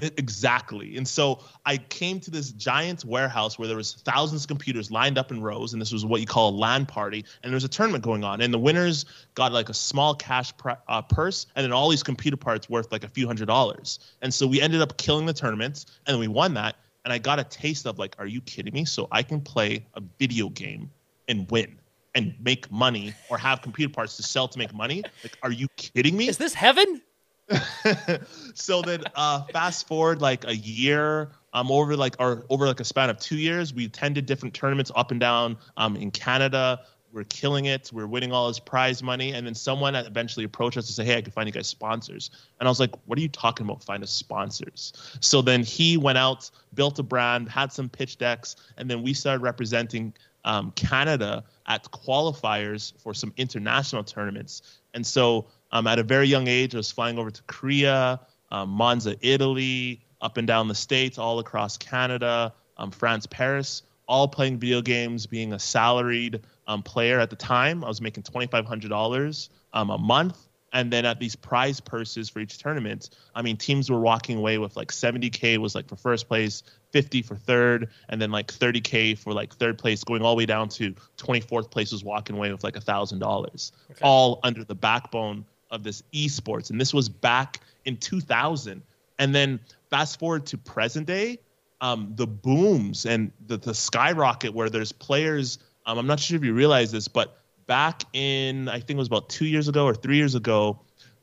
Exactly. 0.00 0.96
And 0.96 1.06
so 1.06 1.40
I 1.66 1.76
came 1.76 2.20
to 2.20 2.30
this 2.30 2.52
giant 2.52 3.04
warehouse 3.04 3.58
where 3.58 3.66
there 3.66 3.76
was 3.76 3.94
thousands 4.04 4.44
of 4.44 4.48
computers 4.48 4.90
lined 4.90 5.18
up 5.18 5.30
in 5.30 5.42
rows, 5.42 5.72
and 5.72 5.82
this 5.82 5.92
was 5.92 6.04
what 6.04 6.20
you 6.20 6.26
call 6.26 6.50
a 6.50 6.56
LAN 6.56 6.86
party. 6.86 7.24
And 7.42 7.50
there 7.50 7.56
was 7.56 7.64
a 7.64 7.68
tournament 7.68 8.04
going 8.04 8.24
on, 8.24 8.40
and 8.40 8.52
the 8.54 8.58
winners 8.58 9.06
got 9.34 9.52
like 9.52 9.68
a 9.68 9.74
small 9.74 10.14
cash 10.14 10.56
pr- 10.56 10.70
uh, 10.88 11.02
purse, 11.02 11.46
and 11.56 11.64
then 11.64 11.72
all 11.72 11.88
these 11.88 12.02
computer 12.02 12.36
parts 12.36 12.68
worth 12.68 12.92
like 12.92 13.04
a 13.04 13.08
few 13.08 13.26
hundred 13.26 13.46
dollars. 13.46 13.98
And 14.22 14.32
so 14.32 14.46
we 14.46 14.60
ended 14.60 14.80
up 14.80 14.96
killing 14.98 15.26
the 15.26 15.32
tournament, 15.32 15.86
and 16.06 16.18
we 16.18 16.28
won 16.28 16.54
that. 16.54 16.76
And 17.04 17.12
I 17.12 17.18
got 17.18 17.38
a 17.38 17.44
taste 17.44 17.86
of 17.86 17.98
like, 17.98 18.14
are 18.18 18.26
you 18.26 18.40
kidding 18.42 18.74
me? 18.74 18.84
So 18.84 19.08
I 19.10 19.22
can 19.22 19.40
play 19.40 19.86
a 19.94 20.02
video 20.18 20.48
game 20.50 20.90
and 21.28 21.50
win 21.50 21.78
and 22.14 22.34
make 22.40 22.70
money, 22.70 23.14
or 23.30 23.38
have 23.38 23.62
computer 23.62 23.92
parts 23.92 24.16
to 24.16 24.22
sell 24.22 24.48
to 24.48 24.58
make 24.58 24.74
money. 24.74 25.02
Like, 25.22 25.38
are 25.42 25.52
you 25.52 25.68
kidding 25.76 26.16
me? 26.16 26.28
Is 26.28 26.36
this 26.36 26.54
heaven? 26.54 27.02
so 28.54 28.82
then 28.82 29.02
uh 29.14 29.42
fast 29.52 29.86
forward 29.86 30.20
like 30.20 30.44
a 30.46 30.56
year 30.56 31.30
um 31.54 31.70
over 31.70 31.96
like 31.96 32.14
or 32.18 32.44
over 32.50 32.66
like 32.66 32.80
a 32.80 32.84
span 32.84 33.08
of 33.08 33.18
two 33.18 33.36
years 33.36 33.72
we 33.72 33.86
attended 33.86 34.26
different 34.26 34.54
tournaments 34.54 34.90
up 34.94 35.10
and 35.10 35.20
down 35.20 35.56
um 35.76 35.96
in 35.96 36.10
canada. 36.10 36.80
We're 37.10 37.24
killing 37.24 37.64
it. 37.64 37.90
We're 37.90 38.06
winning 38.06 38.32
all 38.32 38.48
this 38.48 38.58
prize 38.58 39.02
money. 39.02 39.32
And 39.32 39.46
then 39.46 39.54
someone 39.54 39.94
eventually 39.94 40.44
approached 40.44 40.76
us 40.76 40.86
to 40.88 40.92
say 40.92 41.06
hey 41.06 41.16
i 41.16 41.22
can 41.22 41.32
find 41.32 41.48
you 41.48 41.52
guys 41.52 41.66
sponsors. 41.66 42.30
And 42.60 42.68
i 42.68 42.70
was 42.70 42.80
like 42.80 42.94
what 43.06 43.18
are 43.18 43.22
you 43.22 43.30
talking 43.30 43.64
about 43.64 43.82
find 43.82 44.02
us 44.02 44.10
sponsors? 44.10 44.92
So 45.20 45.40
then 45.40 45.62
he 45.62 45.96
went 45.96 46.18
out 46.18 46.50
built 46.74 46.98
a 46.98 47.02
brand 47.02 47.48
had 47.48 47.72
some 47.72 47.88
pitch 47.88 48.18
decks 48.18 48.56
and 48.76 48.90
then 48.90 49.02
we 49.02 49.14
started 49.14 49.42
representing 49.42 50.12
um, 50.44 50.70
canada 50.72 51.44
at 51.66 51.84
qualifiers 51.92 52.92
for 52.98 53.14
some 53.14 53.32
international 53.36 54.04
tournaments. 54.04 54.80
And 54.94 55.06
so 55.06 55.46
um, 55.70 55.86
at 55.86 55.98
a 55.98 56.02
very 56.02 56.26
young 56.26 56.48
age, 56.48 56.74
I 56.74 56.78
was 56.78 56.90
flying 56.90 57.18
over 57.18 57.30
to 57.30 57.42
Korea, 57.42 58.20
um, 58.50 58.70
Monza, 58.70 59.16
Italy, 59.20 60.02
up 60.20 60.36
and 60.36 60.46
down 60.46 60.68
the 60.68 60.74
states, 60.74 61.18
all 61.18 61.38
across 61.38 61.76
Canada, 61.76 62.54
um, 62.76 62.90
France, 62.90 63.26
Paris, 63.26 63.82
all 64.06 64.28
playing 64.28 64.58
video 64.58 64.80
games, 64.80 65.26
being 65.26 65.52
a 65.52 65.58
salaried 65.58 66.40
um, 66.66 66.82
player 66.82 67.20
at 67.20 67.30
the 67.30 67.36
time. 67.36 67.84
I 67.84 67.88
was 67.88 68.00
making 68.00 68.22
$2,500 68.24 69.48
um, 69.72 69.90
a 69.90 69.98
month. 69.98 70.38
And 70.70 70.92
then 70.92 71.06
at 71.06 71.18
these 71.18 71.34
prize 71.34 71.80
purses 71.80 72.28
for 72.28 72.40
each 72.40 72.58
tournament, 72.58 73.08
I 73.34 73.40
mean, 73.40 73.56
teams 73.56 73.90
were 73.90 74.00
walking 74.00 74.36
away 74.36 74.58
with 74.58 74.76
like 74.76 74.92
70K 74.92 75.56
was 75.56 75.74
like 75.74 75.88
for 75.88 75.96
first 75.96 76.28
place, 76.28 76.62
50 76.90 77.22
for 77.22 77.36
third, 77.36 77.88
and 78.10 78.20
then 78.20 78.30
like 78.30 78.48
30K 78.52 79.16
for 79.16 79.32
like 79.32 79.54
third 79.54 79.78
place, 79.78 80.04
going 80.04 80.20
all 80.20 80.34
the 80.34 80.38
way 80.38 80.46
down 80.46 80.68
to 80.70 80.94
24th 81.16 81.70
place 81.70 81.90
was 81.90 82.04
walking 82.04 82.36
away 82.36 82.52
with 82.52 82.64
like 82.64 82.76
a 82.76 82.80
$1,000, 82.80 83.72
okay. 83.90 83.98
all 84.02 84.40
under 84.42 84.62
the 84.62 84.74
backbone 84.74 85.46
of 85.70 85.82
this 85.82 86.02
esports, 86.12 86.70
and 86.70 86.80
this 86.80 86.94
was 86.94 87.08
back 87.08 87.60
in 87.84 87.96
2000. 87.96 88.82
And 89.18 89.34
then 89.34 89.60
fast 89.90 90.18
forward 90.18 90.46
to 90.46 90.58
present 90.58 91.06
day, 91.06 91.40
um, 91.80 92.12
the 92.16 92.26
booms 92.26 93.06
and 93.06 93.32
the, 93.46 93.56
the 93.56 93.74
skyrocket 93.74 94.54
where 94.54 94.70
there's 94.70 94.92
players. 94.92 95.58
Um, 95.86 95.98
I'm 95.98 96.06
not 96.06 96.20
sure 96.20 96.36
if 96.36 96.44
you 96.44 96.54
realize 96.54 96.92
this, 96.92 97.08
but 97.08 97.38
back 97.66 98.02
in 98.12 98.68
I 98.68 98.80
think 98.80 98.90
it 98.90 98.96
was 98.96 99.08
about 99.08 99.28
two 99.28 99.46
years 99.46 99.68
ago 99.68 99.84
or 99.84 99.94
three 99.94 100.16
years 100.16 100.34
ago, 100.34 100.80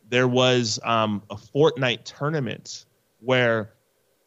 there 0.10 0.28
was 0.28 0.80
um, 0.84 1.24
a 1.30 1.36
Fortnite 1.36 2.04
tournament 2.04 2.86
where 3.20 3.72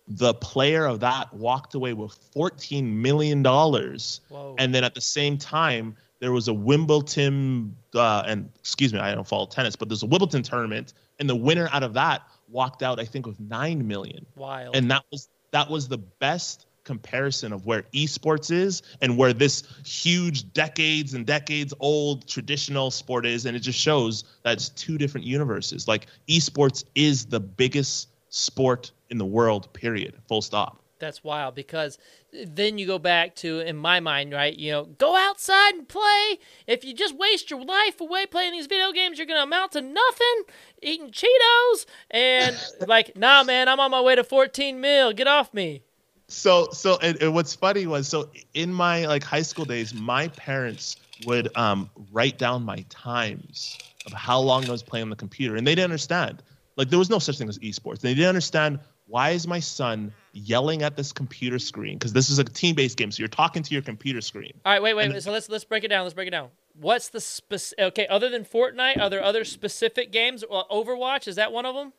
the 0.08 0.34
player 0.34 0.86
of 0.86 1.00
that 1.00 1.32
walked 1.34 1.74
away 1.74 1.92
with 1.92 2.12
14 2.32 3.00
million 3.02 3.42
dollars, 3.42 4.20
and 4.58 4.74
then 4.74 4.82
at 4.84 4.94
the 4.94 5.00
same 5.00 5.36
time 5.36 5.96
there 6.20 6.32
was 6.32 6.48
a 6.48 6.54
Wimbledon, 6.54 7.76
uh, 7.94 8.24
and 8.26 8.50
excuse 8.58 8.92
me, 8.92 8.98
I 8.98 9.14
don't 9.14 9.26
follow 9.26 9.46
tennis, 9.46 9.76
but 9.76 9.88
there's 9.88 10.02
a 10.02 10.06
Wimbledon 10.06 10.42
tournament, 10.42 10.94
and 11.18 11.28
the 11.28 11.36
winner 11.36 11.68
out 11.72 11.82
of 11.82 11.94
that 11.94 12.22
walked 12.48 12.82
out, 12.82 12.98
I 12.98 13.04
think, 13.04 13.26
with 13.26 13.38
nine 13.40 13.86
million. 13.86 14.26
Wild. 14.36 14.74
And 14.74 14.90
that 14.90 15.04
was 15.10 15.28
that 15.52 15.70
was 15.70 15.88
the 15.88 15.98
best 15.98 16.66
comparison 16.84 17.52
of 17.52 17.66
where 17.66 17.82
esports 17.94 18.50
is 18.50 18.82
and 19.02 19.18
where 19.18 19.34
this 19.34 19.62
huge 19.84 20.50
decades 20.54 21.12
and 21.12 21.26
decades 21.26 21.74
old 21.80 22.26
traditional 22.26 22.90
sport 22.90 23.26
is 23.26 23.44
and 23.44 23.54
it 23.54 23.60
just 23.60 23.78
shows 23.78 24.24
that 24.42 24.54
it's 24.54 24.70
two 24.70 24.96
different 24.96 25.26
universes 25.26 25.86
like 25.86 26.06
esports 26.28 26.84
is 26.94 27.26
the 27.26 27.40
biggest 27.40 28.08
sport 28.30 28.90
in 29.10 29.18
the 29.18 29.26
world 29.26 29.70
period 29.74 30.16
full 30.28 30.40
stop 30.40 30.82
that's 30.99 31.22
wild 31.24 31.55
because 31.55 31.99
then 32.32 32.78
you 32.78 32.86
go 32.86 32.99
back 32.99 33.34
to 33.36 33.61
in 33.61 33.76
my 33.76 34.01
mind 34.01 34.32
right 34.32 34.57
you 34.57 34.70
know 34.70 34.84
go 34.84 35.16
outside 35.16 35.74
and 35.74 35.88
play. 35.88 36.38
If 36.66 36.84
you 36.84 36.94
just 36.94 37.16
waste 37.16 37.51
your 37.51 37.64
life 37.64 38.01
away 38.01 38.26
playing 38.26 38.53
these 38.53 38.66
video 38.66 38.92
games 38.92 39.18
you're 39.18 39.26
gonna 39.26 39.42
amount 39.42 39.72
to 39.72 39.80
nothing. 39.80 40.42
Eating 40.82 41.11
cheetos 41.11 41.86
and 42.11 42.57
like 42.86 43.16
nah 43.16 43.42
man 43.42 43.68
i'm 43.68 43.80
on 43.80 43.90
my 43.90 44.01
way 44.01 44.14
to 44.14 44.24
14 44.24 44.80
mil. 44.80 45.12
Get 45.12 45.26
off 45.26 45.53
me. 45.55 45.82
So 46.28 46.68
so 46.72 46.99
and, 47.01 47.20
and 47.22 47.34
what's 47.34 47.55
funny 47.55 47.86
was 47.86 48.09
so 48.09 48.30
in 48.55 48.72
my 48.72 49.07
like 49.07 49.24
high 49.24 49.42
school 49.42 49.64
days 49.64 49.94
my 49.94 50.28
parents 50.28 50.96
would 51.26 51.49
um 51.57 51.90
write 52.12 52.38
down 52.38 52.64
my 52.64 52.84
times 52.88 53.78
of 54.07 54.12
how 54.12 54.38
long 54.38 54.64
i 54.66 54.70
was 54.70 54.82
playing 54.82 55.05
on 55.05 55.11
the 55.11 55.16
computer 55.16 55.57
and 55.57 55.66
they 55.66 55.74
didn't 55.74 55.84
understand. 55.84 56.42
Like 56.76 56.90
there 56.90 56.99
was 56.99 57.11
no 57.11 57.18
such 57.18 57.38
thing 57.38 57.49
as 57.49 57.59
esports. 57.59 58.01
They 58.01 58.14
didn't 58.14 58.28
understand 58.28 58.78
why 59.09 59.30
is 59.30 59.46
my 59.46 59.59
son 59.59 60.12
yelling 60.32 60.82
at 60.82 60.96
this 60.96 61.12
computer 61.12 61.59
screen 61.59 61.98
because 61.98 62.12
this 62.12 62.30
is 62.30 62.38
a 62.38 62.44
team-based 62.44 62.96
game 62.96 63.11
so 63.11 63.20
you're 63.20 63.28
talking 63.28 63.62
to 63.62 63.72
your 63.72 63.82
computer 63.82 64.20
screen 64.20 64.52
all 64.64 64.72
right 64.72 64.82
wait 64.82 64.94
wait, 64.94 65.11
wait. 65.12 65.22
so 65.22 65.32
let's 65.32 65.48
let's 65.48 65.64
break 65.64 65.82
it 65.82 65.88
down 65.88 66.04
let's 66.04 66.14
break 66.14 66.28
it 66.28 66.32
down 66.32 66.48
what's 66.80 67.09
the 67.09 67.20
specific 67.20 67.84
okay 67.84 68.06
other 68.06 68.28
than 68.28 68.44
fortnite 68.44 69.00
are 69.00 69.11
there 69.11 69.22
other 69.22 69.44
specific 69.44 70.12
games 70.12 70.44
overwatch 70.70 71.26
is 71.26 71.36
that 71.36 71.52
one 71.52 71.66
of 71.66 71.74
them 71.74 71.92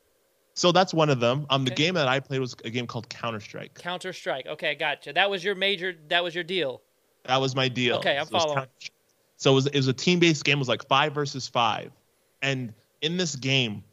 so 0.59 0.73
that's 0.73 0.93
one 0.93 1.09
of 1.09 1.21
them. 1.21 1.45
Um, 1.49 1.63
the 1.63 1.71
game 1.71 1.93
that 1.93 2.09
I 2.09 2.19
played 2.19 2.41
was 2.41 2.53
a 2.65 2.69
game 2.69 2.85
called 2.85 3.07
Counter 3.07 3.39
Strike. 3.39 3.75
Counter 3.75 4.11
Strike. 4.11 4.45
Okay, 4.45 4.75
gotcha. 4.75 5.13
That 5.13 5.29
was 5.29 5.41
your 5.41 5.55
major. 5.55 5.95
That 6.09 6.21
was 6.21 6.35
your 6.35 6.43
deal. 6.43 6.81
That 7.23 7.39
was 7.39 7.55
my 7.55 7.69
deal. 7.69 7.95
Okay, 7.97 8.17
I'm 8.17 8.25
so 8.25 8.39
following. 8.39 8.65
so 9.37 9.51
it 9.51 9.55
was, 9.55 9.67
it 9.67 9.75
was 9.77 9.87
a 9.87 9.93
team 9.93 10.19
based 10.19 10.43
game. 10.43 10.57
It 10.57 10.59
was 10.59 10.67
like 10.67 10.85
five 10.85 11.13
versus 11.13 11.47
five, 11.47 11.91
and 12.41 12.73
in 13.01 13.15
this 13.15 13.37
game, 13.37 13.85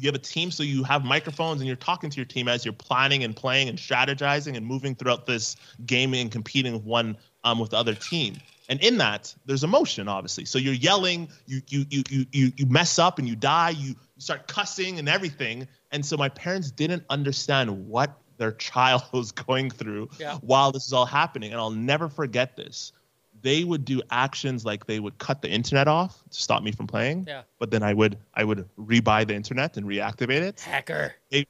you 0.00 0.08
have 0.08 0.14
a 0.14 0.18
team, 0.18 0.50
so 0.50 0.62
you 0.62 0.82
have 0.84 1.04
microphones 1.04 1.60
and 1.60 1.66
you're 1.66 1.76
talking 1.76 2.10
to 2.10 2.16
your 2.16 2.26
team 2.26 2.48
as 2.48 2.64
you're 2.64 2.72
planning 2.72 3.24
and 3.24 3.34
playing 3.34 3.68
and 3.68 3.78
strategizing 3.78 4.56
and 4.56 4.64
moving 4.64 4.94
throughout 4.94 5.26
this 5.26 5.56
gaming 5.86 6.22
and 6.22 6.32
competing 6.32 6.72
with 6.72 6.82
one 6.82 7.16
um, 7.44 7.58
with 7.58 7.70
the 7.70 7.76
other 7.76 7.94
team. 7.94 8.36
And 8.68 8.82
in 8.82 8.98
that, 8.98 9.34
there's 9.46 9.64
emotion, 9.64 10.08
obviously. 10.08 10.44
So 10.44 10.58
you're 10.58 10.74
yelling, 10.74 11.28
you 11.46 11.62
you 11.68 11.86
you 11.88 12.02
you 12.32 12.52
you, 12.56 12.66
mess 12.66 12.98
up 12.98 13.18
and 13.18 13.26
you 13.26 13.34
die, 13.34 13.70
you, 13.70 13.88
you 13.88 14.20
start 14.20 14.46
cussing 14.46 14.98
and 14.98 15.08
everything. 15.08 15.66
And 15.90 16.04
so 16.04 16.16
my 16.16 16.28
parents 16.28 16.70
didn't 16.70 17.04
understand 17.08 17.88
what 17.88 18.18
their 18.36 18.52
child 18.68 19.04
was 19.12 19.32
going 19.32 19.70
through 19.70 20.10
yeah. 20.18 20.36
while 20.42 20.70
this 20.70 20.86
is 20.86 20.92
all 20.92 21.06
happening. 21.06 21.52
And 21.52 21.60
I'll 21.60 21.70
never 21.70 22.08
forget 22.08 22.56
this. 22.56 22.92
They 23.42 23.64
would 23.64 23.84
do 23.84 24.02
actions 24.10 24.64
like 24.64 24.86
they 24.86 25.00
would 25.00 25.18
cut 25.18 25.42
the 25.42 25.48
internet 25.48 25.88
off 25.88 26.22
to 26.30 26.40
stop 26.40 26.62
me 26.62 26.72
from 26.72 26.86
playing. 26.86 27.26
Yeah. 27.28 27.42
But 27.58 27.70
then 27.70 27.82
I 27.82 27.94
would 27.94 28.18
I 28.34 28.44
would 28.44 28.68
rebuy 28.78 29.26
the 29.26 29.34
internet 29.34 29.76
and 29.76 29.86
reactivate 29.86 30.42
it. 30.42 30.60
Hacker. 30.60 31.14
They, 31.30 31.46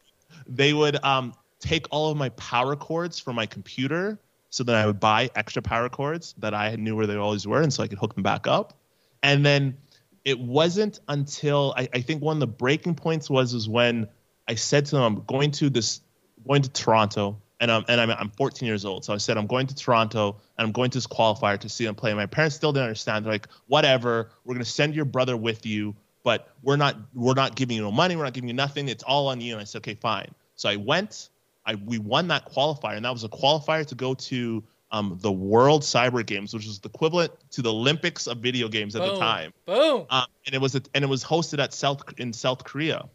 they 0.47 0.73
would 0.73 1.03
um, 1.05 1.35
take 1.61 1.87
all 1.91 2.11
of 2.11 2.17
my 2.17 2.29
power 2.31 2.77
cords 2.77 3.19
from 3.19 3.37
my 3.37 3.47
computer 3.47 4.19
so 4.51 4.65
then 4.65 4.77
I 4.77 4.87
would 4.87 5.01
buy 5.01 5.31
extra 5.35 5.63
power 5.63 5.89
cords 5.89 6.35
that 6.39 6.55
I 6.55 6.75
knew 6.77 6.97
where 6.97 7.07
they 7.07 7.17
always 7.17 7.47
were, 7.47 7.61
and 7.61 7.73
so 7.73 7.83
I 7.83 7.89
could 7.89 7.99
hook 7.99 8.15
them 8.15 8.23
back 8.23 8.47
up. 8.47 8.75
And 9.23 9.45
then 9.45 9.77
it 10.25 10.39
wasn't 10.39 11.01
until 11.09 11.75
I, 11.77 11.89
I 11.93 12.01
think 12.01 12.23
one 12.23 12.37
of 12.37 12.41
the 12.41 12.47
breaking 12.47 12.95
points 12.95 13.29
was 13.29 13.53
was 13.53 13.69
when 13.69 14.09
I 14.47 14.55
said 14.55 14.87
to 14.87 14.97
them, 14.97 15.03
"I'm 15.03 15.25
going 15.27 15.51
to 15.53 15.69
this, 15.69 16.01
going 16.47 16.63
to 16.63 16.71
Toronto, 16.71 17.41
and 17.61 17.71
I'm 17.71 17.85
and 17.89 18.01
I'm, 18.01 18.11
I'm 18.11 18.31
14 18.31 18.67
years 18.67 18.85
old." 18.85 19.05
So 19.05 19.13
I 19.13 19.17
said, 19.17 19.37
"I'm 19.37 19.47
going 19.47 19.67
to 19.67 19.75
Toronto, 19.75 20.37
and 20.57 20.67
I'm 20.67 20.73
going 20.73 20.91
to 20.91 20.99
this 20.99 21.07
qualifier 21.07 21.59
to 21.59 21.69
see 21.69 21.85
them 21.85 21.95
play." 21.95 22.13
My 22.15 22.27
parents 22.27 22.57
still 22.57 22.73
didn't 22.73 22.85
understand. 22.85 23.25
They're 23.25 23.33
like, 23.33 23.49
"Whatever, 23.67 24.31
we're 24.45 24.55
gonna 24.55 24.65
send 24.65 24.95
your 24.95 25.05
brother 25.05 25.37
with 25.37 25.67
you, 25.67 25.95
but 26.25 26.53
we're 26.63 26.77
not 26.77 26.97
we're 27.15 27.35
not 27.35 27.57
giving 27.57 27.77
you 27.77 27.83
no 27.83 27.93
money. 27.93 28.17
We're 28.17 28.25
not 28.25 28.35
giving 28.35 28.49
you 28.49 28.55
nothing. 28.55 28.89
It's 28.89 29.05
all 29.05 29.29
on 29.29 29.41
you." 29.41 29.53
And 29.53 29.61
I 29.61 29.65
said, 29.65 29.79
"Okay, 29.79 29.95
fine." 29.95 30.35
So 30.57 30.69
I 30.69 30.77
went. 30.77 31.31
I 31.67 31.75
we 31.75 31.99
won 31.99 32.29
that 32.29 32.51
qualifier, 32.51 32.97
and 32.97 33.05
that 33.05 33.13
was 33.13 33.25
a 33.25 33.29
qualifier 33.29 33.87
to 33.87 33.95
go 33.95 34.15
to 34.15 34.63
um, 34.91 35.19
the 35.21 35.31
World 35.33 35.83
Cyber 35.83 36.25
Games, 36.25 36.55
which 36.55 36.67
was 36.67 36.79
the 36.79 36.89
equivalent 36.89 37.33
to 37.51 37.63
the 37.63 37.73
Olympics 37.73 38.27
of 38.27 38.39
video 38.39 38.69
games 38.69 38.97
at 38.97 39.03
Boom. 39.03 39.15
the 39.15 39.21
time. 39.21 39.53
Boom. 39.67 40.07
Um, 40.11 40.27
and 40.47 40.55
it 40.55 40.61
was 40.61 40.75
and 40.75 41.05
it 41.05 41.09
was 41.09 41.23
hosted 41.23 41.59
at 41.59 41.75
South 41.75 42.03
in 42.19 42.33
South 42.33 42.65
Korea. 42.65 43.09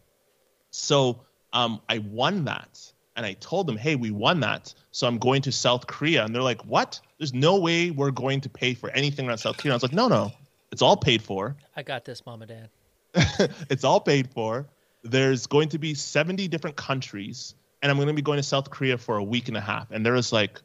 So 0.70 1.22
um, 1.52 1.82
I 1.90 2.00
won 2.00 2.46
that, 2.46 2.93
and 3.16 3.26
I 3.26 3.34
told 3.34 3.68
them, 3.68 3.78
"Hey, 3.78 3.96
we 3.96 4.12
won 4.12 4.40
that, 4.42 4.74
so 4.92 5.08
I'm 5.08 5.18
going 5.18 5.42
to 5.44 5.52
South 5.52 5.88
Korea." 5.88 6.24
And 6.26 6.34
they're 6.34 6.42
like, 6.42 6.66
"What? 6.66 7.00
There's 7.18 7.34
no 7.34 7.58
way 7.60 7.92
we're 7.92 8.12
going 8.12 8.42
to 8.42 8.50
pay 8.50 8.74
for 8.74 8.90
anything 8.90 9.28
around 9.28 9.38
South 9.38 9.58
Korea." 9.58 9.74
I 9.74 9.76
was 9.76 9.84
like, 9.84 9.94
"No, 9.94 10.08
no, 10.08 10.32
it's 10.72 10.82
all 10.82 10.98
paid 10.98 11.22
for." 11.22 11.56
I 11.76 11.84
got 11.84 12.06
this, 12.06 12.26
mom 12.26 12.42
and 12.42 12.50
dad. 12.50 13.50
it's 13.70 13.84
all 13.84 14.00
paid 14.00 14.32
for. 14.32 14.68
There's 15.04 15.48
going 15.48 15.70
to 15.70 15.78
be 15.78 15.94
70 15.94 16.48
different 16.48 16.78
countries 16.78 17.56
and 17.84 17.92
I'm 17.92 17.98
going 17.98 18.08
to 18.08 18.14
be 18.14 18.22
going 18.22 18.38
to 18.38 18.44
South 18.44 18.70
Korea 18.70 18.98
for 18.98 19.18
a 19.18 19.24
week 19.24 19.50
and 19.50 19.58
a 19.58 19.62
half. 19.62 19.92
And 19.92 20.06
there 20.06 20.14
was 20.14 20.32
like, 20.32 20.62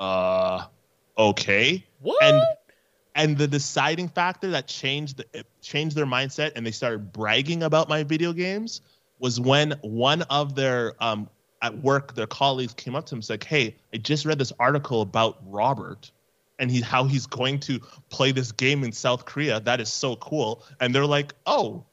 uh, 0.00 0.64
okay. 1.16 1.84
What? 2.00 2.24
And 2.24 2.42
and 3.14 3.36
the 3.36 3.46
deciding 3.46 4.08
factor 4.08 4.52
that 4.52 4.66
changed 4.68 5.18
the, 5.18 5.44
changed 5.60 5.94
their 5.94 6.06
mindset 6.06 6.52
and 6.56 6.64
they 6.66 6.70
started 6.70 7.12
bragging 7.12 7.62
about 7.62 7.90
my 7.90 8.04
video 8.04 8.32
games 8.32 8.80
was 9.18 9.38
when 9.38 9.72
one 9.82 10.22
of 10.22 10.54
their 10.54 10.94
um 10.98 11.28
at 11.62 11.78
work 11.78 12.14
their 12.14 12.26
colleagues 12.26 12.74
came 12.74 12.94
up 12.94 13.06
to 13.06 13.14
him 13.14 13.18
and 13.18 13.24
said, 13.24 13.42
"Hey, 13.42 13.76
I 13.94 13.96
just 13.98 14.26
read 14.26 14.38
this 14.38 14.52
article 14.58 15.00
about 15.00 15.38
Robert." 15.46 16.10
And 16.58 16.70
he, 16.70 16.80
how 16.80 17.04
he's 17.04 17.26
going 17.26 17.58
to 17.60 17.80
play 18.08 18.30
this 18.30 18.52
game 18.52 18.84
in 18.84 18.92
South 18.92 19.24
Korea. 19.24 19.58
That 19.58 19.80
is 19.80 19.92
so 19.92 20.14
cool. 20.16 20.64
And 20.80 20.94
they're 20.94 21.06
like, 21.06 21.32
"Oh, 21.46 21.84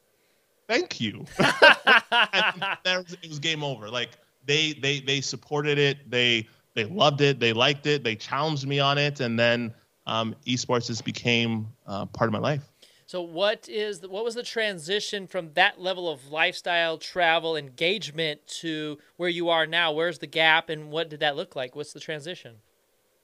thank 0.68 1.00
you." 1.00 1.24
and 1.38 2.64
there, 2.84 3.00
it 3.00 3.28
was 3.28 3.38
game 3.38 3.64
over. 3.64 3.88
Like 3.88 4.10
they 4.44 4.74
they 4.74 5.00
they 5.00 5.20
supported 5.20 5.78
it. 5.78 6.10
They 6.10 6.46
they 6.74 6.84
loved 6.84 7.20
it. 7.20 7.40
They 7.40 7.52
liked 7.52 7.86
it. 7.86 8.04
They 8.04 8.16
challenged 8.16 8.66
me 8.66 8.78
on 8.78 8.98
it, 8.98 9.20
and 9.20 9.38
then 9.38 9.74
um, 10.06 10.34
esports 10.46 10.86
just 10.86 11.04
became 11.04 11.68
uh, 11.86 12.06
part 12.06 12.28
of 12.28 12.32
my 12.32 12.38
life. 12.38 12.70
So 13.10 13.22
what 13.22 13.68
is 13.68 13.98
the, 13.98 14.08
what 14.08 14.22
was 14.22 14.36
the 14.36 14.42
transition 14.44 15.26
from 15.26 15.52
that 15.54 15.80
level 15.80 16.08
of 16.08 16.30
lifestyle, 16.30 16.96
travel, 16.96 17.56
engagement 17.56 18.46
to 18.60 18.98
where 19.16 19.28
you 19.28 19.48
are 19.48 19.66
now? 19.66 19.90
Where's 19.90 20.20
the 20.20 20.28
gap, 20.28 20.68
and 20.68 20.92
what 20.92 21.10
did 21.10 21.18
that 21.18 21.34
look 21.34 21.56
like? 21.56 21.74
What's 21.74 21.92
the 21.92 21.98
transition? 21.98 22.54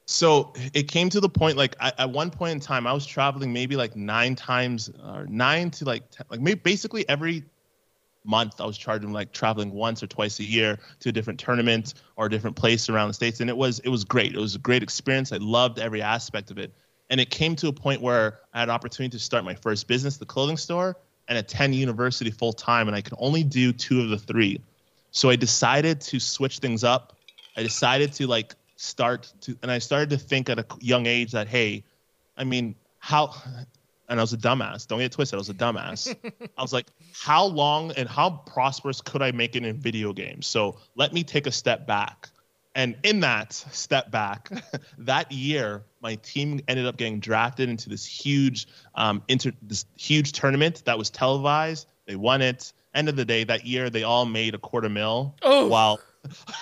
So 0.06 0.52
it 0.74 0.88
came 0.88 1.08
to 1.10 1.20
the 1.20 1.28
point 1.28 1.56
like 1.56 1.76
I, 1.78 1.92
at 1.98 2.10
one 2.10 2.32
point 2.32 2.50
in 2.50 2.58
time 2.58 2.84
I 2.84 2.92
was 2.92 3.06
traveling 3.06 3.52
maybe 3.52 3.76
like 3.76 3.94
nine 3.94 4.34
times 4.34 4.90
or 5.06 5.24
nine 5.28 5.70
to 5.70 5.84
like 5.84 6.10
ten, 6.10 6.26
like 6.30 6.40
maybe 6.40 6.58
basically 6.58 7.08
every 7.08 7.44
month 8.24 8.60
I 8.60 8.66
was 8.66 8.76
charging 8.76 9.12
like 9.12 9.30
traveling 9.30 9.70
once 9.70 10.02
or 10.02 10.08
twice 10.08 10.40
a 10.40 10.44
year 10.44 10.80
to 10.98 11.10
a 11.10 11.12
different 11.12 11.38
tournament 11.38 11.94
or 12.16 12.26
a 12.26 12.28
different 12.28 12.56
place 12.56 12.88
around 12.88 13.06
the 13.06 13.14
states, 13.14 13.38
and 13.38 13.48
it 13.48 13.56
was 13.56 13.78
it 13.84 13.88
was 13.88 14.02
great. 14.02 14.34
It 14.34 14.40
was 14.40 14.56
a 14.56 14.58
great 14.58 14.82
experience. 14.82 15.30
I 15.30 15.36
loved 15.36 15.78
every 15.78 16.02
aspect 16.02 16.50
of 16.50 16.58
it, 16.58 16.74
and 17.10 17.20
it 17.20 17.30
came 17.30 17.56
to 17.56 17.68
a 17.68 17.72
point 17.72 18.00
where 18.00 18.40
I 18.52 18.60
had 18.60 18.68
an 18.68 18.74
opportunity 18.74 19.16
to 19.16 19.22
start 19.22 19.44
my 19.44 19.54
first 19.54 19.86
business, 19.86 20.16
the 20.16 20.26
clothing 20.26 20.56
store, 20.56 20.96
and 21.28 21.38
attend 21.38 21.74
university 21.74 22.30
full 22.30 22.52
time, 22.52 22.88
and 22.88 22.96
I 22.96 23.00
could 23.00 23.14
only 23.18 23.42
do 23.42 23.72
two 23.72 24.00
of 24.00 24.08
the 24.08 24.18
three. 24.18 24.60
So 25.10 25.30
I 25.30 25.36
decided 25.36 26.00
to 26.02 26.20
switch 26.20 26.58
things 26.58 26.84
up. 26.84 27.16
I 27.56 27.62
decided 27.62 28.12
to 28.14 28.26
like 28.26 28.54
start 28.76 29.32
to, 29.42 29.56
and 29.62 29.70
I 29.70 29.78
started 29.78 30.10
to 30.10 30.18
think 30.18 30.50
at 30.50 30.58
a 30.58 30.66
young 30.80 31.06
age 31.06 31.32
that 31.32 31.48
hey, 31.48 31.82
I 32.36 32.44
mean, 32.44 32.74
how 32.98 33.34
and 34.08 34.20
I 34.20 34.22
was 34.22 34.32
a 34.32 34.36
dumbass. 34.36 34.86
Don't 34.86 34.98
get 34.98 35.12
twisted. 35.12 35.36
I 35.36 35.38
was 35.38 35.48
a 35.48 35.54
dumbass. 35.54 36.14
I 36.58 36.62
was 36.62 36.72
like, 36.72 36.86
how 37.12 37.44
long 37.44 37.92
and 37.92 38.08
how 38.08 38.30
prosperous 38.46 39.00
could 39.00 39.22
I 39.22 39.32
make 39.32 39.56
it 39.56 39.64
in 39.64 39.76
video 39.76 40.12
games? 40.12 40.46
So 40.46 40.76
let 40.94 41.12
me 41.12 41.24
take 41.24 41.46
a 41.46 41.52
step 41.52 41.86
back. 41.86 42.28
And 42.76 42.94
in 43.02 43.20
that 43.20 43.54
step 43.54 44.10
back, 44.10 44.50
that 44.98 45.32
year, 45.32 45.82
my 46.02 46.16
team 46.16 46.60
ended 46.68 46.84
up 46.84 46.98
getting 46.98 47.20
drafted 47.20 47.70
into 47.70 47.88
this 47.88 48.04
huge, 48.04 48.68
um, 48.94 49.22
inter- 49.28 49.54
this 49.62 49.86
huge 49.96 50.32
tournament 50.32 50.82
that 50.84 50.98
was 50.98 51.08
televised. 51.08 51.88
They 52.06 52.16
won 52.16 52.42
it. 52.42 52.74
End 52.94 53.08
of 53.08 53.16
the 53.16 53.24
day, 53.24 53.44
that 53.44 53.66
year 53.66 53.88
they 53.88 54.02
all 54.02 54.26
made 54.26 54.54
a 54.54 54.58
quarter 54.58 54.90
mil. 54.90 55.34
Oh. 55.40 55.68
While 55.68 56.00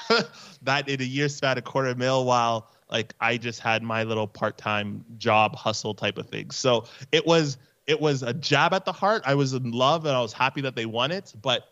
that 0.63 0.89
in 0.89 1.01
a 1.01 1.05
year 1.05 1.29
span, 1.29 1.59
a 1.59 1.63
quarter 1.63 1.95
mil, 1.97 2.25
while 2.25 2.71
like 2.89 3.13
I 3.21 3.37
just 3.37 3.59
had 3.59 3.83
my 3.83 4.05
little 4.05 4.29
part-time 4.29 5.05
job 5.19 5.57
hustle 5.57 5.95
type 5.95 6.17
of 6.17 6.29
thing. 6.29 6.53
So 6.53 6.85
it 7.11 7.27
was 7.27 7.59
it 7.89 8.01
was 8.01 8.23
a 8.23 8.33
jab 8.33 8.73
at 8.73 8.85
the 8.85 8.93
heart. 8.93 9.25
I 9.27 9.35
was 9.35 9.53
in 9.53 9.73
love 9.73 10.07
and 10.07 10.17
I 10.17 10.21
was 10.21 10.33
happy 10.33 10.61
that 10.61 10.77
they 10.77 10.87
won 10.87 11.11
it. 11.11 11.35
But 11.43 11.69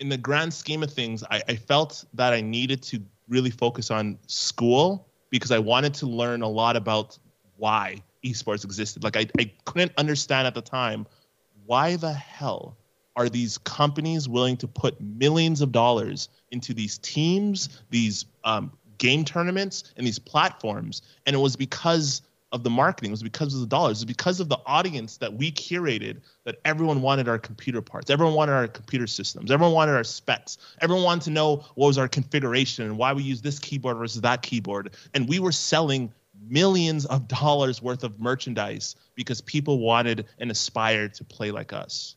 in 0.00 0.08
the 0.08 0.16
grand 0.16 0.52
scheme 0.52 0.82
of 0.82 0.92
things, 0.92 1.22
I, 1.30 1.42
I 1.48 1.54
felt 1.54 2.04
that 2.14 2.32
I 2.32 2.40
needed 2.40 2.82
to 2.84 3.00
really 3.28 3.50
focus 3.50 3.90
on 3.90 4.18
school 4.26 5.08
because 5.30 5.50
I 5.50 5.58
wanted 5.58 5.94
to 5.94 6.06
learn 6.06 6.42
a 6.42 6.48
lot 6.48 6.76
about 6.76 7.18
why 7.56 8.02
esports 8.24 8.64
existed. 8.64 9.04
Like 9.04 9.16
I, 9.16 9.26
I 9.38 9.50
couldn't 9.64 9.92
understand 9.96 10.46
at 10.46 10.54
the 10.54 10.62
time 10.62 11.06
why 11.66 11.96
the 11.96 12.12
hell 12.12 12.76
are 13.16 13.28
these 13.28 13.58
companies 13.58 14.28
willing 14.28 14.56
to 14.58 14.68
put 14.68 15.00
millions 15.00 15.60
of 15.60 15.72
dollars 15.72 16.28
into 16.50 16.74
these 16.74 16.98
teams, 16.98 17.82
these 17.90 18.26
um, 18.44 18.72
game 18.98 19.24
tournaments 19.24 19.92
and 19.96 20.06
these 20.06 20.18
platforms. 20.18 21.02
And 21.26 21.34
it 21.34 21.38
was 21.38 21.56
because 21.56 22.22
of 22.54 22.62
the 22.62 22.70
marketing, 22.70 23.10
was 23.10 23.22
because 23.22 23.52
of 23.52 23.60
the 23.60 23.66
dollars, 23.66 23.98
it 23.98 24.02
was 24.02 24.04
because 24.04 24.38
of 24.38 24.48
the 24.48 24.58
audience 24.64 25.16
that 25.16 25.34
we 25.34 25.50
curated 25.50 26.20
that 26.44 26.60
everyone 26.64 27.02
wanted 27.02 27.28
our 27.28 27.38
computer 27.38 27.82
parts, 27.82 28.10
everyone 28.10 28.34
wanted 28.34 28.52
our 28.52 28.68
computer 28.68 29.08
systems, 29.08 29.50
everyone 29.50 29.74
wanted 29.74 29.92
our 29.92 30.04
specs, 30.04 30.56
everyone 30.80 31.04
wanted 31.04 31.24
to 31.24 31.30
know 31.30 31.56
what 31.74 31.88
was 31.88 31.98
our 31.98 32.06
configuration 32.06 32.84
and 32.86 32.96
why 32.96 33.12
we 33.12 33.24
use 33.24 33.42
this 33.42 33.58
keyboard 33.58 33.98
versus 33.98 34.20
that 34.20 34.42
keyboard. 34.42 34.94
And 35.14 35.28
we 35.28 35.40
were 35.40 35.50
selling 35.50 36.12
millions 36.48 37.06
of 37.06 37.26
dollars 37.26 37.82
worth 37.82 38.04
of 38.04 38.20
merchandise 38.20 38.94
because 39.16 39.40
people 39.40 39.80
wanted 39.80 40.26
and 40.38 40.48
aspired 40.50 41.12
to 41.14 41.24
play 41.24 41.50
like 41.50 41.72
us. 41.72 42.14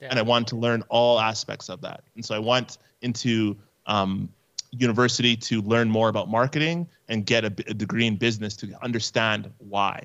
Yeah. 0.00 0.08
And 0.10 0.20
I 0.20 0.22
wanted 0.22 0.46
to 0.48 0.56
learn 0.56 0.84
all 0.88 1.18
aspects 1.18 1.68
of 1.68 1.80
that. 1.80 2.04
And 2.14 2.24
so 2.24 2.36
I 2.36 2.38
went 2.38 2.78
into 3.02 3.56
um, 3.86 4.28
university 4.70 5.36
to 5.36 5.62
learn 5.62 5.90
more 5.90 6.08
about 6.08 6.28
marketing 6.28 6.86
and 7.10 7.26
get 7.26 7.44
a, 7.44 7.48
a, 7.48 7.74
degree 7.74 8.06
in 8.06 8.16
business 8.16 8.56
to 8.56 8.72
understand 8.82 9.50
why. 9.58 10.02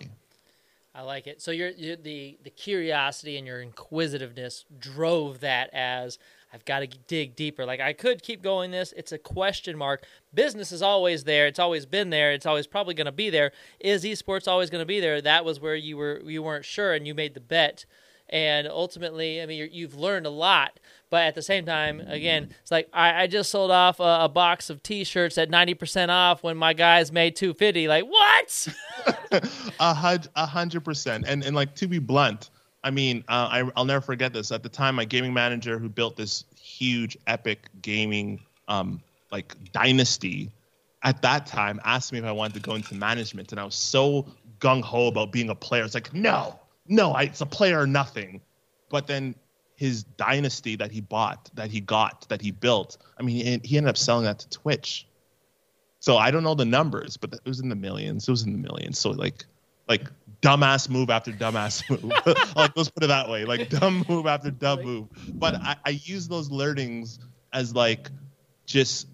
I 0.93 1.01
like 1.01 1.27
it. 1.27 1.41
So 1.41 1.51
your 1.51 1.71
the 1.73 2.37
the 2.43 2.49
curiosity 2.49 3.37
and 3.37 3.45
your 3.45 3.61
inquisitiveness 3.61 4.65
drove 4.79 5.41
that 5.41 5.69
as 5.73 6.17
I've 6.53 6.65
got 6.65 6.79
to 6.79 6.87
dig 6.87 7.35
deeper. 7.35 7.65
Like 7.65 7.81
I 7.81 7.93
could 7.93 8.23
keep 8.23 8.41
going 8.41 8.71
this. 8.71 8.93
It's 8.95 9.11
a 9.11 9.17
question 9.17 9.77
mark. 9.77 10.05
Business 10.33 10.71
is 10.71 10.81
always 10.81 11.25
there. 11.25 11.47
It's 11.47 11.59
always 11.59 11.85
been 11.85 12.09
there. 12.09 12.31
It's 12.31 12.45
always 12.45 12.65
probably 12.65 12.93
going 12.93 13.05
to 13.05 13.11
be 13.11 13.29
there. 13.29 13.51
Is 13.79 14.03
esports 14.03 14.47
always 14.47 14.69
going 14.69 14.81
to 14.81 14.85
be 14.85 14.99
there? 14.99 15.21
That 15.21 15.45
was 15.45 15.59
where 15.59 15.75
you 15.75 15.97
were 15.97 16.21
you 16.25 16.41
weren't 16.41 16.65
sure 16.65 16.93
and 16.93 17.05
you 17.05 17.13
made 17.13 17.33
the 17.33 17.41
bet 17.41 17.85
and 18.29 18.67
ultimately, 18.67 19.41
I 19.41 19.45
mean, 19.45 19.69
you've 19.71 19.95
learned 19.95 20.25
a 20.25 20.31
lot. 20.31 20.79
But 21.09 21.23
at 21.23 21.35
the 21.35 21.41
same 21.41 21.65
time, 21.65 22.01
again, 22.01 22.49
it's 22.61 22.71
like 22.71 22.89
I, 22.91 23.23
I 23.23 23.27
just 23.27 23.51
sold 23.51 23.71
off 23.71 23.99
a, 23.99 24.19
a, 24.21 24.29
box 24.29 24.69
of 24.69 24.81
T-shirts 24.83 25.37
at 25.37 25.49
ninety 25.49 25.73
percent 25.73 26.11
off 26.11 26.43
when 26.43 26.57
my 26.57 26.73
guys 26.73 27.11
made 27.11 27.35
two 27.35 27.53
fifty. 27.53 27.87
Like 27.87 28.05
what? 28.05 28.67
a 29.79 29.93
hundred, 29.93 30.83
percent. 30.83 31.25
And 31.27 31.43
and 31.43 31.55
like 31.55 31.75
to 31.75 31.87
be 31.87 31.99
blunt, 31.99 32.49
I 32.83 32.91
mean, 32.91 33.23
uh, 33.27 33.47
I, 33.51 33.71
I'll 33.75 33.85
never 33.85 34.01
forget 34.01 34.33
this. 34.33 34.51
At 34.51 34.63
the 34.63 34.69
time, 34.69 34.95
my 34.95 35.05
gaming 35.05 35.33
manager, 35.33 35.77
who 35.77 35.89
built 35.89 36.17
this 36.17 36.45
huge, 36.59 37.17
epic 37.27 37.69
gaming 37.81 38.41
um, 38.67 39.01
like 39.31 39.55
dynasty, 39.71 40.51
at 41.03 41.21
that 41.21 41.45
time 41.45 41.79
asked 41.85 42.11
me 42.11 42.19
if 42.19 42.25
I 42.25 42.31
wanted 42.31 42.55
to 42.55 42.59
go 42.61 42.75
into 42.75 42.95
management, 42.95 43.51
and 43.51 43.61
I 43.61 43.65
was 43.65 43.75
so 43.75 44.25
gung 44.59 44.81
ho 44.81 45.07
about 45.07 45.31
being 45.31 45.49
a 45.49 45.55
player. 45.55 45.83
It's 45.83 45.93
like 45.93 46.13
no 46.13 46.59
no, 46.87 47.11
I, 47.11 47.23
it's 47.23 47.41
a 47.41 47.45
player 47.45 47.79
or 47.79 47.87
nothing. 47.87 48.41
But 48.89 49.07
then 49.07 49.35
his 49.75 50.03
dynasty 50.03 50.75
that 50.77 50.91
he 50.91 51.01
bought, 51.01 51.49
that 51.55 51.69
he 51.69 51.81
got, 51.81 52.27
that 52.29 52.41
he 52.41 52.51
built, 52.51 52.97
I 53.19 53.23
mean, 53.23 53.35
he, 53.35 53.67
he 53.67 53.77
ended 53.77 53.89
up 53.89 53.97
selling 53.97 54.25
that 54.25 54.39
to 54.39 54.49
Twitch. 54.49 55.07
So 55.99 56.17
I 56.17 56.31
don't 56.31 56.43
know 56.43 56.55
the 56.55 56.65
numbers, 56.65 57.17
but 57.17 57.33
it 57.33 57.41
was 57.45 57.59
in 57.59 57.69
the 57.69 57.75
millions. 57.75 58.27
It 58.27 58.31
was 58.31 58.43
in 58.43 58.51
the 58.51 58.57
millions. 58.57 58.99
So 58.99 59.11
like, 59.11 59.45
like 59.87 60.03
dumbass 60.41 60.89
move 60.89 61.09
after 61.09 61.31
dumbass 61.31 61.89
move. 61.89 62.11
like 62.55 62.71
let's 62.75 62.89
put 62.89 63.03
it 63.03 63.07
that 63.07 63.29
way. 63.29 63.45
Like 63.45 63.69
dumb 63.69 64.05
move 64.07 64.27
after 64.27 64.51
dumb 64.51 64.83
move. 64.83 65.07
But 65.33 65.55
I, 65.55 65.75
I 65.85 65.89
use 65.89 66.27
those 66.27 66.51
learnings 66.51 67.19
as 67.53 67.73
like 67.73 68.09
just 68.65 69.07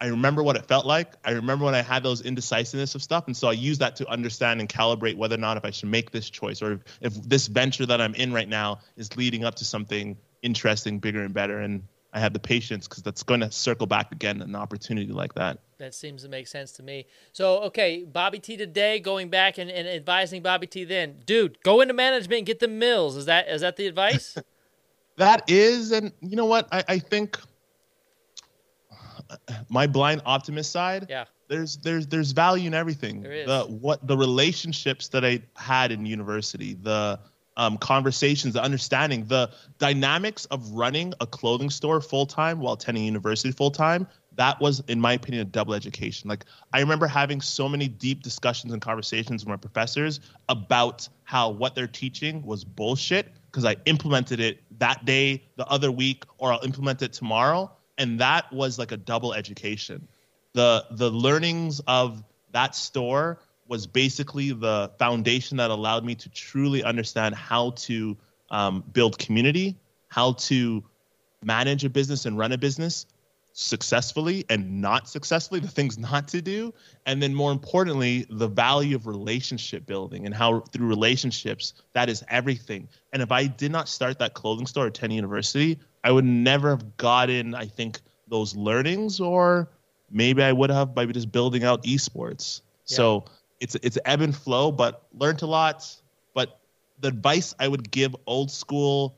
I 0.00 0.06
remember 0.06 0.42
what 0.42 0.56
it 0.56 0.64
felt 0.64 0.86
like. 0.86 1.12
I 1.24 1.32
remember 1.32 1.66
when 1.66 1.74
I 1.74 1.82
had 1.82 2.02
those 2.02 2.22
indecisiveness 2.22 2.94
of 2.94 3.02
stuff, 3.02 3.26
and 3.26 3.36
so 3.36 3.48
I 3.48 3.52
use 3.52 3.78
that 3.78 3.96
to 3.96 4.08
understand 4.08 4.60
and 4.60 4.68
calibrate 4.68 5.16
whether 5.16 5.34
or 5.34 5.38
not 5.38 5.58
if 5.58 5.64
I 5.64 5.70
should 5.70 5.90
make 5.90 6.10
this 6.10 6.30
choice 6.30 6.62
or 6.62 6.72
if, 6.72 6.80
if 7.02 7.22
this 7.28 7.48
venture 7.48 7.84
that 7.84 8.00
I'm 8.00 8.14
in 8.14 8.32
right 8.32 8.48
now 8.48 8.80
is 8.96 9.14
leading 9.18 9.44
up 9.44 9.56
to 9.56 9.64
something 9.64 10.16
interesting, 10.42 11.00
bigger, 11.00 11.22
and 11.22 11.34
better. 11.34 11.60
And 11.60 11.82
I 12.14 12.20
have 12.20 12.32
the 12.32 12.38
patience 12.38 12.88
because 12.88 13.02
that's 13.02 13.22
going 13.22 13.40
to 13.40 13.50
circle 13.50 13.86
back 13.86 14.10
again 14.10 14.40
an 14.40 14.56
opportunity 14.56 15.12
like 15.12 15.34
that. 15.34 15.58
That 15.76 15.94
seems 15.94 16.22
to 16.22 16.28
make 16.28 16.48
sense 16.48 16.72
to 16.72 16.82
me. 16.82 17.06
So, 17.32 17.58
okay, 17.64 18.04
Bobby 18.04 18.38
T 18.38 18.56
today, 18.56 19.00
going 19.00 19.28
back 19.28 19.58
and, 19.58 19.70
and 19.70 19.86
advising 19.86 20.42
Bobby 20.42 20.66
T 20.66 20.84
then, 20.84 21.16
dude, 21.26 21.62
go 21.62 21.82
into 21.82 21.92
management 21.94 22.38
and 22.38 22.46
get 22.46 22.58
the 22.60 22.68
mills. 22.68 23.16
Is 23.16 23.26
that 23.26 23.48
is 23.48 23.60
that 23.60 23.76
the 23.76 23.86
advice? 23.86 24.36
that 25.16 25.44
is, 25.48 25.92
and 25.92 26.10
you 26.22 26.36
know 26.36 26.46
what? 26.46 26.68
I, 26.72 26.84
I 26.88 26.98
think 26.98 27.38
my 29.68 29.86
blind 29.86 30.22
optimist 30.24 30.70
side. 30.70 31.06
Yeah. 31.08 31.24
There's 31.48 31.76
there's 31.78 32.06
there's 32.06 32.32
value 32.32 32.68
in 32.68 32.74
everything. 32.74 33.22
There 33.22 33.32
is. 33.32 33.46
The 33.46 33.64
what 33.64 34.06
the 34.06 34.16
relationships 34.16 35.08
that 35.08 35.24
I 35.24 35.42
had 35.56 35.90
in 35.90 36.06
university, 36.06 36.74
the 36.74 37.18
um, 37.56 37.76
conversations, 37.76 38.54
the 38.54 38.62
understanding, 38.62 39.26
the 39.26 39.50
dynamics 39.78 40.44
of 40.46 40.70
running 40.70 41.12
a 41.20 41.26
clothing 41.26 41.68
store 41.68 42.00
full 42.00 42.26
time 42.26 42.60
while 42.60 42.74
attending 42.74 43.04
university 43.04 43.52
full 43.52 43.70
time. 43.70 44.06
That 44.36 44.60
was, 44.60 44.80
in 44.86 45.00
my 45.00 45.14
opinion, 45.14 45.42
a 45.42 45.50
double 45.50 45.74
education. 45.74 46.30
Like 46.30 46.44
I 46.72 46.80
remember 46.80 47.06
having 47.06 47.40
so 47.40 47.68
many 47.68 47.88
deep 47.88 48.22
discussions 48.22 48.72
and 48.72 48.80
conversations 48.80 49.44
with 49.44 49.48
my 49.48 49.56
professors 49.56 50.20
about 50.48 51.08
how 51.24 51.50
what 51.50 51.74
they're 51.74 51.88
teaching 51.88 52.42
was 52.46 52.64
bullshit 52.64 53.28
because 53.50 53.64
I 53.64 53.76
implemented 53.86 54.38
it 54.38 54.62
that 54.78 55.04
day, 55.04 55.42
the 55.56 55.66
other 55.66 55.90
week, 55.90 56.24
or 56.38 56.52
I'll 56.52 56.64
implement 56.64 57.02
it 57.02 57.12
tomorrow 57.12 57.72
and 58.00 58.18
that 58.18 58.50
was 58.50 58.78
like 58.78 58.92
a 58.92 58.96
double 58.96 59.34
education. 59.34 60.08
The 60.54 60.86
the 60.90 61.10
learnings 61.10 61.80
of 61.86 62.24
that 62.50 62.74
store 62.74 63.38
was 63.68 63.86
basically 63.86 64.50
the 64.52 64.90
foundation 64.98 65.58
that 65.58 65.70
allowed 65.70 66.04
me 66.04 66.16
to 66.16 66.28
truly 66.30 66.82
understand 66.82 67.36
how 67.36 67.70
to 67.70 68.16
um, 68.50 68.82
build 68.92 69.16
community, 69.18 69.76
how 70.08 70.32
to 70.32 70.82
manage 71.44 71.84
a 71.84 71.90
business 71.90 72.26
and 72.26 72.36
run 72.36 72.50
a 72.52 72.58
business 72.58 73.06
successfully 73.52 74.44
and 74.48 74.80
not 74.80 75.08
successfully, 75.08 75.60
the 75.60 75.68
things 75.68 75.98
not 75.98 76.28
to 76.28 76.40
do. 76.40 76.72
And 77.06 77.22
then 77.22 77.34
more 77.34 77.52
importantly, 77.52 78.26
the 78.30 78.48
value 78.48 78.96
of 78.96 79.06
relationship 79.06 79.86
building 79.86 80.26
and 80.26 80.34
how 80.34 80.60
through 80.60 80.86
relationships, 80.86 81.74
that 81.92 82.08
is 82.08 82.24
everything. 82.28 82.88
And 83.12 83.22
if 83.22 83.32
I 83.32 83.46
did 83.46 83.72
not 83.72 83.88
start 83.88 84.18
that 84.18 84.34
clothing 84.34 84.66
store 84.66 84.86
at 84.86 84.94
10 84.94 85.10
University, 85.10 85.78
I 86.04 86.12
would 86.12 86.24
never 86.24 86.70
have 86.70 86.96
gotten, 86.96 87.54
I 87.54 87.66
think, 87.66 88.00
those 88.28 88.54
learnings, 88.54 89.20
or 89.20 89.68
maybe 90.10 90.42
I 90.42 90.52
would 90.52 90.70
have 90.70 90.94
by 90.94 91.04
just 91.06 91.30
building 91.32 91.64
out 91.64 91.82
esports. 91.84 92.62
Yeah. 92.86 92.96
So 92.96 93.24
it's 93.60 93.76
it's 93.82 93.98
ebb 94.04 94.22
and 94.22 94.34
flow, 94.34 94.72
but 94.72 95.06
learned 95.12 95.42
a 95.42 95.46
lot. 95.46 95.84
But 96.32 96.60
the 97.00 97.08
advice 97.08 97.54
I 97.58 97.68
would 97.68 97.90
give 97.90 98.14
old 98.26 98.50
school 98.50 99.16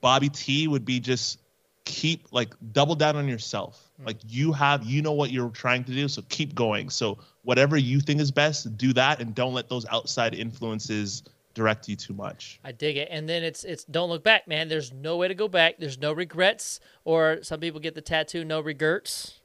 Bobby 0.00 0.28
T 0.28 0.68
would 0.68 0.84
be 0.84 1.00
just 1.00 1.40
keep 1.84 2.26
like 2.32 2.54
double 2.72 2.94
down 2.94 3.16
on 3.16 3.28
yourself. 3.28 3.90
Mm. 4.00 4.06
Like 4.06 4.16
you 4.26 4.52
have 4.52 4.84
you 4.84 5.02
know 5.02 5.12
what 5.12 5.30
you're 5.30 5.50
trying 5.50 5.84
to 5.84 5.92
do, 5.92 6.08
so 6.08 6.22
keep 6.28 6.54
going. 6.54 6.90
So 6.90 7.18
whatever 7.42 7.76
you 7.76 8.00
think 8.00 8.20
is 8.20 8.30
best, 8.30 8.76
do 8.76 8.92
that 8.94 9.20
and 9.20 9.34
don't 9.34 9.54
let 9.54 9.68
those 9.68 9.86
outside 9.86 10.34
influences 10.34 11.22
direct 11.54 11.88
you 11.88 11.96
too 11.96 12.14
much. 12.14 12.58
I 12.64 12.72
dig 12.72 12.96
it. 12.96 13.08
And 13.10 13.28
then 13.28 13.42
it's 13.42 13.64
it's 13.64 13.84
don't 13.84 14.10
look 14.10 14.22
back, 14.24 14.46
man. 14.46 14.68
There's 14.68 14.92
no 14.92 15.16
way 15.16 15.28
to 15.28 15.34
go 15.34 15.48
back. 15.48 15.76
There's 15.78 15.98
no 15.98 16.12
regrets, 16.12 16.80
or 17.04 17.38
some 17.42 17.60
people 17.60 17.80
get 17.80 17.94
the 17.94 18.02
tattoo, 18.02 18.44
no 18.44 18.60
regrets. 18.60 19.40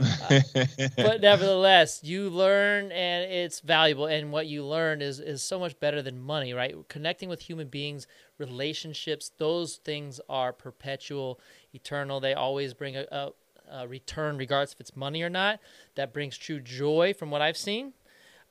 Uh, 0.00 0.40
but 0.96 1.20
nevertheless, 1.20 2.00
you 2.02 2.30
learn 2.30 2.90
and 2.92 3.30
it's 3.30 3.60
valuable. 3.60 4.06
And 4.06 4.32
what 4.32 4.46
you 4.46 4.64
learn 4.64 5.02
is 5.02 5.20
is 5.20 5.42
so 5.42 5.58
much 5.58 5.78
better 5.78 6.02
than 6.02 6.18
money, 6.20 6.52
right? 6.54 6.74
Connecting 6.88 7.28
with 7.28 7.42
human 7.42 7.68
beings, 7.68 8.06
relationships, 8.38 9.30
those 9.36 9.76
things 9.76 10.20
are 10.28 10.52
perpetual, 10.52 11.40
eternal. 11.74 12.20
They 12.20 12.34
always 12.34 12.74
bring 12.74 12.96
a, 12.96 13.06
a, 13.10 13.30
a 13.70 13.88
return, 13.88 14.36
regardless 14.36 14.72
if 14.72 14.80
it's 14.80 14.96
money 14.96 15.22
or 15.22 15.30
not. 15.30 15.60
That 15.94 16.12
brings 16.12 16.36
true 16.36 16.60
joy, 16.60 17.14
from 17.14 17.30
what 17.30 17.42
I've 17.42 17.56
seen. 17.56 17.94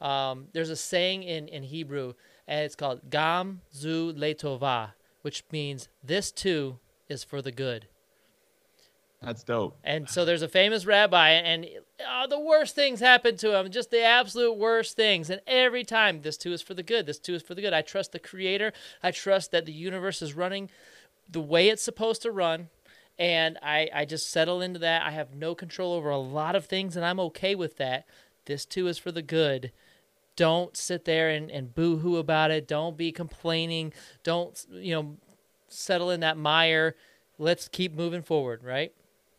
Um, 0.01 0.47
there's 0.53 0.69
a 0.69 0.77
saying 0.77 1.23
in 1.23 1.47
in 1.49 1.63
Hebrew 1.63 2.13
and 2.49 2.65
it's 2.65 2.75
called 2.75 3.09
Gam 3.11 3.61
Zu 3.71 4.11
Letova, 4.13 4.93
which 5.21 5.43
means 5.51 5.87
this 6.03 6.31
too 6.31 6.79
is 7.07 7.23
for 7.23 7.41
the 7.43 7.51
good. 7.51 7.87
That's 9.21 9.43
dope. 9.43 9.77
And 9.83 10.09
so 10.09 10.25
there's 10.25 10.41
a 10.41 10.47
famous 10.47 10.85
rabbi, 10.85 11.29
and 11.29 11.67
oh, 12.07 12.25
the 12.27 12.39
worst 12.39 12.73
things 12.73 13.01
happen 13.01 13.37
to 13.37 13.55
him, 13.55 13.69
just 13.69 13.91
the 13.91 14.03
absolute 14.03 14.57
worst 14.57 14.95
things. 14.95 15.29
And 15.29 15.41
every 15.45 15.83
time, 15.83 16.21
this 16.21 16.37
too 16.37 16.53
is 16.53 16.61
for 16.61 16.73
the 16.73 16.83
good. 16.83 17.05
This 17.05 17.19
too 17.19 17.35
is 17.35 17.43
for 17.43 17.53
the 17.53 17.61
good. 17.61 17.73
I 17.73 17.81
trust 17.81 18.13
the 18.13 18.19
Creator. 18.19 18.73
I 19.03 19.11
trust 19.11 19.51
that 19.51 19.65
the 19.65 19.73
universe 19.73 20.21
is 20.21 20.33
running 20.33 20.69
the 21.29 21.41
way 21.41 21.69
it's 21.69 21.83
supposed 21.83 22.23
to 22.23 22.31
run. 22.31 22.69
And 23.19 23.59
I, 23.61 23.89
I 23.93 24.05
just 24.05 24.31
settle 24.31 24.61
into 24.61 24.79
that. 24.79 25.03
I 25.03 25.11
have 25.11 25.35
no 25.35 25.53
control 25.53 25.93
over 25.93 26.09
a 26.09 26.17
lot 26.17 26.55
of 26.55 26.65
things, 26.65 26.95
and 26.95 27.05
I'm 27.05 27.19
okay 27.19 27.53
with 27.53 27.77
that. 27.77 28.05
This 28.45 28.65
too 28.65 28.87
is 28.87 28.97
for 28.97 29.11
the 29.11 29.21
good 29.21 29.71
don't 30.39 30.77
sit 30.77 31.03
there 31.03 31.31
and, 31.31 31.51
and 31.51 31.75
boo 31.75 31.97
hoo 31.97 32.15
about 32.15 32.49
it. 32.49 32.65
Don't 32.65 32.95
be 32.95 33.11
complaining. 33.11 33.91
Don't, 34.23 34.65
you 34.71 34.95
know, 34.95 35.17
settle 35.67 36.11
in 36.11 36.21
that 36.21 36.37
mire. 36.37 36.95
Let's 37.37 37.67
keep 37.67 37.93
moving 37.93 38.21
forward, 38.21 38.63
right? 38.63 38.93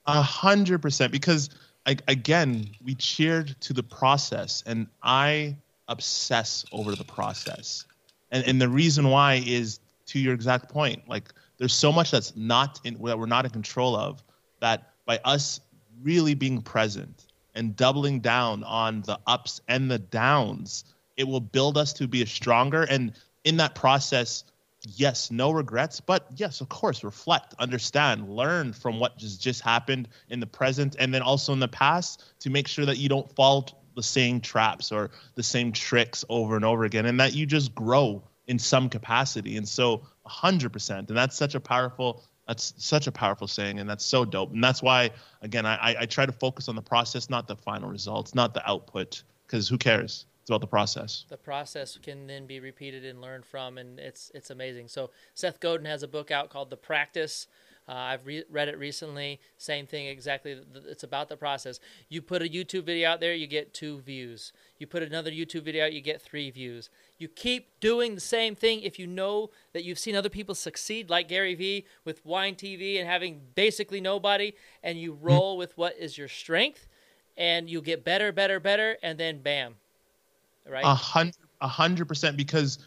A 0.06 0.20
hundred 0.20 0.82
percent. 0.82 1.10
Because 1.10 1.48
again, 1.86 2.68
we 2.84 2.94
cheered 2.96 3.58
to 3.62 3.72
the 3.72 3.82
process, 3.82 4.62
and 4.66 4.88
I 5.02 5.56
obsess 5.88 6.66
over 6.70 6.94
the 6.94 7.04
process. 7.04 7.86
And 8.30 8.44
and 8.44 8.60
the 8.60 8.68
reason 8.68 9.08
why 9.08 9.42
is 9.46 9.80
to 10.08 10.18
your 10.18 10.34
exact 10.34 10.68
point. 10.68 11.08
Like 11.08 11.32
there's 11.60 11.74
so 11.74 11.92
much 11.92 12.10
that's 12.10 12.34
not 12.34 12.80
in 12.82 12.94
that 13.04 13.18
we're 13.18 13.26
not 13.26 13.44
in 13.44 13.52
control 13.52 13.94
of. 13.94 14.20
That 14.58 14.90
by 15.06 15.20
us 15.24 15.60
really 16.02 16.34
being 16.34 16.62
present, 16.62 17.26
and 17.54 17.76
doubling 17.76 18.20
down 18.20 18.64
on 18.64 19.02
the 19.02 19.18
ups 19.26 19.60
and 19.68 19.90
the 19.90 19.98
downs, 19.98 20.84
it 21.16 21.24
will 21.24 21.40
build 21.40 21.76
us 21.76 21.92
to 21.94 22.08
be 22.08 22.24
stronger. 22.24 22.82
And 22.82 23.12
in 23.44 23.58
that 23.58 23.74
process, 23.74 24.44
yes, 24.86 25.30
no 25.30 25.50
regrets, 25.50 26.00
but 26.00 26.26
yes, 26.36 26.60
of 26.60 26.68
course, 26.68 27.04
reflect, 27.04 27.54
understand, 27.58 28.28
learn 28.28 28.72
from 28.72 28.98
what 28.98 29.18
just 29.18 29.42
just 29.42 29.60
happened 29.60 30.08
in 30.28 30.40
the 30.40 30.46
present 30.46 30.96
and 30.98 31.12
then 31.12 31.22
also 31.22 31.52
in 31.52 31.60
the 31.60 31.68
past 31.68 32.24
to 32.40 32.50
make 32.50 32.68
sure 32.68 32.86
that 32.86 32.96
you 32.96 33.08
don't 33.08 33.30
fall 33.34 33.68
the 33.96 34.02
same 34.02 34.40
traps 34.40 34.92
or 34.92 35.10
the 35.34 35.42
same 35.42 35.72
tricks 35.72 36.24
over 36.28 36.56
and 36.56 36.64
over 36.64 36.84
again 36.84 37.06
and 37.06 37.20
that 37.20 37.34
you 37.34 37.44
just 37.44 37.74
grow 37.74 38.22
in 38.46 38.58
some 38.58 38.88
capacity. 38.88 39.56
And 39.56 39.68
so 39.68 40.02
100% 40.26 40.90
and 40.90 41.08
that's 41.08 41.36
such 41.36 41.54
a 41.54 41.60
powerful 41.60 42.22
that's 42.46 42.74
such 42.78 43.06
a 43.06 43.12
powerful 43.12 43.46
saying 43.46 43.78
and 43.78 43.88
that's 43.88 44.04
so 44.04 44.24
dope 44.24 44.52
and 44.52 44.62
that's 44.62 44.82
why 44.82 45.10
again 45.42 45.64
i 45.64 45.94
i 46.00 46.06
try 46.06 46.26
to 46.26 46.32
focus 46.32 46.68
on 46.68 46.74
the 46.74 46.82
process 46.82 47.30
not 47.30 47.46
the 47.46 47.56
final 47.56 47.88
results 47.88 48.34
not 48.34 48.54
the 48.54 48.68
output 48.68 49.22
because 49.46 49.68
who 49.68 49.78
cares 49.78 50.26
it's 50.40 50.50
about 50.50 50.60
the 50.60 50.66
process 50.66 51.24
the 51.28 51.36
process 51.36 51.98
can 52.02 52.26
then 52.26 52.46
be 52.46 52.58
repeated 52.60 53.04
and 53.04 53.20
learned 53.20 53.44
from 53.46 53.78
and 53.78 53.98
it's 54.00 54.32
it's 54.34 54.50
amazing 54.50 54.88
so 54.88 55.10
seth 55.34 55.60
godin 55.60 55.86
has 55.86 56.02
a 56.02 56.08
book 56.08 56.30
out 56.30 56.50
called 56.50 56.70
the 56.70 56.76
practice 56.76 57.46
uh, 57.90 57.94
I've 57.94 58.24
re- 58.24 58.44
read 58.48 58.68
it 58.68 58.78
recently. 58.78 59.40
Same 59.58 59.84
thing, 59.84 60.06
exactly. 60.06 60.60
It's 60.86 61.02
about 61.02 61.28
the 61.28 61.36
process. 61.36 61.80
You 62.08 62.22
put 62.22 62.40
a 62.40 62.44
YouTube 62.44 62.84
video 62.84 63.10
out 63.10 63.18
there, 63.18 63.34
you 63.34 63.48
get 63.48 63.74
two 63.74 64.00
views. 64.02 64.52
You 64.78 64.86
put 64.86 65.02
another 65.02 65.32
YouTube 65.32 65.64
video 65.64 65.86
out, 65.86 65.92
you 65.92 66.00
get 66.00 66.22
three 66.22 66.50
views. 66.50 66.88
You 67.20 67.28
keep 67.28 67.68
doing 67.80 68.14
the 68.14 68.20
same 68.20 68.54
thing 68.54 68.80
if 68.80 68.98
you 68.98 69.06
know 69.06 69.50
that 69.74 69.84
you've 69.84 69.98
seen 69.98 70.16
other 70.16 70.30
people 70.30 70.54
succeed, 70.54 71.10
like 71.10 71.28
Gary 71.28 71.54
Vee 71.54 71.84
with 72.06 72.24
Wine 72.24 72.54
TV 72.54 72.98
and 72.98 73.06
having 73.06 73.42
basically 73.54 74.00
nobody, 74.00 74.54
and 74.82 74.98
you 74.98 75.12
hmm. 75.12 75.26
roll 75.26 75.58
with 75.58 75.76
what 75.76 75.98
is 75.98 76.16
your 76.16 76.28
strength, 76.28 76.88
and 77.36 77.68
you 77.68 77.82
get 77.82 78.04
better, 78.04 78.32
better, 78.32 78.58
better, 78.58 78.96
and 79.02 79.20
then 79.20 79.42
bam, 79.42 79.74
right? 80.66 80.82
A 80.82 80.94
hundred, 80.94 81.36
a 81.60 81.68
hundred 81.68 82.08
percent. 82.08 82.38
Because 82.38 82.78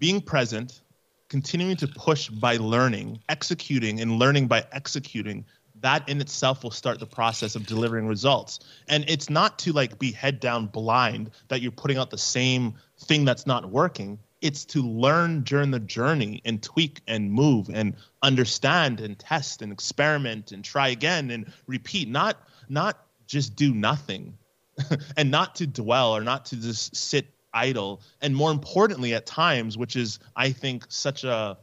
being 0.00 0.20
present 0.20 0.82
continuing 1.28 1.76
to 1.76 1.86
push 1.86 2.28
by 2.28 2.56
learning, 2.56 3.20
executing, 3.28 4.00
and 4.00 4.18
learning 4.18 4.48
by 4.48 4.64
executing, 4.72 5.44
that 5.80 6.08
in 6.08 6.20
itself 6.20 6.62
will 6.62 6.70
start 6.70 6.98
the 6.98 7.06
process 7.06 7.54
of 7.54 7.66
delivering 7.66 8.06
results. 8.06 8.60
And 8.88 9.04
it's 9.08 9.28
not 9.28 9.58
to 9.60 9.72
like 9.72 9.98
be 9.98 10.12
head 10.12 10.40
down 10.40 10.66
blind 10.66 11.30
that 11.48 11.60
you're 11.60 11.72
putting 11.72 11.98
out 11.98 12.10
the 12.10 12.18
same 12.18 12.74
thing 12.98 13.24
that's 13.24 13.46
not 13.46 13.70
working. 13.70 14.18
It's 14.40 14.64
to 14.66 14.82
learn 14.82 15.42
during 15.42 15.70
the 15.70 15.80
journey 15.80 16.40
and 16.44 16.62
tweak 16.62 17.00
and 17.06 17.30
move 17.30 17.68
and 17.72 17.94
understand 18.22 19.00
and 19.00 19.18
test 19.18 19.62
and 19.62 19.72
experiment 19.72 20.52
and 20.52 20.64
try 20.64 20.88
again 20.88 21.30
and 21.30 21.52
repeat. 21.66 22.08
Not 22.08 22.36
not 22.68 23.06
just 23.26 23.56
do 23.56 23.74
nothing 23.74 24.38
and 25.16 25.30
not 25.30 25.56
to 25.56 25.66
dwell 25.66 26.16
or 26.16 26.22
not 26.22 26.46
to 26.46 26.56
just 26.56 26.94
sit 26.94 27.26
idle 27.54 28.02
and 28.20 28.36
more 28.36 28.50
importantly 28.50 29.14
at 29.14 29.24
times 29.24 29.78
which 29.78 29.96
is 29.96 30.18
i 30.36 30.50
think 30.50 30.84
such 30.88 31.24
a 31.24 31.56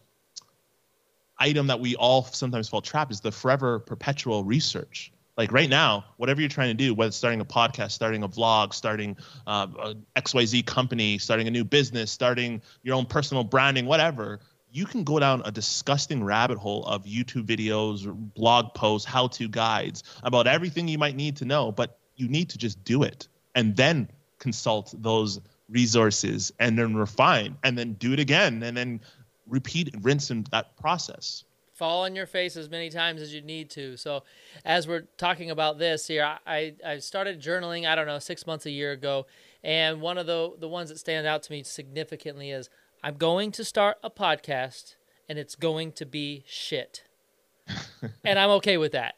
item 1.40 1.68
that 1.68 1.80
we 1.80 1.96
all 1.96 2.24
sometimes 2.24 2.70
fall 2.70 2.82
trapped 2.82 3.12
is 3.12 3.22
the 3.22 3.32
forever 3.32 3.80
perpetual 3.80 4.44
research. 4.44 5.12
Like 5.36 5.52
right 5.52 5.70
now 5.70 6.06
whatever 6.18 6.42
you're 6.42 6.50
trying 6.50 6.70
to 6.70 6.76
do 6.76 6.94
whether 6.94 7.08
it's 7.08 7.18
starting 7.18 7.42
a 7.42 7.46
podcast 7.46 7.92
starting 7.92 8.22
a 8.22 8.30
vlog 8.30 8.72
starting 8.72 9.18
uh, 9.48 9.68
a 10.16 10.22
xyz 10.22 10.64
company 10.66 11.18
starting 11.18 11.48
a 11.48 11.52
new 11.52 11.64
business 11.64 12.12
starting 12.12 12.62
your 12.84 12.96
own 12.96 13.08
personal 13.08 13.44
branding 13.44 13.88
whatever 13.88 14.42
you 14.72 14.86
can 14.86 15.04
go 15.04 15.20
down 15.20 15.42
a 15.46 15.52
disgusting 15.52 16.24
rabbit 16.24 16.60
hole 16.60 16.86
of 16.86 17.06
youtube 17.06 17.48
videos 17.48 18.06
blog 18.36 18.76
posts 18.76 19.08
how 19.08 19.26
to 19.26 19.48
guides 19.48 20.04
about 20.22 20.46
everything 20.46 20.88
you 20.88 21.00
might 21.00 21.16
need 21.16 21.38
to 21.38 21.46
know 21.46 21.72
but 21.72 21.98
you 22.16 22.28
need 22.28 22.52
to 22.52 22.60
just 22.60 22.84
do 22.84 23.02
it 23.02 23.28
and 23.56 23.76
then 23.76 24.08
consult 24.38 24.94
those 25.00 25.42
resources 25.68 26.52
and 26.60 26.78
then 26.78 26.94
refine 26.94 27.58
and 27.64 27.76
then 27.78 27.94
do 27.94 28.14
it 28.14 28.20
again 28.20 28.62
and 28.62 28.78
then 28.78 29.02
repeat 29.48 29.94
and 29.94 30.04
rinse 30.04 30.32
in 30.32 30.46
that 30.52 30.76
process. 30.78 31.44
Fall 31.74 32.04
on 32.04 32.16
your 32.16 32.28
face 32.28 32.56
as 32.56 32.70
many 32.70 32.90
times 32.90 33.22
as 33.22 33.34
you 33.34 33.42
need 33.42 33.70
to. 33.72 33.98
So 33.98 34.24
as 34.64 34.88
we're 34.88 35.02
talking 35.18 35.52
about 35.52 35.78
this 35.78 36.08
here 36.08 36.38
i 36.46 36.74
i 36.86 36.98
started 36.98 37.42
journaling 37.42 37.88
i 37.88 37.96
don't 37.96 38.08
know 38.08 38.20
six 38.20 38.46
months 38.48 38.66
a 38.66 38.72
year 38.72 38.92
ago 38.92 39.26
and 39.64 40.02
one 40.02 40.18
of 40.18 40.26
the 40.26 40.54
the 40.60 40.68
ones 40.68 40.90
that 40.90 40.98
stand 40.98 41.28
out 41.28 41.44
to 41.44 41.52
me 41.52 41.64
significantly 41.64 42.52
is 42.52 42.70
i'm 43.04 43.16
going 43.16 43.52
to 43.52 43.64
start 43.64 43.98
a 44.04 44.10
podcast 44.10 44.96
and 45.30 45.40
it's 45.40 45.56
going 45.56 45.92
to 45.94 46.06
be 46.06 46.44
shit. 46.48 47.04
And 48.26 48.38
i'm 48.38 48.50
okay 48.52 48.78
with 48.78 48.92
that 48.92 49.16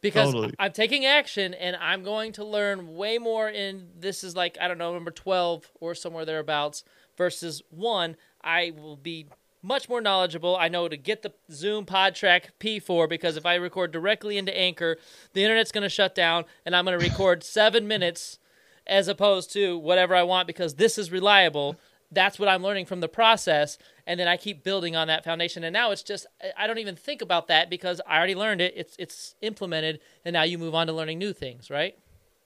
because 0.00 0.32
totally. 0.32 0.54
I'm 0.58 0.72
taking 0.72 1.04
action 1.04 1.54
and 1.54 1.76
I'm 1.76 2.02
going 2.02 2.32
to 2.32 2.44
learn 2.44 2.96
way 2.96 3.18
more 3.18 3.48
in 3.48 3.88
this 3.98 4.24
is 4.24 4.34
like 4.34 4.58
I 4.60 4.66
don't 4.66 4.78
know 4.78 4.92
number 4.92 5.12
12 5.12 5.70
or 5.80 5.94
somewhere 5.94 6.24
thereabouts 6.24 6.82
versus 7.16 7.62
1 7.70 8.16
I 8.42 8.72
will 8.76 8.96
be 8.96 9.26
much 9.66 9.88
more 9.88 10.00
knowledgeable. 10.00 10.56
I 10.56 10.68
know 10.68 10.88
to 10.88 10.96
get 10.96 11.22
the 11.22 11.32
Zoom 11.50 11.84
PodTrack 11.84 12.50
P4 12.60 13.08
because 13.08 13.36
if 13.36 13.44
I 13.44 13.56
record 13.56 13.90
directly 13.90 14.38
into 14.38 14.56
Anchor, 14.56 14.96
the 15.32 15.42
internet's 15.42 15.72
going 15.72 15.82
to 15.82 15.88
shut 15.88 16.14
down 16.14 16.44
and 16.64 16.74
I'm 16.74 16.84
going 16.84 16.98
to 16.98 17.04
record 17.04 17.42
7 17.44 17.86
minutes 17.86 18.38
as 18.86 19.08
opposed 19.08 19.52
to 19.54 19.76
whatever 19.76 20.14
I 20.14 20.22
want 20.22 20.46
because 20.46 20.74
this 20.74 20.96
is 20.96 21.10
reliable 21.10 21.76
that's 22.12 22.38
what 22.38 22.48
I'm 22.48 22.62
learning 22.62 22.86
from 22.86 23.00
the 23.00 23.08
process. 23.08 23.78
And 24.06 24.18
then 24.18 24.28
I 24.28 24.36
keep 24.36 24.62
building 24.62 24.94
on 24.94 25.08
that 25.08 25.24
foundation. 25.24 25.64
And 25.64 25.72
now 25.72 25.90
it's 25.90 26.02
just, 26.02 26.26
I 26.56 26.66
don't 26.66 26.78
even 26.78 26.96
think 26.96 27.22
about 27.22 27.48
that 27.48 27.68
because 27.68 28.00
I 28.06 28.16
already 28.16 28.34
learned 28.34 28.60
it. 28.60 28.74
It's, 28.76 28.94
it's 28.98 29.34
implemented. 29.42 30.00
And 30.24 30.32
now 30.32 30.44
you 30.44 30.58
move 30.58 30.74
on 30.74 30.86
to 30.86 30.92
learning 30.92 31.18
new 31.18 31.32
things, 31.32 31.70
right? 31.70 31.98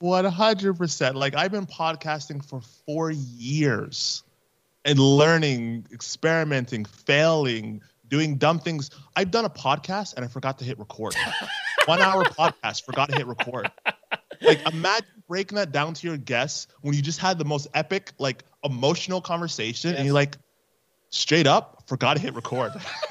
100%. 0.02 1.14
Like 1.14 1.34
I've 1.34 1.52
been 1.52 1.66
podcasting 1.66 2.44
for 2.44 2.62
four 2.86 3.10
years 3.10 4.24
and 4.84 4.98
learning, 4.98 5.86
experimenting, 5.92 6.84
failing, 6.84 7.80
doing 8.08 8.36
dumb 8.36 8.58
things. 8.58 8.90
I've 9.16 9.30
done 9.30 9.44
a 9.44 9.50
podcast 9.50 10.14
and 10.14 10.24
I 10.24 10.28
forgot 10.28 10.58
to 10.58 10.64
hit 10.64 10.78
record. 10.78 11.14
One 11.86 12.00
hour 12.00 12.24
podcast, 12.24 12.84
forgot 12.84 13.08
to 13.10 13.16
hit 13.16 13.26
record. 13.26 13.70
Like 14.42 14.66
imagine 14.66 15.06
breaking 15.28 15.56
that 15.56 15.72
down 15.72 15.94
to 15.94 16.06
your 16.06 16.16
guests 16.16 16.66
when 16.82 16.94
you 16.94 17.02
just 17.02 17.18
had 17.18 17.38
the 17.38 17.44
most 17.44 17.68
epic, 17.74 18.12
like 18.18 18.44
emotional 18.64 19.20
conversation, 19.20 19.90
yes. 19.90 19.98
and 19.98 20.06
you're 20.06 20.14
like, 20.14 20.36
straight 21.10 21.46
up, 21.46 21.84
forgot 21.86 22.14
to 22.14 22.22
hit 22.22 22.34
record. 22.34 22.72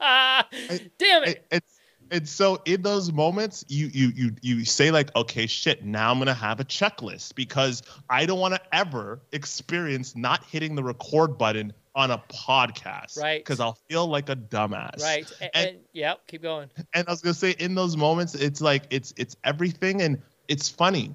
Damn 0.00 1.24
it. 1.24 1.28
it 1.28 1.44
it's 1.50 1.77
and 2.10 2.28
so 2.28 2.60
in 2.64 2.82
those 2.82 3.12
moments 3.12 3.64
you 3.68 3.88
you 3.92 4.12
you 4.14 4.32
you 4.42 4.64
say 4.64 4.90
like 4.90 5.14
okay 5.16 5.46
shit 5.46 5.84
now 5.84 6.10
i'm 6.10 6.18
gonna 6.18 6.34
have 6.34 6.60
a 6.60 6.64
checklist 6.64 7.34
because 7.34 7.82
i 8.08 8.26
don't 8.26 8.40
want 8.40 8.54
to 8.54 8.60
ever 8.72 9.20
experience 9.32 10.16
not 10.16 10.44
hitting 10.44 10.74
the 10.74 10.82
record 10.82 11.38
button 11.38 11.72
on 11.94 12.12
a 12.12 12.22
podcast 12.28 13.20
right. 13.20 13.40
because 13.40 13.58
i'll 13.58 13.78
feel 13.88 14.06
like 14.06 14.28
a 14.28 14.36
dumbass. 14.36 15.02
Right. 15.02 15.30
And, 15.40 15.50
and, 15.54 15.68
and 15.68 15.78
yep 15.92 16.20
keep 16.28 16.42
going. 16.42 16.70
And 16.94 17.08
i 17.08 17.10
was 17.10 17.20
gonna 17.20 17.34
say 17.34 17.50
in 17.58 17.74
those 17.74 17.96
moments 17.96 18.34
it's 18.34 18.60
like 18.60 18.84
it's 18.90 19.12
it's 19.16 19.36
everything. 19.44 20.02
And 20.02 20.22
it's 20.46 20.68
funny 20.68 21.12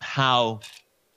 how 0.00 0.60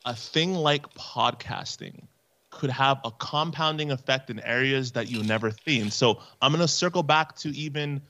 a 0.06 0.16
thing 0.16 0.54
like 0.54 0.88
podcasting 0.94 2.08
could 2.52 2.70
have 2.70 3.00
a 3.04 3.12
compounding 3.12 3.92
effect 3.92 4.30
in 4.30 4.40
areas 4.40 4.92
that 4.94 5.10
you 5.10 5.24
never 5.24 5.52
think. 5.52 5.92
So 5.92 6.22
I'm 6.42 6.52
going 6.52 6.62
to 6.62 6.68
circle 6.68 7.04
back 7.04 7.36
to 7.38 7.50
even 7.50 8.02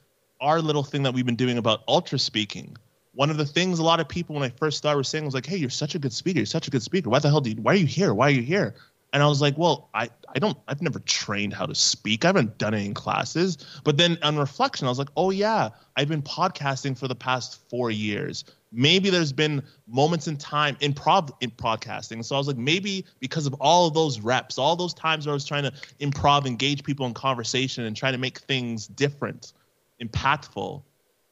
our 0.45 0.61
little 0.61 0.83
thing 0.83 1.03
that 1.03 1.13
we've 1.13 1.25
been 1.25 1.35
doing 1.35 1.57
about 1.57 1.85
Ultraspeaking. 1.87 2.77
One 3.13 3.29
of 3.29 3.37
the 3.37 3.45
things 3.45 3.79
a 3.79 3.83
lot 3.83 3.99
of 3.99 4.07
people 4.07 4.35
when 4.35 4.43
I 4.43 4.49
first 4.49 4.77
started 4.77 4.97
were 4.97 5.03
saying 5.03 5.25
was 5.25 5.33
like, 5.33 5.45
"Hey, 5.45 5.57
you're 5.57 5.69
such 5.69 5.95
a 5.95 5.99
good 5.99 6.13
speaker. 6.13 6.39
You're 6.39 6.45
such 6.45 6.67
a 6.67 6.71
good 6.71 6.83
speaker. 6.83 7.09
Why 7.09 7.19
the 7.19 7.29
hell 7.29 7.41
do 7.41 7.49
you? 7.49 7.61
Why 7.61 7.73
are 7.73 7.77
you 7.77 7.85
here? 7.85 8.13
Why 8.13 8.27
are 8.27 8.31
you 8.31 8.43
here?" 8.43 8.75
And 9.11 9.23
I 9.23 9.27
was 9.27 9.41
like, 9.41 9.57
"Well, 9.57 9.89
I 9.93 10.09
I 10.35 10.39
don't. 10.39 10.57
I've 10.67 10.81
never 10.81 10.99
trained 10.99 11.53
how 11.53 11.65
to 11.65 11.75
speak. 11.75 12.25
I 12.25 12.27
haven't 12.27 12.57
done 12.57 12.73
any 12.73 12.93
classes." 12.93 13.57
But 13.83 13.97
then 13.97 14.17
on 14.21 14.37
reflection, 14.37 14.87
I 14.87 14.91
was 14.91 14.99
like, 14.99 15.09
"Oh 15.17 15.31
yeah, 15.31 15.69
I've 15.95 16.09
been 16.09 16.21
podcasting 16.21 16.97
for 16.97 17.07
the 17.07 17.15
past 17.15 17.67
four 17.69 17.89
years 17.89 18.45
maybe 18.75 19.09
there's 19.09 19.31
been 19.31 19.63
moments 19.87 20.27
in 20.27 20.37
time 20.37 20.75
in 20.81 20.93
prov 20.93 21.31
in 21.39 21.49
podcasting. 21.49 22.23
So 22.23 22.35
I 22.35 22.37
was 22.37 22.47
like, 22.47 22.57
maybe 22.57 23.05
because 23.19 23.45
of 23.47 23.55
all 23.59 23.87
of 23.87 23.93
those 23.93 24.19
reps, 24.19 24.57
all 24.57 24.75
those 24.75 24.93
times 24.93 25.25
where 25.25 25.31
I 25.31 25.33
was 25.33 25.45
trying 25.45 25.63
to 25.63 25.71
improv, 26.01 26.45
engage 26.45 26.83
people 26.83 27.05
in 27.05 27.13
conversation, 27.13 27.85
and 27.85 27.95
trying 27.95 28.13
to 28.13 28.19
make 28.19 28.39
things 28.39 28.87
different, 28.87 29.53
impactful. 30.01 30.81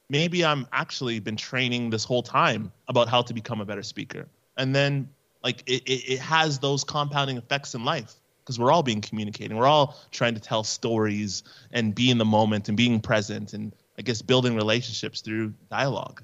Maybe 0.09 0.45
I'm 0.45 0.67
actually 0.71 1.19
been 1.19 1.37
training 1.37 1.89
this 1.89 2.03
whole 2.03 2.23
time 2.23 2.71
about 2.87 3.09
how 3.09 3.21
to 3.21 3.33
become 3.33 3.61
a 3.61 3.65
better 3.65 3.83
speaker. 3.83 4.27
And 4.57 4.75
then 4.75 5.09
like 5.43 5.63
it, 5.65 5.83
it, 5.83 6.13
it 6.13 6.19
has 6.19 6.59
those 6.59 6.83
compounding 6.83 7.37
effects 7.37 7.75
in 7.75 7.83
life 7.83 8.13
because 8.41 8.59
we're 8.59 8.71
all 8.71 8.83
being 8.83 9.01
communicating. 9.01 9.57
We're 9.57 9.67
all 9.67 9.97
trying 10.11 10.35
to 10.35 10.41
tell 10.41 10.63
stories 10.63 11.43
and 11.71 11.95
be 11.95 12.11
in 12.11 12.17
the 12.17 12.25
moment 12.25 12.67
and 12.67 12.77
being 12.77 12.99
present 12.99 13.53
and 13.53 13.73
I 13.97 14.01
guess 14.01 14.21
building 14.21 14.55
relationships 14.55 15.21
through 15.21 15.53
dialogue. 15.69 16.23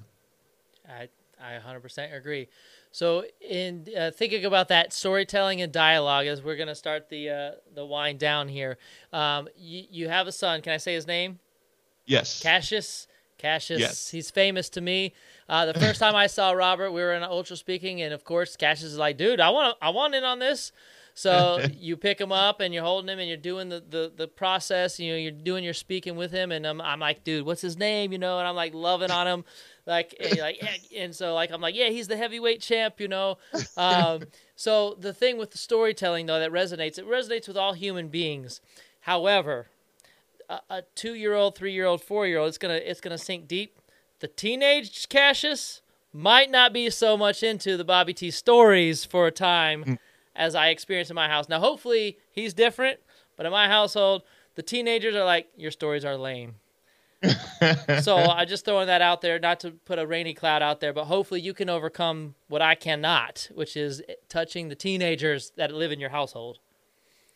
I 0.88 1.08
I 1.42 1.58
100% 1.58 2.14
agree. 2.14 2.48
So, 2.92 3.24
in 3.40 3.86
uh, 3.96 4.10
thinking 4.10 4.44
about 4.44 4.68
that 4.68 4.92
storytelling 4.92 5.62
and 5.62 5.72
dialogue, 5.72 6.26
as 6.26 6.42
we're 6.42 6.56
going 6.56 6.68
to 6.68 6.74
start 6.74 7.08
the 7.08 7.30
uh, 7.30 7.50
the 7.74 7.86
wind 7.86 8.18
down 8.18 8.48
here, 8.48 8.78
um, 9.12 9.48
you, 9.56 9.84
you 9.90 10.08
have 10.08 10.26
a 10.26 10.32
son. 10.32 10.60
Can 10.60 10.72
I 10.72 10.76
say 10.76 10.94
his 10.94 11.06
name? 11.06 11.38
Yes. 12.06 12.42
Cassius. 12.42 13.06
Cassius. 13.38 13.80
Yes. 13.80 14.10
He's 14.10 14.30
famous 14.30 14.68
to 14.70 14.80
me. 14.80 15.14
Uh, 15.48 15.66
the 15.66 15.74
first 15.74 15.98
time 15.98 16.14
I 16.14 16.26
saw 16.26 16.50
Robert, 16.52 16.92
we 16.92 17.00
were 17.00 17.14
in 17.14 17.22
Ultraspeaking, 17.22 18.00
and 18.00 18.12
of 18.12 18.24
course, 18.24 18.54
Cassius 18.56 18.92
is 18.92 18.98
like, 18.98 19.16
"Dude, 19.16 19.40
I 19.40 19.50
want, 19.50 19.78
I 19.80 19.90
want 19.90 20.14
in 20.14 20.24
on 20.24 20.38
this." 20.38 20.72
So 21.14 21.60
you 21.78 21.96
pick 21.96 22.20
him 22.20 22.32
up 22.32 22.60
and 22.60 22.72
you're 22.72 22.84
holding 22.84 23.08
him 23.08 23.18
and 23.18 23.28
you're 23.28 23.36
doing 23.36 23.68
the, 23.68 23.82
the, 23.86 24.12
the 24.14 24.28
process. 24.28 24.98
You 24.98 25.12
know, 25.12 25.18
you're 25.18 25.32
doing 25.32 25.64
your 25.64 25.74
speaking 25.74 26.16
with 26.16 26.32
him, 26.32 26.52
and 26.52 26.66
I'm, 26.66 26.80
I'm 26.80 27.00
like, 27.00 27.24
dude, 27.24 27.44
what's 27.44 27.60
his 27.60 27.76
name? 27.76 28.12
You 28.12 28.18
know, 28.18 28.38
and 28.38 28.48
I'm 28.48 28.54
like 28.54 28.74
loving 28.74 29.10
on 29.10 29.26
him, 29.26 29.44
like 29.86 30.14
and 30.20 30.38
like 30.38 30.62
yeah. 30.62 31.02
and 31.02 31.14
so 31.14 31.34
like 31.34 31.50
I'm 31.50 31.60
like, 31.60 31.74
yeah, 31.74 31.88
he's 31.88 32.08
the 32.08 32.16
heavyweight 32.16 32.60
champ. 32.60 33.00
You 33.00 33.08
know, 33.08 33.38
um, 33.76 34.24
so 34.56 34.96
the 34.98 35.12
thing 35.12 35.38
with 35.38 35.50
the 35.50 35.58
storytelling 35.58 36.26
though 36.26 36.40
that 36.40 36.52
resonates, 36.52 36.98
it 36.98 37.06
resonates 37.08 37.48
with 37.48 37.56
all 37.56 37.72
human 37.72 38.08
beings. 38.08 38.60
However, 39.00 39.68
a, 40.50 40.60
a 40.68 40.82
two 40.94 41.14
year 41.14 41.34
old, 41.34 41.56
three 41.56 41.72
year 41.72 41.86
old, 41.86 42.02
four 42.02 42.26
year 42.26 42.38
old, 42.38 42.48
it's 42.48 42.58
gonna 42.58 42.74
it's 42.74 43.00
gonna 43.00 43.18
sink 43.18 43.48
deep. 43.48 43.78
The 44.18 44.28
teenage 44.28 45.08
Cassius 45.08 45.80
might 46.12 46.50
not 46.50 46.72
be 46.72 46.90
so 46.90 47.16
much 47.16 47.42
into 47.42 47.76
the 47.78 47.84
Bobby 47.84 48.12
T 48.12 48.30
stories 48.30 49.04
for 49.04 49.26
a 49.26 49.30
time. 49.30 49.84
Mm 49.84 49.98
as 50.34 50.54
I 50.54 50.68
experience 50.68 51.10
in 51.10 51.14
my 51.14 51.28
house. 51.28 51.48
Now, 51.48 51.60
hopefully, 51.60 52.18
he's 52.32 52.54
different, 52.54 53.00
but 53.36 53.46
in 53.46 53.52
my 53.52 53.68
household, 53.68 54.22
the 54.54 54.62
teenagers 54.62 55.14
are 55.14 55.24
like, 55.24 55.48
"Your 55.56 55.70
stories 55.70 56.04
are 56.04 56.16
lame." 56.16 56.56
so 58.00 58.16
I 58.16 58.46
just 58.46 58.64
throwing 58.64 58.86
that 58.86 59.02
out 59.02 59.20
there, 59.20 59.38
not 59.38 59.60
to 59.60 59.72
put 59.72 59.98
a 59.98 60.06
rainy 60.06 60.32
cloud 60.32 60.62
out 60.62 60.80
there, 60.80 60.94
but 60.94 61.04
hopefully 61.04 61.42
you 61.42 61.52
can 61.52 61.68
overcome 61.68 62.34
what 62.48 62.62
I 62.62 62.74
cannot, 62.74 63.50
which 63.54 63.76
is 63.76 64.02
touching 64.30 64.70
the 64.70 64.74
teenagers 64.74 65.52
that 65.56 65.70
live 65.70 65.92
in 65.92 66.00
your 66.00 66.08
household. 66.08 66.58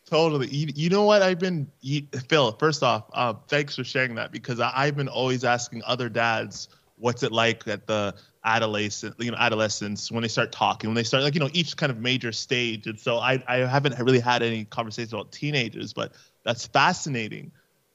Totally. 0.08 0.48
You, 0.48 0.68
you 0.74 0.90
know 0.90 1.04
what? 1.04 1.22
I've 1.22 1.38
been, 1.38 1.70
you, 1.80 2.02
Phil, 2.28 2.52
first 2.52 2.82
off, 2.82 3.04
uh, 3.14 3.34
thanks 3.48 3.74
for 3.76 3.84
sharing 3.84 4.14
that 4.16 4.32
because 4.32 4.60
I, 4.60 4.70
I've 4.74 4.96
been 4.96 5.08
always 5.08 5.44
asking 5.44 5.82
other 5.86 6.08
dads, 6.10 6.68
what's 6.96 7.22
it 7.22 7.32
like 7.32 7.66
at 7.66 7.86
the 7.86 8.14
adolescent, 8.44 9.14
you 9.18 9.30
know, 9.30 9.36
adolescence 9.38 10.12
when 10.12 10.22
they 10.22 10.28
start 10.28 10.52
talking, 10.52 10.90
when 10.90 10.94
they 10.94 11.02
start 11.02 11.22
like 11.22 11.34
you 11.34 11.40
know 11.40 11.48
each 11.52 11.76
kind 11.76 11.90
of 11.90 11.98
major 11.98 12.32
stage. 12.32 12.86
And 12.86 13.00
so 13.00 13.16
I 13.16 13.42
I 13.48 13.58
haven't 13.58 13.98
really 13.98 14.20
had 14.20 14.42
any 14.42 14.64
conversations 14.66 15.12
about 15.12 15.32
teenagers, 15.32 15.92
but 15.92 16.12
that's 16.44 16.66
fascinating. 16.66 17.50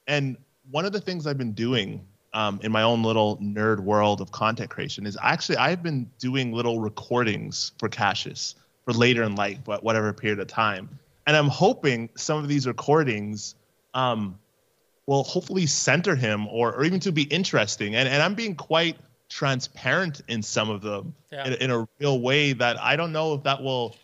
And 0.07 0.37
one 0.71 0.85
of 0.85 0.91
the 0.91 1.01
things 1.01 1.27
I've 1.27 1.37
been 1.37 1.53
doing 1.53 2.05
um, 2.33 2.59
in 2.63 2.71
my 2.71 2.81
own 2.81 3.03
little 3.03 3.37
nerd 3.37 3.79
world 3.79 4.21
of 4.21 4.31
content 4.31 4.69
creation 4.69 5.05
is 5.05 5.17
actually 5.21 5.57
I've 5.57 5.83
been 5.83 6.09
doing 6.17 6.51
little 6.51 6.79
recordings 6.79 7.71
for 7.79 7.87
Cassius 7.87 8.55
for 8.85 8.93
later 8.93 9.23
in 9.23 9.35
life, 9.35 9.59
but 9.63 9.83
whatever 9.83 10.11
period 10.13 10.39
of 10.39 10.47
time. 10.47 10.99
And 11.29 11.37
I'm 11.37 11.47
hoping 11.47 12.09
some 12.15 12.39
of 12.39 12.47
these 12.47 12.65
recordings 12.65 13.53
um, 13.93 14.39
will 15.05 15.23
hopefully 15.23 15.67
center 15.67 16.15
him 16.15 16.47
or, 16.47 16.73
or 16.73 16.83
even 16.83 16.99
to 17.01 17.11
be 17.11 17.21
interesting. 17.21 17.93
And, 17.93 18.09
and 18.09 18.23
I'm 18.23 18.33
being 18.33 18.55
quite 18.55 18.97
transparent 19.29 20.23
in 20.27 20.41
some 20.41 20.71
of 20.71 20.81
them 20.81 21.13
yeah. 21.31 21.45
in, 21.45 21.53
in, 21.53 21.69
a 21.69 21.87
real 21.99 22.19
way 22.19 22.53
that 22.53 22.81
I 22.81 22.95
don't 22.95 23.11
know 23.11 23.35
if 23.35 23.43
that 23.43 23.61
will 23.61 23.95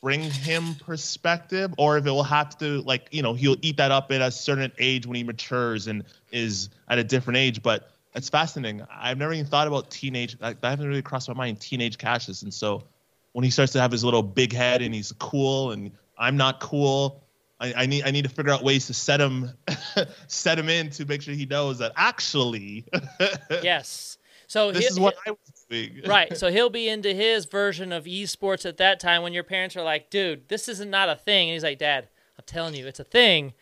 bring 0.00 0.20
him 0.20 0.76
perspective 0.76 1.74
or 1.76 1.98
if 1.98 2.06
it 2.06 2.10
will 2.10 2.22
have 2.22 2.56
to 2.58 2.82
like 2.82 3.08
you 3.10 3.20
know 3.20 3.34
he'll 3.34 3.56
eat 3.62 3.76
that 3.78 3.90
up 3.90 4.12
at 4.12 4.20
a 4.20 4.30
certain 4.30 4.70
age 4.78 5.08
when 5.08 5.16
he 5.16 5.24
matures 5.24 5.88
and 5.88 6.04
is 6.30 6.68
at 6.86 6.98
a 6.98 7.04
different 7.04 7.36
age 7.36 7.62
but 7.62 7.90
it's 8.14 8.28
fascinating 8.28 8.82
i've 8.92 9.16
never 9.16 9.32
even 9.32 9.46
thought 9.46 9.66
about 9.66 9.90
teenage 9.90 10.36
like, 10.40 10.60
that 10.60 10.70
haven't 10.70 10.86
really 10.86 11.00
crossed 11.00 11.26
my 11.28 11.34
mind 11.34 11.58
teenage 11.58 11.96
Cassius 11.96 12.42
and 12.42 12.52
so 12.52 12.84
when 13.32 13.44
he 13.44 13.50
starts 13.50 13.72
to 13.72 13.80
have 13.80 13.90
his 13.90 14.04
little 14.04 14.22
big 14.22 14.52
head 14.52 14.82
and 14.82 14.94
he's 14.94 15.10
cool 15.18 15.72
and 15.72 15.90
i'm 16.18 16.36
not 16.36 16.60
cool 16.60 17.22
I, 17.60 17.72
I, 17.84 17.86
need 17.86 18.02
I 18.04 18.10
need 18.10 18.24
to 18.24 18.28
figure 18.28 18.52
out 18.52 18.64
ways 18.64 18.88
to 18.88 18.94
set 18.94 19.20
him 19.20 19.50
set 20.26 20.58
him 20.58 20.68
in 20.68 20.90
to 20.90 21.06
make 21.06 21.22
sure 21.22 21.34
he 21.34 21.46
knows 21.46 21.78
that 21.78 21.92
actually 21.96 22.84
yes 23.62 24.18
so 24.46 24.70
this 24.70 24.90
is 24.90 25.00
what 25.00 25.16
I 25.26 25.32
was 25.32 25.66
doing. 25.68 26.02
right. 26.06 26.36
So 26.36 26.50
he'll 26.50 26.70
be 26.70 26.88
into 26.88 27.12
his 27.12 27.44
version 27.44 27.92
of 27.92 28.04
esports 28.04 28.64
at 28.66 28.76
that 28.78 29.00
time 29.00 29.22
when 29.22 29.32
your 29.32 29.42
parents 29.42 29.76
are 29.76 29.82
like, 29.82 30.10
dude, 30.10 30.48
this 30.48 30.68
isn't 30.68 30.90
not 30.90 31.08
a 31.08 31.16
thing. 31.16 31.48
And 31.48 31.54
he's 31.54 31.64
like, 31.64 31.78
Dad, 31.78 32.08
I'm 32.38 32.44
telling 32.46 32.74
you, 32.74 32.86
it's 32.86 33.00
a 33.00 33.04
thing. 33.04 33.54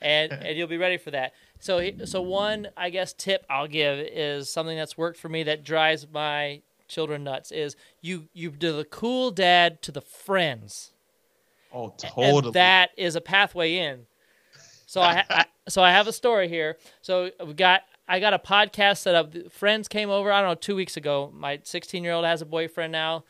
And 0.00 0.32
and 0.32 0.56
you'll 0.56 0.68
be 0.68 0.78
ready 0.78 0.96
for 0.96 1.10
that. 1.10 1.32
So 1.58 1.78
he, 1.78 2.06
so 2.06 2.22
one 2.22 2.68
I 2.76 2.90
guess 2.90 3.12
tip 3.12 3.44
I'll 3.50 3.66
give 3.66 3.98
is 3.98 4.48
something 4.48 4.76
that's 4.76 4.96
worked 4.96 5.18
for 5.18 5.28
me 5.28 5.42
that 5.42 5.64
drives 5.64 6.06
my 6.08 6.62
children 6.86 7.24
nuts 7.24 7.50
is 7.50 7.74
you 8.00 8.28
you 8.32 8.50
do 8.50 8.76
the 8.76 8.84
cool 8.84 9.32
dad 9.32 9.82
to 9.82 9.90
the 9.90 10.00
friends. 10.00 10.92
Oh, 11.72 11.94
totally. 11.98 12.46
And 12.48 12.52
that 12.54 12.90
is 12.96 13.16
a 13.16 13.20
pathway 13.20 13.76
in. 13.76 14.06
So 14.86 15.02
I, 15.02 15.24
I 15.28 15.44
so 15.68 15.82
I 15.82 15.92
have 15.92 16.06
a 16.06 16.12
story 16.12 16.48
here. 16.48 16.78
So 17.02 17.30
we 17.44 17.52
got 17.52 17.82
I 18.08 18.20
got 18.20 18.32
a 18.32 18.38
podcast 18.38 18.98
set 18.98 19.14
up. 19.14 19.34
Friends 19.52 19.86
came 19.86 20.08
over. 20.08 20.32
I 20.32 20.40
don't 20.40 20.50
know 20.50 20.54
two 20.54 20.74
weeks 20.74 20.96
ago. 20.96 21.30
My 21.34 21.60
16 21.62 22.02
year 22.02 22.14
old 22.14 22.24
has 22.24 22.40
a 22.40 22.46
boyfriend 22.46 22.92
now. 22.92 23.24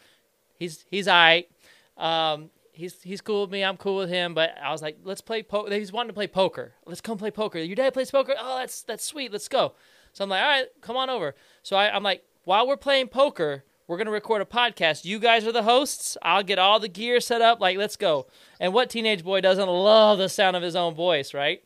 He's 0.57 0.85
he's 0.89 1.09
alright. 1.09 1.49
Um, 1.97 2.51
he's 2.73 3.03
he's 3.03 3.21
cool 3.21 3.43
with 3.43 3.51
me. 3.51 3.65
I'm 3.65 3.77
cool 3.77 3.97
with 3.97 4.09
him. 4.09 4.35
But 4.35 4.55
I 4.63 4.71
was 4.71 4.83
like, 4.83 4.99
let's 5.03 5.21
play 5.21 5.43
poker. 5.43 5.75
He's 5.75 5.93
wanting 5.93 6.11
to 6.11 6.15
play 6.15 6.29
poker. 6.29 6.75
Let's 6.87 7.01
come 7.01 7.19
play 7.19 7.33
poker. 7.33 7.59
Your 7.59 7.75
dad 7.77 7.93
plays 7.93 8.11
poker. 8.11 8.35
Oh, 8.39 8.59
that's 8.59 8.83
that's 8.83 9.05
sweet. 9.05 9.33
Let's 9.33 9.49
go. 9.49 9.75
So 10.13 10.25
I'm 10.25 10.31
like, 10.31 10.43
all 10.43 10.49
right, 10.49 10.67
come 10.81 10.97
on 10.97 11.11
over. 11.11 11.35
So 11.63 11.77
I, 11.77 11.95
I'm 11.95 12.03
like, 12.03 12.23
while 12.45 12.67
we're 12.67 12.77
playing 12.77 13.09
poker, 13.09 13.65
we're 13.89 13.97
gonna 13.97 14.11
record 14.11 14.43
a 14.43 14.45
podcast. 14.45 15.05
You 15.05 15.19
guys 15.19 15.47
are 15.47 15.53
the 15.53 15.63
hosts. 15.65 16.17
I'll 16.23 16.43
get 16.43 16.59
all 16.59 16.79
the 16.79 16.89
gear 16.89 17.19
set 17.21 17.41
up. 17.41 17.59
Like, 17.59 17.79
let's 17.79 17.97
go. 17.97 18.27
And 18.61 18.73
what 18.73 18.91
teenage 18.91 19.25
boy 19.25 19.41
doesn't 19.41 19.69
love 19.69 20.19
the 20.19 20.29
sound 20.29 20.57
of 20.57 20.63
his 20.63 20.77
own 20.77 20.95
voice, 20.95 21.33
right? 21.35 21.63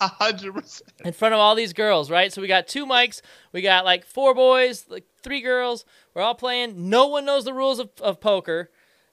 A 0.00 0.08
hundred 0.08 0.54
percent. 0.54 0.90
In 1.04 1.12
front 1.12 1.34
of 1.34 1.40
all 1.40 1.54
these 1.54 1.74
girls, 1.74 2.10
right? 2.10 2.32
So 2.32 2.40
we 2.42 2.48
got 2.48 2.66
two 2.66 2.86
mics, 2.86 3.20
we 3.52 3.60
got 3.60 3.84
like 3.84 4.04
four 4.06 4.34
boys, 4.34 4.86
like 4.88 5.04
three 5.22 5.42
girls. 5.42 5.84
We're 6.14 6.22
all 6.22 6.34
playing. 6.34 6.88
No 6.88 7.06
one 7.06 7.26
knows 7.26 7.44
the 7.44 7.54
rules 7.54 7.78
of, 7.78 7.90
of 8.00 8.20
poker, 8.20 8.70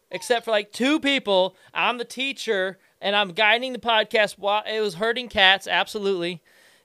except 0.09 0.45
for 0.45 0.51
like 0.51 0.71
two 0.71 0.99
people. 0.99 1.55
I'm 1.73 1.97
the 1.97 2.05
teacher, 2.05 2.79
and 3.01 3.15
I'm 3.15 3.33
guiding 3.33 3.73
the 3.73 3.79
podcast. 3.79 4.37
While 4.37 4.63
it 4.65 4.79
was 4.79 4.95
hurting 4.95 5.27
cats, 5.27 5.67
absolutely. 5.67 6.41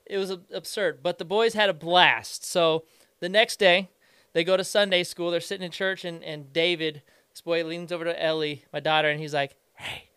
It 0.07 0.19
was 0.19 0.31
absurd, 0.53 1.03
but 1.03 1.19
the 1.19 1.25
boys 1.25 1.55
had 1.55 1.71
a 1.71 1.75
blast. 1.75 2.45
So 2.45 2.85
the 3.21 3.29
next 3.29 3.59
day, 3.59 3.91
they 4.33 4.45
go 4.45 4.57
to 4.57 4.65
Sunday 4.65 5.05
school. 5.05 5.31
They're 5.31 5.41
sitting 5.41 5.65
in 5.65 5.71
church, 5.71 6.05
and, 6.05 6.23
and 6.23 6.53
David, 6.53 7.03
this 7.31 7.41
boy, 7.41 7.65
leans 7.65 7.93
over 7.93 8.05
to 8.05 8.23
Ellie, 8.23 8.65
my 8.73 8.81
daughter, 8.81 9.09
and 9.09 9.21
he's 9.21 9.35
like, 9.35 9.57
"Hey, 9.75 10.09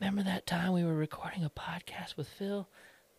remember 0.00 0.22
that 0.22 0.46
time 0.46 0.72
we 0.72 0.84
were 0.84 0.94
recording 0.94 1.44
a 1.44 1.50
podcast 1.50 2.16
with 2.16 2.28
Phil?" 2.28 2.68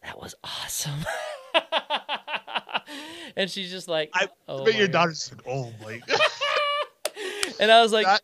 that 0.04 0.20
was 0.20 0.36
awesome. 0.44 1.06
and 3.36 3.50
she's 3.50 3.70
just 3.70 3.88
like, 3.88 4.12
I 4.14 4.28
oh 4.48 4.66
bet 4.66 4.76
your 4.76 4.88
daughter's 4.88 5.32
like, 5.32 5.42
oh 5.48 5.72
my. 5.82 6.00
and 7.60 7.72
I 7.72 7.82
was 7.82 7.92
like, 7.92 8.06
that, 8.06 8.22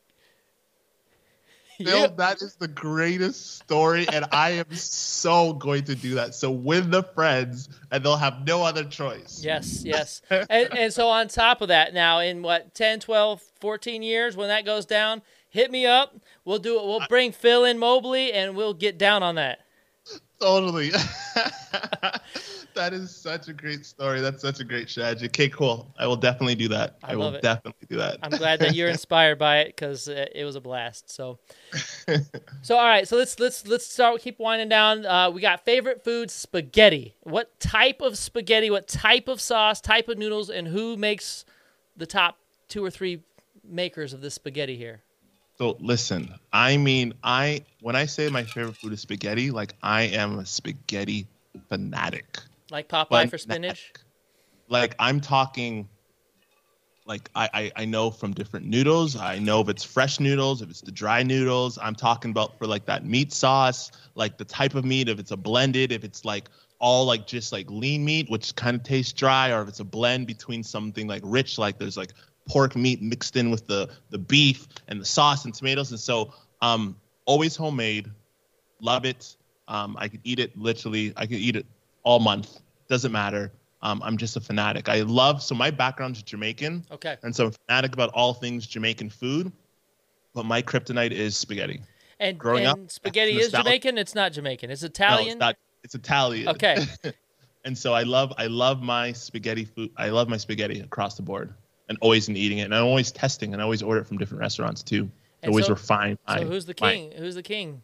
Phil, 1.78 2.10
that 2.16 2.42
is 2.42 2.56
the 2.56 2.68
greatest 2.68 3.58
story, 3.58 4.08
and 4.12 4.26
I 4.32 4.52
am 4.52 4.74
so 4.74 5.54
going 5.54 5.84
to 5.86 5.96
do 5.96 6.16
that. 6.16 6.36
So 6.36 6.52
win 6.52 6.90
the 6.90 7.04
friends, 7.04 7.70
and 7.92 8.04
they'll 8.04 8.18
have 8.18 8.46
no 8.46 8.64
other 8.64 8.84
choice. 8.84 9.42
Yes, 9.44 9.82
yes. 9.86 10.22
and, 10.30 10.48
and 10.50 10.94
so 10.94 11.08
on 11.08 11.28
top 11.28 11.62
of 11.62 11.68
that, 11.70 11.94
now 11.94 12.20
in 12.20 12.42
what 12.42 12.74
10, 12.74 13.00
12, 13.00 13.42
14 13.60 14.04
years, 14.04 14.36
when 14.36 14.48
that 14.48 14.66
goes 14.66 14.86
down, 14.86 15.22
hit 15.50 15.72
me 15.72 15.86
up. 15.86 16.16
We'll 16.46 16.60
do 16.60 16.80
it. 16.80 16.86
We'll 16.86 17.06
bring 17.08 17.32
Phil 17.32 17.66
in 17.66 17.78
Mobley, 17.78 18.34
and 18.34 18.56
we'll 18.56 18.74
get 18.74 18.98
down 18.98 19.24
on 19.24 19.36
that. 19.36 19.60
Totally. 20.40 20.92
that 22.76 22.94
is 22.94 23.14
such 23.14 23.48
a 23.48 23.54
great 23.54 23.86
story. 23.86 24.22
That's 24.22 24.42
such 24.42 24.60
a 24.60 24.64
great 24.64 24.90
strategy. 24.90 25.26
Okay, 25.26 25.50
cool. 25.50 25.92
I 25.98 26.06
will 26.06 26.16
definitely 26.16 26.56
do 26.56 26.68
that. 26.70 26.98
I, 27.04 27.14
I 27.14 27.16
will 27.16 27.34
it. 27.34 27.42
definitely 27.42 27.88
do 27.90 27.98
that. 27.98 28.20
I'm 28.22 28.32
glad 28.32 28.60
that 28.60 28.76
you're 28.76 28.90
inspired 28.98 29.40
by 29.40 29.60
it 29.60 29.68
because 29.70 30.08
it 30.08 30.44
was 30.44 30.56
a 30.56 30.62
blast. 30.62 31.10
So, 31.10 31.40
so 32.62 32.78
all 32.78 32.86
right. 32.86 33.08
So 33.08 33.18
let's 33.18 33.40
let's 33.40 33.68
let's 33.68 33.88
start. 33.88 34.22
Keep 34.22 34.40
winding 34.40 34.70
down. 34.70 35.06
Uh, 35.06 35.32
we 35.32 35.42
got 35.42 35.66
favorite 35.66 36.04
food 36.04 36.30
spaghetti. 36.30 37.16
What 37.24 37.60
type 37.60 38.02
of 38.02 38.18
spaghetti? 38.18 38.70
What 38.70 38.88
type 38.88 39.28
of 39.28 39.42
sauce? 39.42 39.82
Type 39.82 40.08
of 40.08 40.18
noodles? 40.18 40.50
And 40.50 40.68
who 40.68 40.98
makes 40.98 41.46
the 41.96 42.06
top 42.06 42.38
two 42.70 42.86
or 42.86 42.92
three 42.92 43.24
makers 43.68 44.14
of 44.14 44.22
this 44.22 44.36
spaghetti 44.36 44.78
here? 44.78 45.02
So 45.58 45.76
listen, 45.80 46.34
I 46.54 46.78
mean, 46.78 47.14
I 47.24 47.64
when 47.82 47.96
I 47.96 48.06
say 48.06 48.30
my 48.30 48.44
favorite 48.44 48.76
food 48.76 48.94
is 48.94 49.02
spaghetti, 49.02 49.50
like 49.50 49.74
I 49.82 50.04
am 50.04 50.38
a 50.38 50.46
spaghetti 50.46 51.28
fanatic. 51.68 52.38
Like 52.70 52.88
Popeye 52.88 53.08
fanatic. 53.08 53.30
for 53.32 53.38
spinach. 53.40 53.94
Like 54.70 54.96
I'm 55.00 55.20
talking. 55.20 55.90
Like 57.08 57.30
I, 57.34 57.50
I 57.54 57.72
I 57.76 57.86
know 57.86 58.12
from 58.12 58.34
different 58.34 58.68
noodles. 58.68 59.16
I 59.16 59.40
know 59.40 59.62
if 59.62 59.70
it's 59.70 59.84
fresh 59.84 60.20
noodles, 60.20 60.62
if 60.62 60.70
it's 60.70 60.82
the 60.82 60.92
dry 60.92 61.24
noodles. 61.24 61.80
I'm 61.82 61.96
talking 61.96 62.30
about 62.32 62.60
for 62.60 62.68
like 62.68 62.86
that 62.86 63.06
meat 63.06 63.34
sauce, 63.34 63.92
like 64.14 64.38
the 64.38 64.46
type 64.46 64.76
of 64.76 64.86
meat. 64.86 65.10
If 65.10 65.18
it's 65.18 65.32
a 65.32 65.38
blended, 65.38 65.92
if 65.92 66.04
it's 66.04 66.24
like 66.24 66.50
all 66.80 67.06
like 67.06 67.26
just 67.26 67.52
like 67.52 67.70
lean 67.72 68.06
meat, 68.06 68.30
which 68.30 68.56
kind 68.56 68.76
of 68.76 68.84
tastes 68.84 69.14
dry, 69.14 69.52
or 69.52 69.64
if 69.64 69.70
it's 69.70 69.80
a 69.80 69.86
blend 69.86 70.28
between 70.28 70.64
something 70.64 71.08
like 71.08 71.22
rich, 71.26 71.58
like 71.58 71.80
there's 71.80 71.98
like 71.98 72.14
pork 72.48 72.76
meat 72.76 73.02
mixed 73.02 73.36
in 73.36 73.50
with 73.52 73.68
the 73.68 73.90
the 74.10 74.18
beef 74.18 74.68
and 74.88 75.00
the 75.02 75.06
sauce 75.06 75.46
and 75.46 75.54
tomatoes. 75.54 75.92
And 75.92 76.00
so, 76.00 76.34
um, 76.62 76.96
always 77.26 77.56
homemade. 77.56 78.10
Love 78.82 79.06
it. 79.06 79.36
Um, 79.68 79.96
I 80.00 80.08
could 80.08 80.22
eat 80.24 80.40
it 80.40 80.58
literally. 80.58 81.14
I 81.18 81.26
could 81.26 81.38
eat 81.38 81.56
it 81.56 81.66
all 82.04 82.20
month. 82.20 82.60
Doesn't 82.90 83.12
matter. 83.12 83.52
um, 83.82 84.02
I'm 84.04 84.18
just 84.18 84.36
a 84.38 84.42
fanatic. 84.42 84.90
I 84.90 85.02
love 85.02 85.44
so 85.44 85.54
my 85.54 85.70
background's 85.72 86.24
Jamaican, 86.24 86.86
Okay. 86.92 87.18
and 87.24 87.36
so 87.36 87.46
I'm 87.48 87.52
fanatic 87.68 87.94
about 87.94 88.10
all 88.14 88.34
things 88.34 88.66
Jamaican 88.66 89.10
food. 89.12 89.52
But 90.34 90.46
my 90.46 90.62
kryptonite 90.62 91.12
is 91.12 91.36
spaghetti. 91.36 91.82
And, 92.20 92.38
Growing 92.40 92.66
and 92.66 92.84
up, 92.86 92.92
spaghetti 92.92 93.38
is 93.40 93.52
Jamaican. 93.52 93.98
It's 93.98 94.16
not 94.16 94.32
Jamaican. 94.34 94.70
It's 94.72 94.82
No, 94.82 94.88
Italian. 94.88 95.28
it's 95.30 95.40
not. 95.40 95.56
It's 95.84 95.96
Italian. 95.96 96.48
Okay. 96.50 96.86
and 97.66 97.78
so 97.78 97.94
I 97.94 98.04
love 98.04 98.34
I 98.38 98.48
love 98.48 98.82
my 98.82 99.12
spaghetti 99.12 99.66
food. 99.66 99.92
I 99.98 100.10
love 100.10 100.28
my 100.30 100.38
spaghetti 100.38 100.80
across 100.80 101.16
the 101.16 101.24
board, 101.24 101.54
and 101.90 101.98
always 102.02 102.28
in 102.30 102.36
eating 102.36 102.58
it, 102.60 102.64
and 102.64 102.76
I'm 102.76 102.84
always 102.86 103.12
testing, 103.12 103.54
and 103.54 103.62
I 103.62 103.64
always 103.64 103.82
order 103.82 104.02
it 104.02 104.08
from 104.08 104.18
different 104.18 104.42
restaurants 104.42 104.84
too. 104.84 105.10
And 105.44 105.50
always 105.52 105.66
so- 105.68 105.74
refine. 105.74 106.18
so 106.28 106.46
who's 106.46 106.66
the 106.66 106.74
king? 106.74 107.12
Who's 107.18 107.36
the 107.36 107.44
king? 107.44 107.84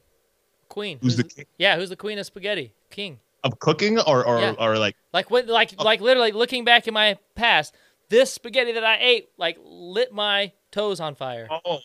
Queen. 0.69 0.97
Who's 1.01 1.17
the 1.17 1.23
king 1.23 1.45
Yeah, 1.59 1.75
who's 1.75 1.89
the 1.89 1.95
queen 1.95 2.17
of 2.17 2.25
spaghetti? 2.25 2.73
King. 2.89 3.19
of 3.43 3.59
cooking, 3.59 3.99
or 3.99 4.25
or, 4.25 4.39
Yeah. 4.39 4.55
or 4.57 4.77
like 4.79 4.95
Like 5.13 5.29
what? 5.29 5.47
Like 5.47 5.79
like 5.81 6.01
literally 6.01 6.31
looking 6.31 6.63
back 6.65 6.87
in 6.87 6.93
my 6.93 7.17
past, 7.35 7.75
this 8.09 8.31
spaghetti 8.33 8.71
that 8.71 8.83
I 8.85 8.97
ate 8.99 9.29
like 9.37 9.57
lit 9.63 10.11
my 10.13 10.51
toes 10.71 10.99
on 10.99 11.13
fire. 11.15 11.47
oh, 11.65 11.79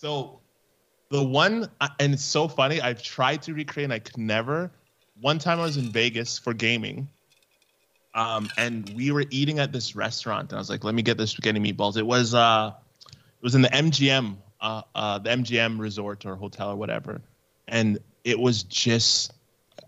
so 0.00 0.40
the 1.10 1.22
one, 1.22 1.70
and 2.00 2.12
it's 2.14 2.24
so 2.24 2.48
funny. 2.48 2.80
I've 2.80 3.02
tried 3.02 3.42
to 3.42 3.54
recreate, 3.54 3.84
and 3.84 3.92
I 3.92 3.98
could 4.00 4.18
never. 4.18 4.70
One 5.20 5.38
time 5.38 5.60
I 5.60 5.62
was 5.62 5.76
in 5.76 5.90
Vegas 5.90 6.36
for 6.38 6.52
gaming, 6.52 7.08
um, 8.14 8.48
and 8.56 8.94
we 8.94 9.10
were 9.10 9.24
eating 9.30 9.58
at 9.58 9.72
this 9.72 9.96
restaurant, 9.96 10.50
and 10.50 10.56
I 10.56 10.60
was 10.60 10.70
like, 10.70 10.84
"Let 10.84 10.94
me 10.94 11.02
get 11.02 11.16
the 11.16 11.26
spaghetti 11.26 11.60
meatballs." 11.60 11.96
It 11.96 12.06
was 12.06 12.34
uh, 12.34 12.72
it 13.06 13.42
was 13.42 13.54
in 13.54 13.62
the 13.62 13.68
MGM, 13.68 14.36
uh, 14.60 14.82
uh, 14.94 15.18
the 15.18 15.30
MGM 15.30 15.78
resort 15.78 16.24
or 16.24 16.36
hotel 16.36 16.70
or 16.70 16.76
whatever, 16.76 17.20
and 17.68 17.98
it 18.24 18.38
was 18.38 18.62
just, 18.64 19.32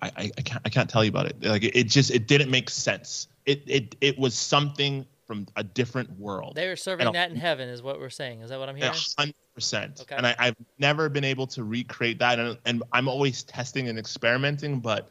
I, 0.02 0.10
I, 0.16 0.30
I 0.38 0.42
can't, 0.42 0.62
I 0.64 0.68
can't 0.68 0.88
tell 0.88 1.02
you 1.02 1.08
about 1.08 1.26
it. 1.26 1.42
Like 1.42 1.64
it, 1.64 1.74
it 1.74 1.84
just, 1.84 2.10
it 2.10 2.28
didn't 2.28 2.50
make 2.50 2.70
sense. 2.70 3.28
It, 3.46 3.62
it, 3.66 3.96
it 4.00 4.18
was 4.18 4.34
something 4.34 5.06
from 5.26 5.46
a 5.56 5.64
different 5.64 6.10
world. 6.18 6.54
They 6.54 6.68
were 6.68 6.76
serving 6.76 7.10
that 7.12 7.30
in 7.30 7.36
heaven, 7.36 7.68
is 7.68 7.82
what 7.82 7.98
we're 7.98 8.10
saying. 8.10 8.42
Is 8.42 8.50
that 8.50 8.58
what 8.58 8.68
I'm 8.68 8.76
hearing? 8.76 8.92
hundred 9.18 9.34
percent. 9.54 10.00
Okay. 10.02 10.14
And 10.14 10.26
I, 10.26 10.36
I've 10.38 10.56
never 10.78 11.08
been 11.08 11.24
able 11.24 11.46
to 11.48 11.64
recreate 11.64 12.18
that, 12.20 12.38
and, 12.38 12.58
and 12.64 12.82
I'm 12.92 13.08
always 13.08 13.42
testing 13.42 13.88
and 13.88 13.98
experimenting, 13.98 14.80
but 14.80 15.10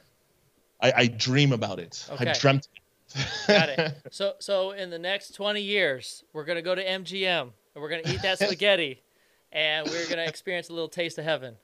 I, 0.82 0.94
I 0.96 1.08
dream 1.08 1.52
about 1.52 1.80
it. 1.80 2.08
Okay. 2.12 2.30
I 2.30 2.34
dreamt. 2.34 2.68
Got 3.48 3.70
it. 3.70 3.94
So 4.12 4.34
so 4.40 4.72
in 4.72 4.90
the 4.90 5.00
next 5.00 5.36
20 5.36 5.62
years, 5.62 6.24
we're 6.34 6.46
gonna 6.46 6.62
go 6.62 6.76
to 6.76 6.84
MGM 6.84 7.42
and 7.42 7.82
we're 7.82 7.90
gonna 7.90 8.04
eat 8.06 8.22
that 8.22 8.40
spaghetti, 8.40 9.02
and 9.52 9.88
we're 9.90 10.08
gonna 10.08 10.24
experience 10.24 10.70
a 10.70 10.74
little 10.74 10.88
taste 10.88 11.18
of 11.18 11.26
heaven. 11.26 11.56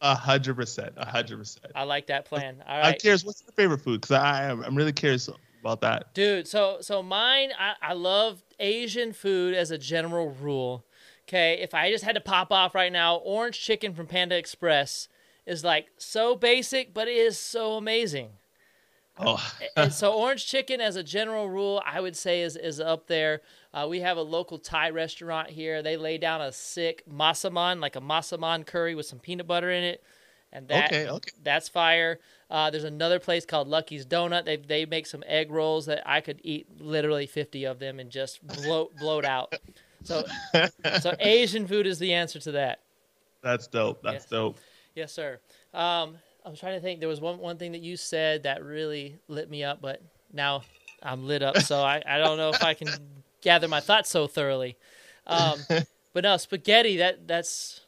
A 0.00 0.16
hundred 0.16 0.56
percent. 0.56 0.94
A 0.96 1.06
hundred 1.06 1.38
percent. 1.38 1.72
I 1.76 1.84
like 1.84 2.08
that 2.08 2.24
plan. 2.24 2.62
All 2.66 2.82
I'm 2.84 2.94
curious. 2.94 3.24
What's 3.24 3.42
your 3.42 3.52
favorite 3.52 3.82
food? 3.82 4.00
Because 4.00 4.16
I 4.16 4.44
am. 4.44 4.62
I'm 4.64 4.74
really 4.74 4.92
curious 4.92 5.28
about 5.60 5.80
that. 5.82 6.12
Dude, 6.12 6.48
so 6.48 6.78
so 6.80 7.02
mine, 7.02 7.50
I, 7.58 7.74
I 7.80 7.92
love 7.92 8.42
Asian 8.58 9.12
food 9.12 9.54
as 9.54 9.70
a 9.70 9.78
general 9.78 10.30
rule. 10.30 10.84
Okay, 11.28 11.60
if 11.62 11.72
I 11.72 11.90
just 11.90 12.04
had 12.04 12.16
to 12.16 12.20
pop 12.20 12.50
off 12.50 12.74
right 12.74 12.92
now, 12.92 13.16
orange 13.16 13.60
chicken 13.60 13.94
from 13.94 14.06
Panda 14.06 14.36
Express 14.36 15.06
is 15.46 15.62
like 15.62 15.86
so 15.96 16.34
basic, 16.34 16.92
but 16.92 17.06
it 17.06 17.16
is 17.16 17.38
so 17.38 17.74
amazing. 17.74 18.30
Oh, 19.24 19.52
and 19.76 19.92
so 19.92 20.12
orange 20.14 20.46
chicken 20.46 20.80
as 20.80 20.96
a 20.96 21.02
general 21.02 21.48
rule 21.48 21.82
i 21.86 22.00
would 22.00 22.16
say 22.16 22.42
is, 22.42 22.56
is 22.56 22.80
up 22.80 23.06
there 23.06 23.42
uh, 23.74 23.86
we 23.88 24.00
have 24.00 24.16
a 24.16 24.22
local 24.22 24.58
thai 24.58 24.90
restaurant 24.90 25.50
here 25.50 25.82
they 25.82 25.96
lay 25.96 26.18
down 26.18 26.40
a 26.40 26.52
sick 26.52 27.02
masaman 27.10 27.80
like 27.80 27.96
a 27.96 28.00
masaman 28.00 28.66
curry 28.66 28.94
with 28.94 29.06
some 29.06 29.18
peanut 29.18 29.46
butter 29.46 29.70
in 29.70 29.84
it 29.84 30.02
and 30.52 30.68
that 30.68 30.92
okay. 30.92 31.08
Okay. 31.08 31.30
that's 31.42 31.68
fire 31.68 32.18
uh, 32.50 32.70
there's 32.70 32.84
another 32.84 33.18
place 33.18 33.46
called 33.46 33.68
lucky's 33.68 34.04
donut 34.04 34.44
they, 34.44 34.56
they 34.56 34.84
make 34.84 35.06
some 35.06 35.22
egg 35.26 35.50
rolls 35.50 35.86
that 35.86 36.02
i 36.06 36.20
could 36.20 36.40
eat 36.42 36.66
literally 36.78 37.26
50 37.26 37.64
of 37.64 37.78
them 37.78 37.98
and 38.00 38.10
just 38.10 38.46
bloat 38.46 38.96
bloat 38.98 39.24
out 39.24 39.54
so 40.02 40.24
so 41.00 41.14
asian 41.20 41.66
food 41.66 41.86
is 41.86 41.98
the 41.98 42.12
answer 42.12 42.38
to 42.40 42.52
that 42.52 42.80
That's 43.42 43.66
dope. 43.66 44.02
That's 44.02 44.24
Yes. 44.24 44.26
dope. 44.26 44.58
Yes, 44.94 45.12
sir. 45.12 45.40
Um, 45.74 46.18
I'm 46.44 46.56
trying 46.56 46.74
to 46.74 46.80
think. 46.80 47.00
There 47.00 47.08
was 47.08 47.20
one 47.20 47.38
one 47.38 47.56
thing 47.58 47.72
that 47.72 47.80
you 47.82 47.96
said 47.96 48.42
that 48.44 48.64
really 48.64 49.18
lit 49.28 49.48
me 49.48 49.62
up, 49.64 49.80
but 49.80 50.02
now 50.32 50.64
I'm 51.02 51.26
lit 51.26 51.42
up, 51.42 51.60
so 51.60 51.80
I, 51.82 52.02
I 52.06 52.18
don't 52.18 52.36
know 52.38 52.50
if 52.50 52.62
I 52.62 52.74
can 52.74 52.94
gather 53.40 53.68
my 53.68 53.80
thoughts 53.80 54.10
so 54.10 54.26
thoroughly. 54.26 54.76
Um, 55.26 55.64
but 56.12 56.24
no, 56.24 56.36
spaghetti. 56.36 56.96
That 56.98 57.26
that's 57.28 57.80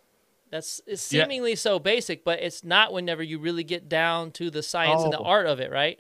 that's 0.50 0.80
it's 0.86 1.10
Yeah. 1.12 1.22
seemingly 1.22 1.56
so 1.56 1.78
basic, 1.78 2.24
but 2.24 2.40
it's 2.40 2.62
not. 2.64 2.92
Whenever 2.92 3.22
you 3.22 3.38
really 3.38 3.64
get 3.64 3.88
down 3.88 4.30
to 4.32 4.50
the 4.50 4.62
science 4.62 5.02
and 5.02 5.12
the 5.12 5.18
Oh. 5.18 5.24
art 5.24 5.46
of 5.46 5.60
it, 5.60 5.70
right? 5.72 5.98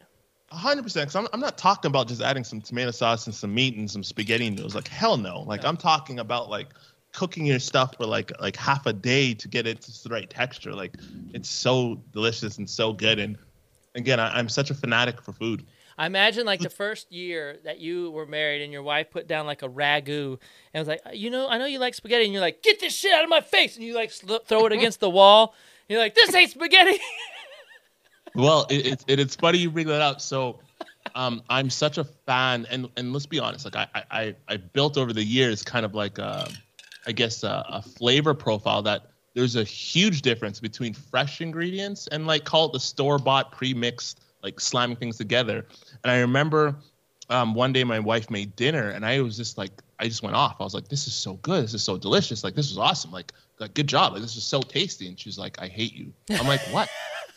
A 0.50 0.56
hundred 0.56 0.82
percent. 0.82 1.08
Because 1.08 1.16
I'm, 1.16 1.26
I'm 1.32 1.40
not 1.40 1.58
talking 1.58 1.88
about 1.88 2.06
just 2.06 2.20
adding 2.22 2.44
some 2.44 2.60
tomato 2.60 2.92
sauce 2.92 3.26
and 3.26 3.34
some 3.34 3.52
meat 3.52 3.76
and 3.76 3.90
some 3.90 4.04
spaghetti 4.04 4.48
noodles. 4.50 4.74
Like 4.74 4.86
hell 4.86 5.16
no. 5.16 5.40
Like 5.40 5.62
No. 5.62 5.68
I'm 5.70 5.76
talking 5.76 6.20
about 6.20 6.48
like 6.50 6.68
cooking 7.14 7.46
your 7.46 7.58
stuff 7.60 7.96
for 7.96 8.04
like 8.06 8.30
like 8.40 8.56
half 8.56 8.84
a 8.86 8.92
day 8.92 9.32
to 9.34 9.48
get 9.48 9.66
it 9.66 9.80
to 9.82 10.02
the 10.02 10.10
right 10.10 10.28
texture. 10.28 10.74
Like 10.74 10.96
it's 11.32 11.48
so 11.48 12.02
delicious 12.12 12.58
and 12.58 12.68
so 12.68 12.92
good. 12.92 13.18
And 13.18 13.38
again, 13.94 14.20
I, 14.20 14.36
I'm 14.38 14.48
such 14.48 14.70
a 14.70 14.74
fanatic 14.74 15.22
for 15.22 15.32
food. 15.32 15.64
I 15.96 16.06
imagine 16.06 16.44
like 16.44 16.58
the 16.58 16.70
first 16.70 17.12
year 17.12 17.58
that 17.64 17.78
you 17.78 18.10
were 18.10 18.26
married 18.26 18.62
and 18.62 18.72
your 18.72 18.82
wife 18.82 19.12
put 19.12 19.28
down 19.28 19.46
like 19.46 19.62
a 19.62 19.68
ragu 19.68 20.38
and 20.74 20.80
was 20.80 20.88
like, 20.88 21.00
you 21.12 21.30
know, 21.30 21.48
I 21.48 21.56
know 21.56 21.66
you 21.66 21.78
like 21.78 21.94
spaghetti, 21.94 22.24
and 22.24 22.32
you're 22.32 22.42
like, 22.42 22.62
get 22.64 22.80
this 22.80 22.92
shit 22.92 23.12
out 23.12 23.22
of 23.22 23.30
my 23.30 23.40
face, 23.40 23.76
and 23.76 23.84
you 23.84 23.94
like 23.94 24.10
sl- 24.10 24.38
throw 24.44 24.66
it 24.66 24.72
against 24.78 24.98
the 24.98 25.08
wall. 25.08 25.54
You're 25.88 26.00
like, 26.00 26.14
this 26.16 26.34
ain't 26.34 26.50
spaghetti. 26.50 26.98
Well, 28.36 28.66
it, 28.68 28.86
it, 28.86 29.04
it, 29.06 29.20
it's 29.20 29.36
funny 29.36 29.58
you 29.58 29.70
bring 29.70 29.86
that 29.86 30.00
up. 30.00 30.20
So, 30.20 30.58
um, 31.14 31.40
I'm 31.48 31.70
such 31.70 31.98
a 31.98 32.04
fan, 32.04 32.66
and 32.68 32.88
and 32.96 33.12
let's 33.12 33.26
be 33.26 33.38
honest, 33.38 33.64
like 33.64 33.76
I 33.76 33.86
I 34.10 34.20
I- 34.22 34.34
I 34.48 34.56
built 34.56 34.98
over 34.98 35.12
the 35.12 35.22
years 35.22 35.62
kind 35.62 35.86
of 35.86 35.94
like 35.94 36.18
a, 36.18 36.50
I 37.06 37.12
guess 37.12 37.42
a, 37.42 37.64
a 37.68 37.82
flavor 37.82 38.34
profile 38.34 38.82
that 38.82 39.10
there's 39.34 39.56
a 39.56 39.64
huge 39.64 40.22
difference 40.22 40.60
between 40.60 40.94
fresh 40.94 41.40
ingredients 41.40 42.06
and 42.08 42.26
like 42.26 42.44
call 42.44 42.66
it 42.66 42.72
the 42.72 42.80
store 42.80 43.18
bought 43.18 43.52
pre 43.52 43.74
mixed 43.74 44.20
like 44.42 44.60
slamming 44.60 44.96
things 44.96 45.16
together. 45.16 45.66
And 46.04 46.10
I 46.10 46.20
remember 46.20 46.76
um, 47.30 47.54
one 47.54 47.72
day 47.72 47.82
my 47.82 47.98
wife 47.98 48.30
made 48.30 48.54
dinner, 48.56 48.90
and 48.90 49.04
I 49.04 49.20
was 49.22 49.36
just 49.36 49.56
like, 49.56 49.72
I 49.98 50.06
just 50.06 50.22
went 50.22 50.36
off. 50.36 50.56
I 50.60 50.64
was 50.64 50.74
like, 50.74 50.88
this 50.88 51.06
is 51.06 51.14
so 51.14 51.34
good. 51.34 51.64
This 51.64 51.74
is 51.74 51.82
so 51.82 51.96
delicious. 51.96 52.44
Like 52.44 52.54
this 52.54 52.68
was 52.68 52.78
awesome. 52.78 53.10
Like, 53.10 53.32
like 53.58 53.74
good 53.74 53.86
job. 53.86 54.12
Like 54.12 54.22
this 54.22 54.36
is 54.36 54.44
so 54.44 54.60
tasty. 54.60 55.08
And 55.08 55.18
she's 55.18 55.38
like, 55.38 55.60
I 55.60 55.68
hate 55.68 55.94
you. 55.94 56.12
I'm 56.30 56.46
like, 56.46 56.60
what? 56.70 56.88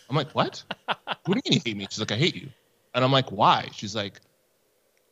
I'm 0.09 0.15
like, 0.15 0.32
what? 0.32 0.63
What 0.86 0.97
do 1.26 1.32
you 1.34 1.41
mean 1.51 1.53
you 1.53 1.61
hate 1.65 1.78
me? 1.78 1.88
She's 1.89 1.99
like, 1.99 2.11
I 2.11 2.18
hate 2.18 2.36
you. 2.36 2.49
And 2.93 3.03
I'm 3.03 3.11
like, 3.11 3.32
why? 3.32 3.70
She's 3.74 3.95
like, 3.95 4.20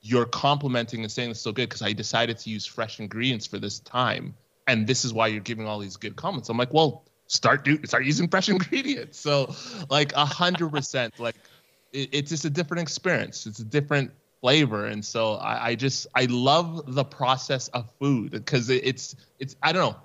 you're 0.01 0.26
complimenting 0.26 1.01
and 1.01 1.12
saying 1.12 1.32
it's 1.32 1.39
so 1.39 1.51
good 1.51 1.70
because 1.70 1.82
I 1.82 1.93
decided 1.93 2.38
to 2.39 2.49
use 2.49 2.66
fresh 2.66 2.99
ingredients 2.99 3.45
for 3.45 3.60
this 3.60 3.80
time. 3.80 4.34
And 4.68 4.88
this 4.88 5.05
is 5.05 5.13
why 5.13 5.28
you're 5.28 5.41
giving 5.41 5.68
all 5.68 5.80
these 5.80 5.97
good 5.97 6.16
comments. 6.16 6.49
I'm 6.49 6.57
like, 6.57 6.74
well, 6.74 7.05
start 7.28 7.63
do 7.63 7.84
start 7.86 8.05
using 8.05 8.28
fresh 8.28 8.49
ingredients. 8.55 9.20
So 9.20 9.53
like 9.89 10.13
a 10.13 10.26
hundred 10.26 10.70
percent, 10.70 11.13
like 11.20 11.36
it, 11.91 12.09
it's 12.11 12.30
just 12.30 12.45
a 12.45 12.49
different 12.49 12.82
experience. 12.82 13.45
It's 13.45 13.59
a 13.59 13.66
different 13.66 14.11
flavor. 14.41 14.86
And 14.86 15.03
so 15.03 15.36
I, 15.36 15.70
I 15.70 15.76
just 15.76 16.07
I 16.16 16.26
love 16.26 16.93
the 16.93 17.03
process 17.03 17.68
of 17.70 17.89
food 17.99 18.32
because 18.32 18.70
it, 18.70 18.86
it's 18.86 19.16
it's 19.39 19.55
I 19.61 19.72
don't 19.72 19.91
know. 19.91 19.99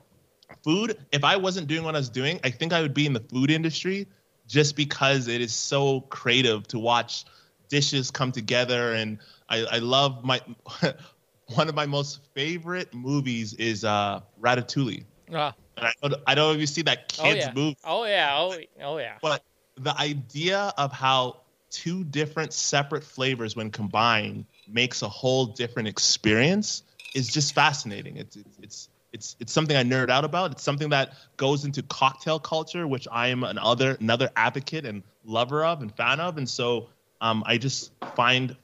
Food, 0.65 0.99
if 1.13 1.25
I 1.25 1.37
wasn't 1.37 1.69
doing 1.69 1.85
what 1.85 1.95
I 1.95 1.99
was 1.99 2.11
doing, 2.11 2.41
I 2.43 2.51
think 2.51 2.73
I 2.73 2.83
would 2.83 2.93
be 2.93 3.07
in 3.07 3.13
the 3.13 3.21
food 3.21 3.51
industry 3.51 4.09
just 4.47 4.75
because 4.77 5.29
it 5.29 5.41
is 5.41 5.55
so 5.55 6.01
creative 6.03 6.67
to 6.69 6.79
watch 6.79 7.25
dishes 7.69 8.11
come 8.11 8.33
together 8.33 8.93
and 8.95 9.19
I, 9.49 9.65
I 9.71 9.79
love 9.79 10.25
my 10.25 10.41
one 11.55 11.69
of 11.69 11.75
my 11.75 11.87
most 11.87 12.21
favorite 12.35 12.93
movies 12.95 13.55
is 13.55 13.85
uh 13.85 14.21
Ratatouille. 14.41 15.05
Ah, 15.33 15.55
And 15.77 15.87
I, 15.87 15.93
don't- 16.03 16.23
I 16.27 16.35
don't 16.35 16.49
know 16.49 16.55
if 16.55 16.61
you 16.61 16.67
see 16.67 16.83
that 16.83 17.13
oh 17.19 17.25
kids 17.25 17.47
yeah. 17.47 17.53
movie, 17.55 17.77
Oh 17.85 18.05
yeah. 18.05 18.37
Oh, 18.39 18.57
oh 18.83 18.99
yeah. 18.99 19.19
but 19.23 19.43
the 19.77 19.97
idea 19.99 20.73
of 20.77 20.93
how 20.93 21.41
two 21.71 22.05
different 22.05 22.53
separate 22.53 23.05
flavors 23.05 23.55
when 23.57 23.71
combined 23.71 24.45
makes 24.69 25.03
a 25.03 25.09
whole 25.09 25.47
different 25.47 25.89
experience 25.89 26.83
is 27.15 27.33
just 27.33 27.55
fascinating. 27.55 28.17
It's 28.17 28.37
it's 28.37 28.59
it's 28.63 28.89
it's, 29.13 29.37
it's 29.41 29.53
something 29.53 29.77
I 29.77 29.83
nerd 29.83 30.09
out 30.09 30.25
about. 30.25 30.53
It's 30.53 30.63
something 30.63 30.91
that 30.91 31.15
goes 31.37 31.65
into 31.65 31.83
cocktail 31.83 32.39
culture, 32.39 32.87
which 32.87 33.09
I 33.11 33.29
am 33.29 33.43
an 33.43 33.59
other 33.59 33.97
another 34.01 34.31
advocate 34.37 34.85
and 34.85 35.03
lover 35.25 35.65
of 35.65 35.81
and 35.83 35.95
fan 35.97 36.21
of. 36.21 36.39
And 36.39 36.49
so 36.49 36.91
um, 37.21 37.43
I 37.47 37.59
just 37.59 37.91
find 38.15 38.57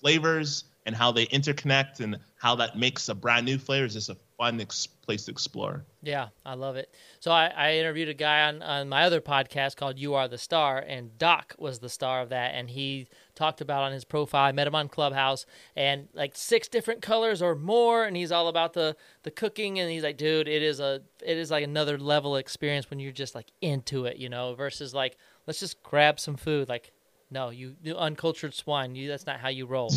flavors 0.00 0.64
and 0.86 0.94
how 0.94 1.10
they 1.10 1.26
interconnect 1.26 1.98
and 1.98 2.16
how 2.36 2.54
that 2.54 2.78
makes 2.78 3.08
a 3.08 3.14
brand 3.14 3.44
new 3.44 3.58
flavor 3.58 3.84
is 3.84 3.94
just 3.94 4.08
a 4.08 4.16
fun 4.38 4.60
ex- 4.60 4.86
place 4.86 5.24
to 5.24 5.32
explore. 5.32 5.84
Yeah, 6.00 6.28
I 6.44 6.54
love 6.54 6.76
it. 6.76 6.94
So 7.18 7.32
I, 7.32 7.46
I 7.48 7.74
interviewed 7.74 8.08
a 8.08 8.14
guy 8.14 8.46
on, 8.46 8.62
on 8.62 8.88
my 8.88 9.02
other 9.02 9.20
podcast 9.20 9.76
called 9.76 9.98
You 9.98 10.14
Are 10.14 10.28
the 10.28 10.38
Star, 10.38 10.78
and 10.78 11.18
Doc 11.18 11.56
was 11.58 11.80
the 11.80 11.88
star 11.88 12.22
of 12.22 12.28
that. 12.28 12.54
And 12.54 12.70
he 12.70 13.08
talked 13.34 13.60
about 13.60 13.82
on 13.82 13.90
his 13.90 14.04
profile, 14.04 14.44
I 14.44 14.52
met 14.52 14.68
him 14.68 14.76
on 14.76 14.88
Clubhouse, 14.88 15.44
and 15.74 16.08
like 16.14 16.36
six 16.36 16.68
different 16.68 17.02
colors 17.02 17.42
or 17.42 17.56
more. 17.56 18.04
And 18.04 18.16
he's 18.16 18.30
all 18.30 18.46
about 18.46 18.72
the, 18.72 18.96
the 19.24 19.32
cooking. 19.32 19.80
And 19.80 19.90
he's 19.90 20.04
like, 20.04 20.16
dude, 20.16 20.46
it 20.46 20.62
is 20.62 20.78
a 20.78 21.02
it 21.24 21.36
is 21.36 21.50
like 21.50 21.64
another 21.64 21.98
level 21.98 22.36
experience 22.36 22.88
when 22.90 23.00
you're 23.00 23.10
just 23.10 23.34
like 23.34 23.50
into 23.60 24.04
it, 24.04 24.18
you 24.18 24.28
know, 24.28 24.54
versus 24.54 24.94
like, 24.94 25.16
let's 25.48 25.58
just 25.58 25.82
grab 25.82 26.20
some 26.20 26.36
food. 26.36 26.68
Like, 26.68 26.92
no, 27.28 27.50
you, 27.50 27.74
you 27.82 27.96
uncultured 27.96 28.54
swine. 28.54 28.94
You 28.94 29.08
that's 29.08 29.26
not 29.26 29.40
how 29.40 29.48
you 29.48 29.66
roll. 29.66 29.90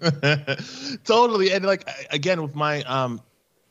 totally. 1.04 1.52
And 1.52 1.64
like 1.64 1.88
again, 2.10 2.42
with 2.42 2.54
my 2.54 2.82
um, 2.82 3.20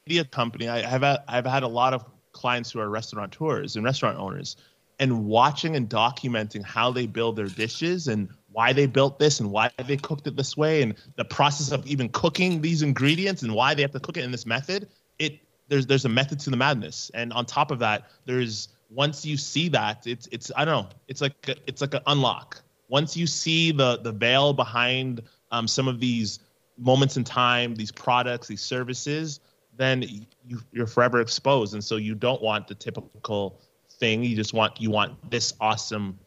media 0.05 0.25
company, 0.25 0.67
I 0.67 0.81
have 0.81 1.01
had, 1.01 1.19
I've 1.27 1.45
had 1.45 1.63
a 1.63 1.67
lot 1.67 1.93
of 1.93 2.05
clients 2.31 2.71
who 2.71 2.79
are 2.79 2.89
restaurateurs 2.89 3.75
and 3.75 3.85
restaurant 3.85 4.17
owners, 4.17 4.57
and 4.99 5.25
watching 5.25 5.75
and 5.75 5.89
documenting 5.89 6.63
how 6.63 6.91
they 6.91 7.05
build 7.05 7.35
their 7.35 7.47
dishes 7.47 8.07
and 8.07 8.29
why 8.51 8.73
they 8.73 8.87
built 8.87 9.19
this 9.19 9.39
and 9.39 9.51
why 9.51 9.69
they 9.85 9.97
cooked 9.97 10.25
it 10.27 10.35
this 10.35 10.57
way 10.57 10.81
and 10.81 10.95
the 11.15 11.25
process 11.25 11.71
of 11.71 11.85
even 11.85 12.09
cooking 12.09 12.61
these 12.61 12.81
ingredients 12.81 13.43
and 13.43 13.53
why 13.53 13.73
they 13.75 13.81
have 13.81 13.91
to 13.91 13.99
cook 13.99 14.17
it 14.17 14.23
in 14.23 14.31
this 14.31 14.45
method. 14.45 14.89
It 15.19 15.39
there's 15.69 15.85
there's 15.85 16.05
a 16.05 16.09
method 16.09 16.39
to 16.41 16.49
the 16.49 16.57
madness, 16.57 17.11
and 17.13 17.31
on 17.33 17.45
top 17.45 17.71
of 17.71 17.79
that, 17.79 18.09
there's 18.25 18.69
once 18.89 19.25
you 19.25 19.37
see 19.37 19.69
that, 19.69 20.07
it's 20.07 20.27
it's 20.31 20.51
I 20.55 20.65
don't 20.65 20.83
know, 20.83 20.89
it's 21.07 21.21
like 21.21 21.49
a, 21.49 21.55
it's 21.67 21.81
like 21.81 21.93
an 21.93 22.01
unlock. 22.07 22.61
Once 22.89 23.17
you 23.17 23.27
see 23.27 23.71
the 23.71 23.97
the 23.97 24.11
veil 24.11 24.53
behind 24.53 25.21
um, 25.51 25.67
some 25.67 25.87
of 25.87 25.99
these 25.99 26.39
moments 26.77 27.17
in 27.17 27.23
time, 27.23 27.75
these 27.75 27.91
products, 27.91 28.47
these 28.47 28.61
services, 28.61 29.39
then 29.75 30.03
you, 30.45 30.59
you're 30.71 30.87
forever 30.87 31.21
exposed, 31.21 31.73
and 31.73 31.83
so 31.83 31.97
you 31.97 32.15
don't 32.15 32.41
want 32.41 32.67
the 32.67 32.75
typical 32.75 33.59
thing. 33.99 34.23
You 34.23 34.35
just 34.35 34.53
want 34.53 34.79
you 34.81 34.89
want 34.89 35.29
this 35.29 35.53
awesome 35.61 36.17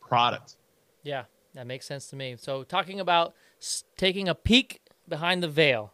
product. 0.00 0.56
Yeah, 1.02 1.24
that 1.54 1.66
makes 1.66 1.86
sense 1.86 2.08
to 2.08 2.16
me. 2.16 2.36
So 2.38 2.62
talking 2.64 3.00
about 3.00 3.34
taking 3.96 4.28
a 4.28 4.34
peek 4.34 4.80
behind 5.08 5.42
the 5.42 5.48
veil, 5.48 5.92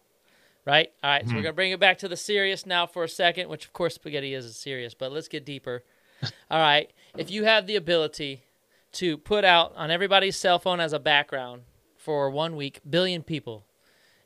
right? 0.64 0.92
All 1.02 1.10
right, 1.10 1.26
so 1.26 1.34
we're 1.34 1.40
Mhm. 1.40 1.44
gonna 1.44 1.52
bring 1.54 1.72
it 1.72 1.80
back 1.80 1.98
to 1.98 2.08
the 2.08 2.16
serious 2.16 2.66
now 2.66 2.86
for 2.86 3.04
a 3.04 3.08
second, 3.08 3.48
which 3.48 3.64
of 3.66 3.72
course 3.72 3.94
spaghetti 3.94 4.34
is 4.34 4.56
serious, 4.56 4.94
but 4.94 5.12
let's 5.12 5.28
get 5.28 5.44
deeper. 5.44 5.84
All 6.50 6.58
right, 6.58 6.92
if 7.16 7.30
you 7.30 7.44
have 7.44 7.66
the 7.66 7.76
ability 7.76 8.44
to 8.92 9.16
put 9.18 9.44
out 9.44 9.72
on 9.76 9.90
everybody's 9.90 10.36
cell 10.36 10.58
phone 10.58 10.80
as 10.80 10.92
a 10.92 10.98
background 10.98 11.62
for 12.04 12.28
one 12.28 12.54
week, 12.54 12.80
billion 12.88 13.22
people, 13.22 13.64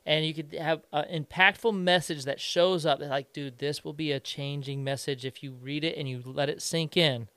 and 0.05 0.25
you 0.25 0.33
could 0.33 0.53
have 0.53 0.81
an 0.91 1.23
impactful 1.23 1.73
message 1.73 2.25
that 2.25 2.41
shows 2.41 2.85
up, 2.85 2.99
like, 2.99 3.31
dude, 3.31 3.59
this 3.59 3.85
will 3.85 3.93
be 3.93 4.11
a 4.11 4.19
changing 4.19 4.83
message 4.83 5.23
if 5.23 5.41
you 5.41 5.53
read 5.53 5.85
it 5.85 5.97
and 5.97 6.09
you 6.09 6.21
let 6.25 6.49
it 6.49 6.61
sink 6.61 6.97
in. 6.97 7.29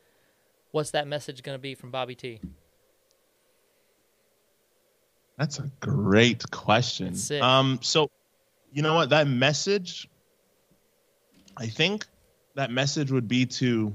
What's 0.73 0.91
that 0.91 1.07
message 1.07 1.45
gonna 1.45 1.59
be 1.61 1.77
from 1.77 1.93
Bobby 1.93 2.17
T? 2.17 2.41
That's 5.39 5.61
a 5.61 5.71
great 5.81 6.51
question. 6.51 7.15
Um, 7.41 7.79
so 7.81 8.11
you 8.73 8.83
know 8.83 8.95
what? 8.95 9.11
That 9.11 9.29
message, 9.29 10.09
I 11.57 11.69
think 11.69 12.07
that 12.55 12.71
message 12.71 13.13
would 13.13 13.29
be 13.29 13.47
to, 13.47 13.95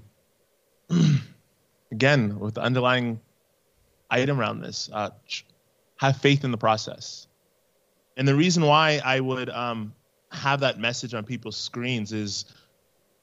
again, 1.92 2.40
with 2.40 2.54
the 2.54 2.62
underlying 2.62 3.20
item 4.10 4.40
around 4.40 4.62
this, 4.62 4.90
uh, 4.94 5.10
ch- 5.28 5.46
have 5.98 6.18
faith 6.18 6.44
in 6.44 6.52
the 6.52 6.58
process. 6.58 7.28
And 8.18 8.28
the 8.28 8.36
reason 8.36 8.64
why 8.64 9.02
I 9.04 9.20
would 9.20 9.50
um, 9.50 9.94
have 10.32 10.60
that 10.62 10.80
message 10.80 11.14
on 11.14 11.24
people's 11.24 11.58
screens 11.58 12.14
is 12.14 12.46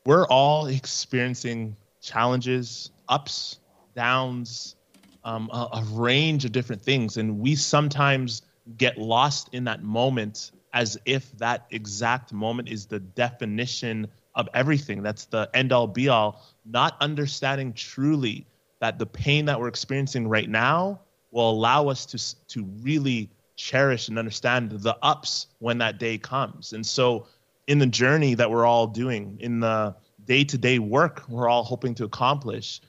we're 0.06 0.26
all 0.26 0.66
experiencing 0.66 1.76
challenges, 2.00 2.90
ups, 3.08 3.58
downs, 3.94 4.76
um, 5.24 5.48
a, 5.52 5.68
a 5.72 5.84
range 5.92 6.44
of 6.44 6.52
different 6.52 6.82
things. 6.82 7.16
And 7.16 7.40
we 7.40 7.54
sometimes 7.54 8.42
get 8.76 8.98
lost 8.98 9.48
in 9.52 9.64
that 9.64 9.82
moment 9.82 10.52
as 10.72 10.98
if 11.04 11.36
that 11.38 11.66
exact 11.70 12.32
moment 12.32 12.68
is 12.68 12.86
the 12.86 13.00
definition 13.00 14.08
of 14.34 14.48
everything. 14.54 15.02
That's 15.02 15.26
the 15.26 15.48
end 15.54 15.72
all 15.72 15.86
be 15.86 16.08
all, 16.08 16.42
not 16.64 16.96
understanding 17.00 17.72
truly 17.72 18.46
that 18.80 18.98
the 18.98 19.06
pain 19.06 19.44
that 19.46 19.58
we're 19.58 19.68
experiencing 19.68 20.28
right 20.28 20.48
now 20.48 21.00
will 21.34 21.50
allow 21.50 21.88
us 21.88 22.06
to, 22.06 22.46
to 22.46 22.64
really 22.80 23.28
cherish 23.56 24.08
and 24.08 24.18
understand 24.18 24.70
the 24.70 24.96
ups 25.02 25.48
when 25.58 25.78
that 25.78 25.98
day 25.98 26.16
comes. 26.16 26.72
And 26.72 26.86
so, 26.86 27.26
in 27.66 27.78
the 27.78 27.86
journey 27.86 28.34
that 28.34 28.50
we're 28.50 28.66
all 28.66 28.86
doing, 28.86 29.36
in 29.40 29.60
the 29.60 29.96
day 30.26 30.44
to 30.44 30.56
day 30.56 30.78
work 30.78 31.24
we're 31.28 31.48
all 31.48 31.64
hoping 31.64 31.94
to 31.96 32.04
accomplish, 32.04 32.80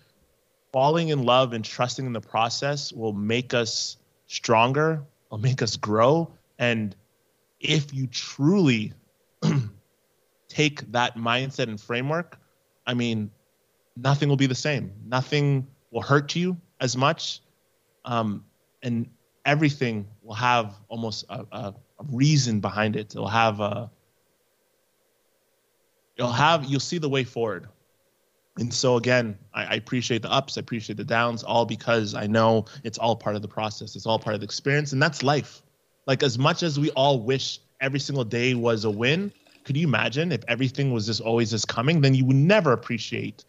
falling 0.72 1.10
in 1.10 1.24
love 1.24 1.54
and 1.54 1.66
trusting 1.66 2.06
in 2.06 2.14
the 2.14 2.22
process 2.22 2.94
will 2.94 3.14
make 3.14 3.54
us 3.54 3.98
stronger, 4.28 5.04
will 5.32 5.38
make 5.38 5.62
us 5.62 5.76
grow. 5.76 6.32
And 6.60 6.96
if 7.60 7.94
you 7.94 8.08
truly 8.08 8.94
take 10.50 10.92
that 10.92 11.16
mindset 11.16 11.70
and 11.70 11.80
framework, 11.80 12.38
I 12.86 12.94
mean, 12.94 13.32
nothing 13.96 14.30
will 14.30 14.36
be 14.36 14.48
the 14.48 14.56
same. 14.56 14.92
Nothing 15.08 15.68
will 15.92 16.02
hurt 16.02 16.36
you 16.36 16.58
as 16.80 16.96
much. 16.96 17.40
Um, 18.06 18.46
and 18.82 19.10
everything 19.46 20.08
will 20.22 20.36
have 20.36 20.74
almost 20.88 21.26
a, 21.30 21.46
a, 21.52 21.74
a 22.00 22.04
reason 22.12 22.62
behind 22.62 22.96
it. 22.96 23.14
It'll 23.14 23.28
have 23.28 23.60
a, 23.60 23.92
you'll 26.18 26.32
have, 26.32 26.66
you'll 26.66 26.80
see 26.80 26.98
the 27.00 27.10
way 27.10 27.24
forward. 27.24 27.68
And 28.58 28.74
so 28.74 28.96
again, 28.96 29.38
I, 29.54 29.66
I 29.66 29.74
appreciate 29.74 30.22
the 30.22 30.32
ups, 30.32 30.58
I 30.58 30.62
appreciate 30.62 30.96
the 30.96 31.04
downs, 31.04 31.44
all 31.44 31.66
because 31.66 32.16
I 32.16 32.26
know 32.28 32.66
it's 32.84 32.98
all 32.98 33.16
part 33.16 33.36
of 33.36 33.42
the 33.42 33.48
process. 33.48 33.96
It's 33.96 34.06
all 34.06 34.18
part 34.18 34.34
of 34.34 34.40
the 34.40 34.46
experience, 34.46 34.94
and 34.94 35.02
that's 35.02 35.24
life. 35.24 35.62
Like 36.08 36.24
as 36.24 36.38
much 36.38 36.64
as 36.64 36.80
we 36.80 36.90
all 36.92 37.20
wish 37.20 37.60
every 37.82 38.00
single 38.00 38.24
day 38.24 38.54
was 38.54 38.86
a 38.86 38.90
win, 38.90 39.32
could 39.66 39.76
you 39.76 39.88
imagine 39.88 40.32
if 40.32 40.42
everything 40.48 40.94
was 40.94 41.08
just 41.08 41.22
always 41.22 41.52
just 41.52 41.68
coming? 41.68 42.00
Then 42.00 42.16
you 42.16 42.24
would 42.26 42.36
never 42.36 42.72
appreciate. 42.72 43.44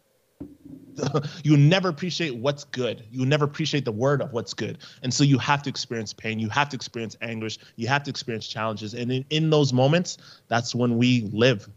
you 1.44 1.56
never 1.56 1.88
appreciate 1.88 2.36
what's 2.36 2.64
good. 2.64 3.04
You 3.10 3.26
never 3.26 3.44
appreciate 3.44 3.84
the 3.84 3.92
word 3.92 4.22
of 4.22 4.32
what's 4.32 4.54
good. 4.54 4.78
And 5.02 5.12
so 5.12 5.24
you 5.24 5.38
have 5.38 5.62
to 5.62 5.70
experience 5.70 6.12
pain. 6.12 6.38
You 6.38 6.48
have 6.50 6.68
to 6.70 6.76
experience 6.76 7.16
anguish. 7.22 7.58
You 7.76 7.88
have 7.88 8.02
to 8.04 8.10
experience 8.10 8.46
challenges. 8.46 8.94
And 8.94 9.10
in, 9.12 9.24
in 9.30 9.50
those 9.50 9.72
moments, 9.72 10.18
that's 10.48 10.74
when 10.74 10.96
we 10.96 11.28
live. 11.32 11.68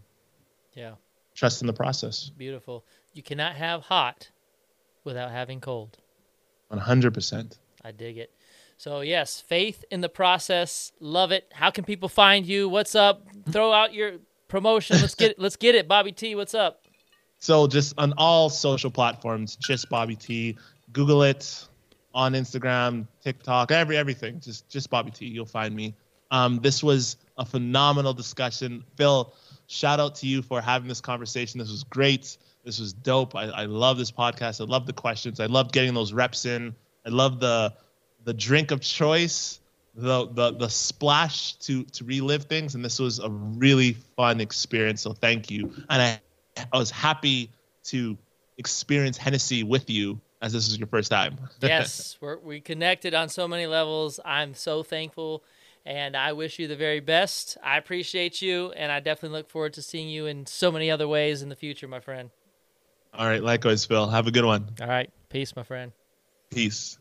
Yeah. 0.73 0.93
Trust 1.35 1.61
in 1.61 1.67
the 1.67 1.73
process. 1.73 2.29
Beautiful. 2.37 2.85
You 3.13 3.23
cannot 3.23 3.55
have 3.55 3.81
hot 3.81 4.29
without 5.03 5.31
having 5.31 5.59
cold. 5.59 5.97
100%. 6.71 7.57
I 7.83 7.91
dig 7.91 8.17
it. 8.17 8.31
So 8.77 9.01
yes, 9.01 9.41
faith 9.41 9.83
in 9.91 10.01
the 10.01 10.09
process. 10.09 10.91
Love 10.99 11.31
it. 11.31 11.51
How 11.53 11.69
can 11.69 11.83
people 11.83 12.07
find 12.07 12.45
you? 12.45 12.69
What's 12.69 12.95
up? 12.95 13.27
Throw 13.51 13.73
out 13.73 13.93
your 13.93 14.13
promotion. 14.47 15.01
Let's 15.01 15.15
get 15.15 15.31
it. 15.31 15.39
let's 15.39 15.57
get 15.57 15.75
it. 15.75 15.87
Bobby 15.87 16.11
T, 16.11 16.35
what's 16.35 16.53
up? 16.53 16.85
So 17.39 17.67
just 17.67 17.93
on 17.97 18.13
all 18.17 18.49
social 18.49 18.91
platforms, 18.91 19.55
just 19.55 19.89
Bobby 19.89 20.15
T. 20.15 20.57
Google 20.91 21.23
it 21.23 21.67
on 22.13 22.33
Instagram, 22.33 23.07
TikTok, 23.23 23.71
every 23.71 23.97
everything. 23.97 24.39
Just 24.39 24.69
just 24.69 24.89
Bobby 24.89 25.11
T. 25.11 25.25
You'll 25.25 25.45
find 25.45 25.73
me. 25.73 25.95
Um, 26.31 26.59
this 26.59 26.83
was 26.83 27.17
a 27.37 27.45
phenomenal 27.45 28.13
discussion. 28.13 28.83
Phil, 28.95 29.33
shout 29.67 29.99
out 29.99 30.15
to 30.15 30.27
you 30.27 30.41
for 30.41 30.61
having 30.61 30.87
this 30.87 31.01
conversation. 31.01 31.59
This 31.59 31.71
was 31.71 31.83
great. 31.83 32.37
This 32.65 32.79
was 32.79 32.93
dope. 32.93 33.35
I, 33.35 33.45
I 33.45 33.65
love 33.65 33.97
this 33.97 34.11
podcast. 34.11 34.61
I 34.61 34.65
love 34.65 34.85
the 34.85 34.93
questions. 34.93 35.39
I 35.39 35.45
love 35.45 35.71
getting 35.71 35.93
those 35.93 36.11
reps 36.13 36.45
in. 36.45 36.75
I 37.05 37.09
love 37.09 37.39
the 37.39 37.73
the 38.25 38.33
drink 38.33 38.71
of 38.71 38.81
choice, 38.81 39.61
the 39.95 40.27
the 40.27 40.51
the 40.51 40.69
splash 40.69 41.53
to 41.59 41.83
to 41.83 42.03
relive 42.03 42.43
things. 42.43 42.75
And 42.75 42.83
this 42.83 42.99
was 42.99 43.19
a 43.19 43.29
really 43.29 43.93
fun 44.17 44.41
experience. 44.41 45.01
So 45.01 45.13
thank 45.13 45.49
you. 45.49 45.73
And 45.89 46.01
I 46.01 46.19
I 46.71 46.77
was 46.77 46.91
happy 46.91 47.51
to 47.85 48.17
experience 48.57 49.17
Hennessy 49.17 49.63
with 49.63 49.89
you 49.89 50.19
as 50.41 50.53
this 50.53 50.67
is 50.67 50.77
your 50.77 50.87
first 50.87 51.11
time. 51.11 51.37
Yes, 51.61 52.17
we're 52.21 52.37
we 52.37 52.61
connected 52.61 53.13
on 53.13 53.29
so 53.29 53.47
many 53.47 53.67
levels. 53.67 54.19
I'm 54.23 54.53
so 54.53 54.83
thankful 54.83 55.43
and 55.85 56.15
I 56.15 56.33
wish 56.33 56.59
you 56.59 56.67
the 56.67 56.75
very 56.75 56.99
best. 56.99 57.57
I 57.63 57.77
appreciate 57.77 58.41
you 58.41 58.71
and 58.71 58.91
I 58.91 58.99
definitely 58.99 59.37
look 59.37 59.49
forward 59.49 59.73
to 59.73 59.81
seeing 59.81 60.09
you 60.09 60.25
in 60.25 60.45
so 60.45 60.71
many 60.71 60.91
other 60.91 61.07
ways 61.07 61.41
in 61.41 61.49
the 61.49 61.55
future, 61.55 61.87
my 61.87 61.99
friend. 61.99 62.29
All 63.13 63.25
right, 63.27 63.41
likewise, 63.41 63.85
Phil. 63.85 64.07
Have 64.07 64.27
a 64.27 64.31
good 64.31 64.45
one. 64.45 64.69
All 64.81 64.87
right. 64.87 65.09
Peace, 65.29 65.55
my 65.55 65.63
friend. 65.63 65.91
Peace. 66.51 66.97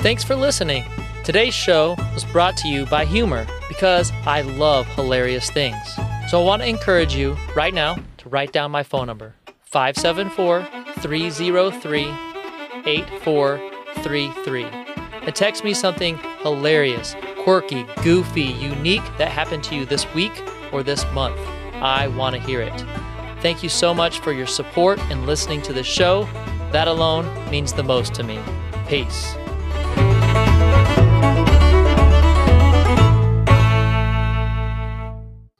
Thanks 0.00 0.24
for 0.24 0.34
listening. 0.36 0.84
Today's 1.24 1.54
show 1.54 1.96
was 2.14 2.24
brought 2.24 2.56
to 2.58 2.68
you 2.68 2.86
by 2.86 3.04
Humor 3.04 3.46
because 3.78 4.10
I 4.26 4.40
love 4.40 4.88
hilarious 4.96 5.50
things. 5.50 5.76
So 6.26 6.40
I 6.40 6.44
want 6.44 6.62
to 6.62 6.68
encourage 6.68 7.14
you 7.14 7.36
right 7.54 7.72
now 7.72 7.96
to 8.16 8.28
write 8.28 8.50
down 8.50 8.72
my 8.72 8.82
phone 8.82 9.06
number 9.06 9.36
574 9.60 10.66
303 10.98 12.00
8433 12.84 14.64
and 15.22 15.32
text 15.32 15.62
me 15.62 15.74
something 15.74 16.18
hilarious, 16.40 17.14
quirky, 17.44 17.86
goofy, 18.02 18.42
unique 18.42 19.04
that 19.16 19.28
happened 19.28 19.62
to 19.64 19.76
you 19.76 19.86
this 19.86 20.12
week 20.12 20.32
or 20.72 20.82
this 20.82 21.04
month. 21.12 21.38
I 21.74 22.08
want 22.08 22.34
to 22.34 22.42
hear 22.42 22.60
it. 22.60 22.84
Thank 23.42 23.62
you 23.62 23.68
so 23.68 23.94
much 23.94 24.18
for 24.18 24.32
your 24.32 24.48
support 24.48 24.98
and 25.02 25.24
listening 25.24 25.62
to 25.62 25.72
the 25.72 25.84
show. 25.84 26.24
That 26.72 26.88
alone 26.88 27.28
means 27.48 27.72
the 27.72 27.84
most 27.84 28.12
to 28.14 28.24
me. 28.24 28.40
Peace. 28.88 29.36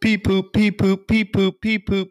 Pee 0.01 0.16
poop, 0.16 0.53
pee 0.53 0.70
poop, 0.70 1.07
pee 1.09 1.24
poop, 1.24 1.61
pee 1.61 1.78
poop. 1.78 2.07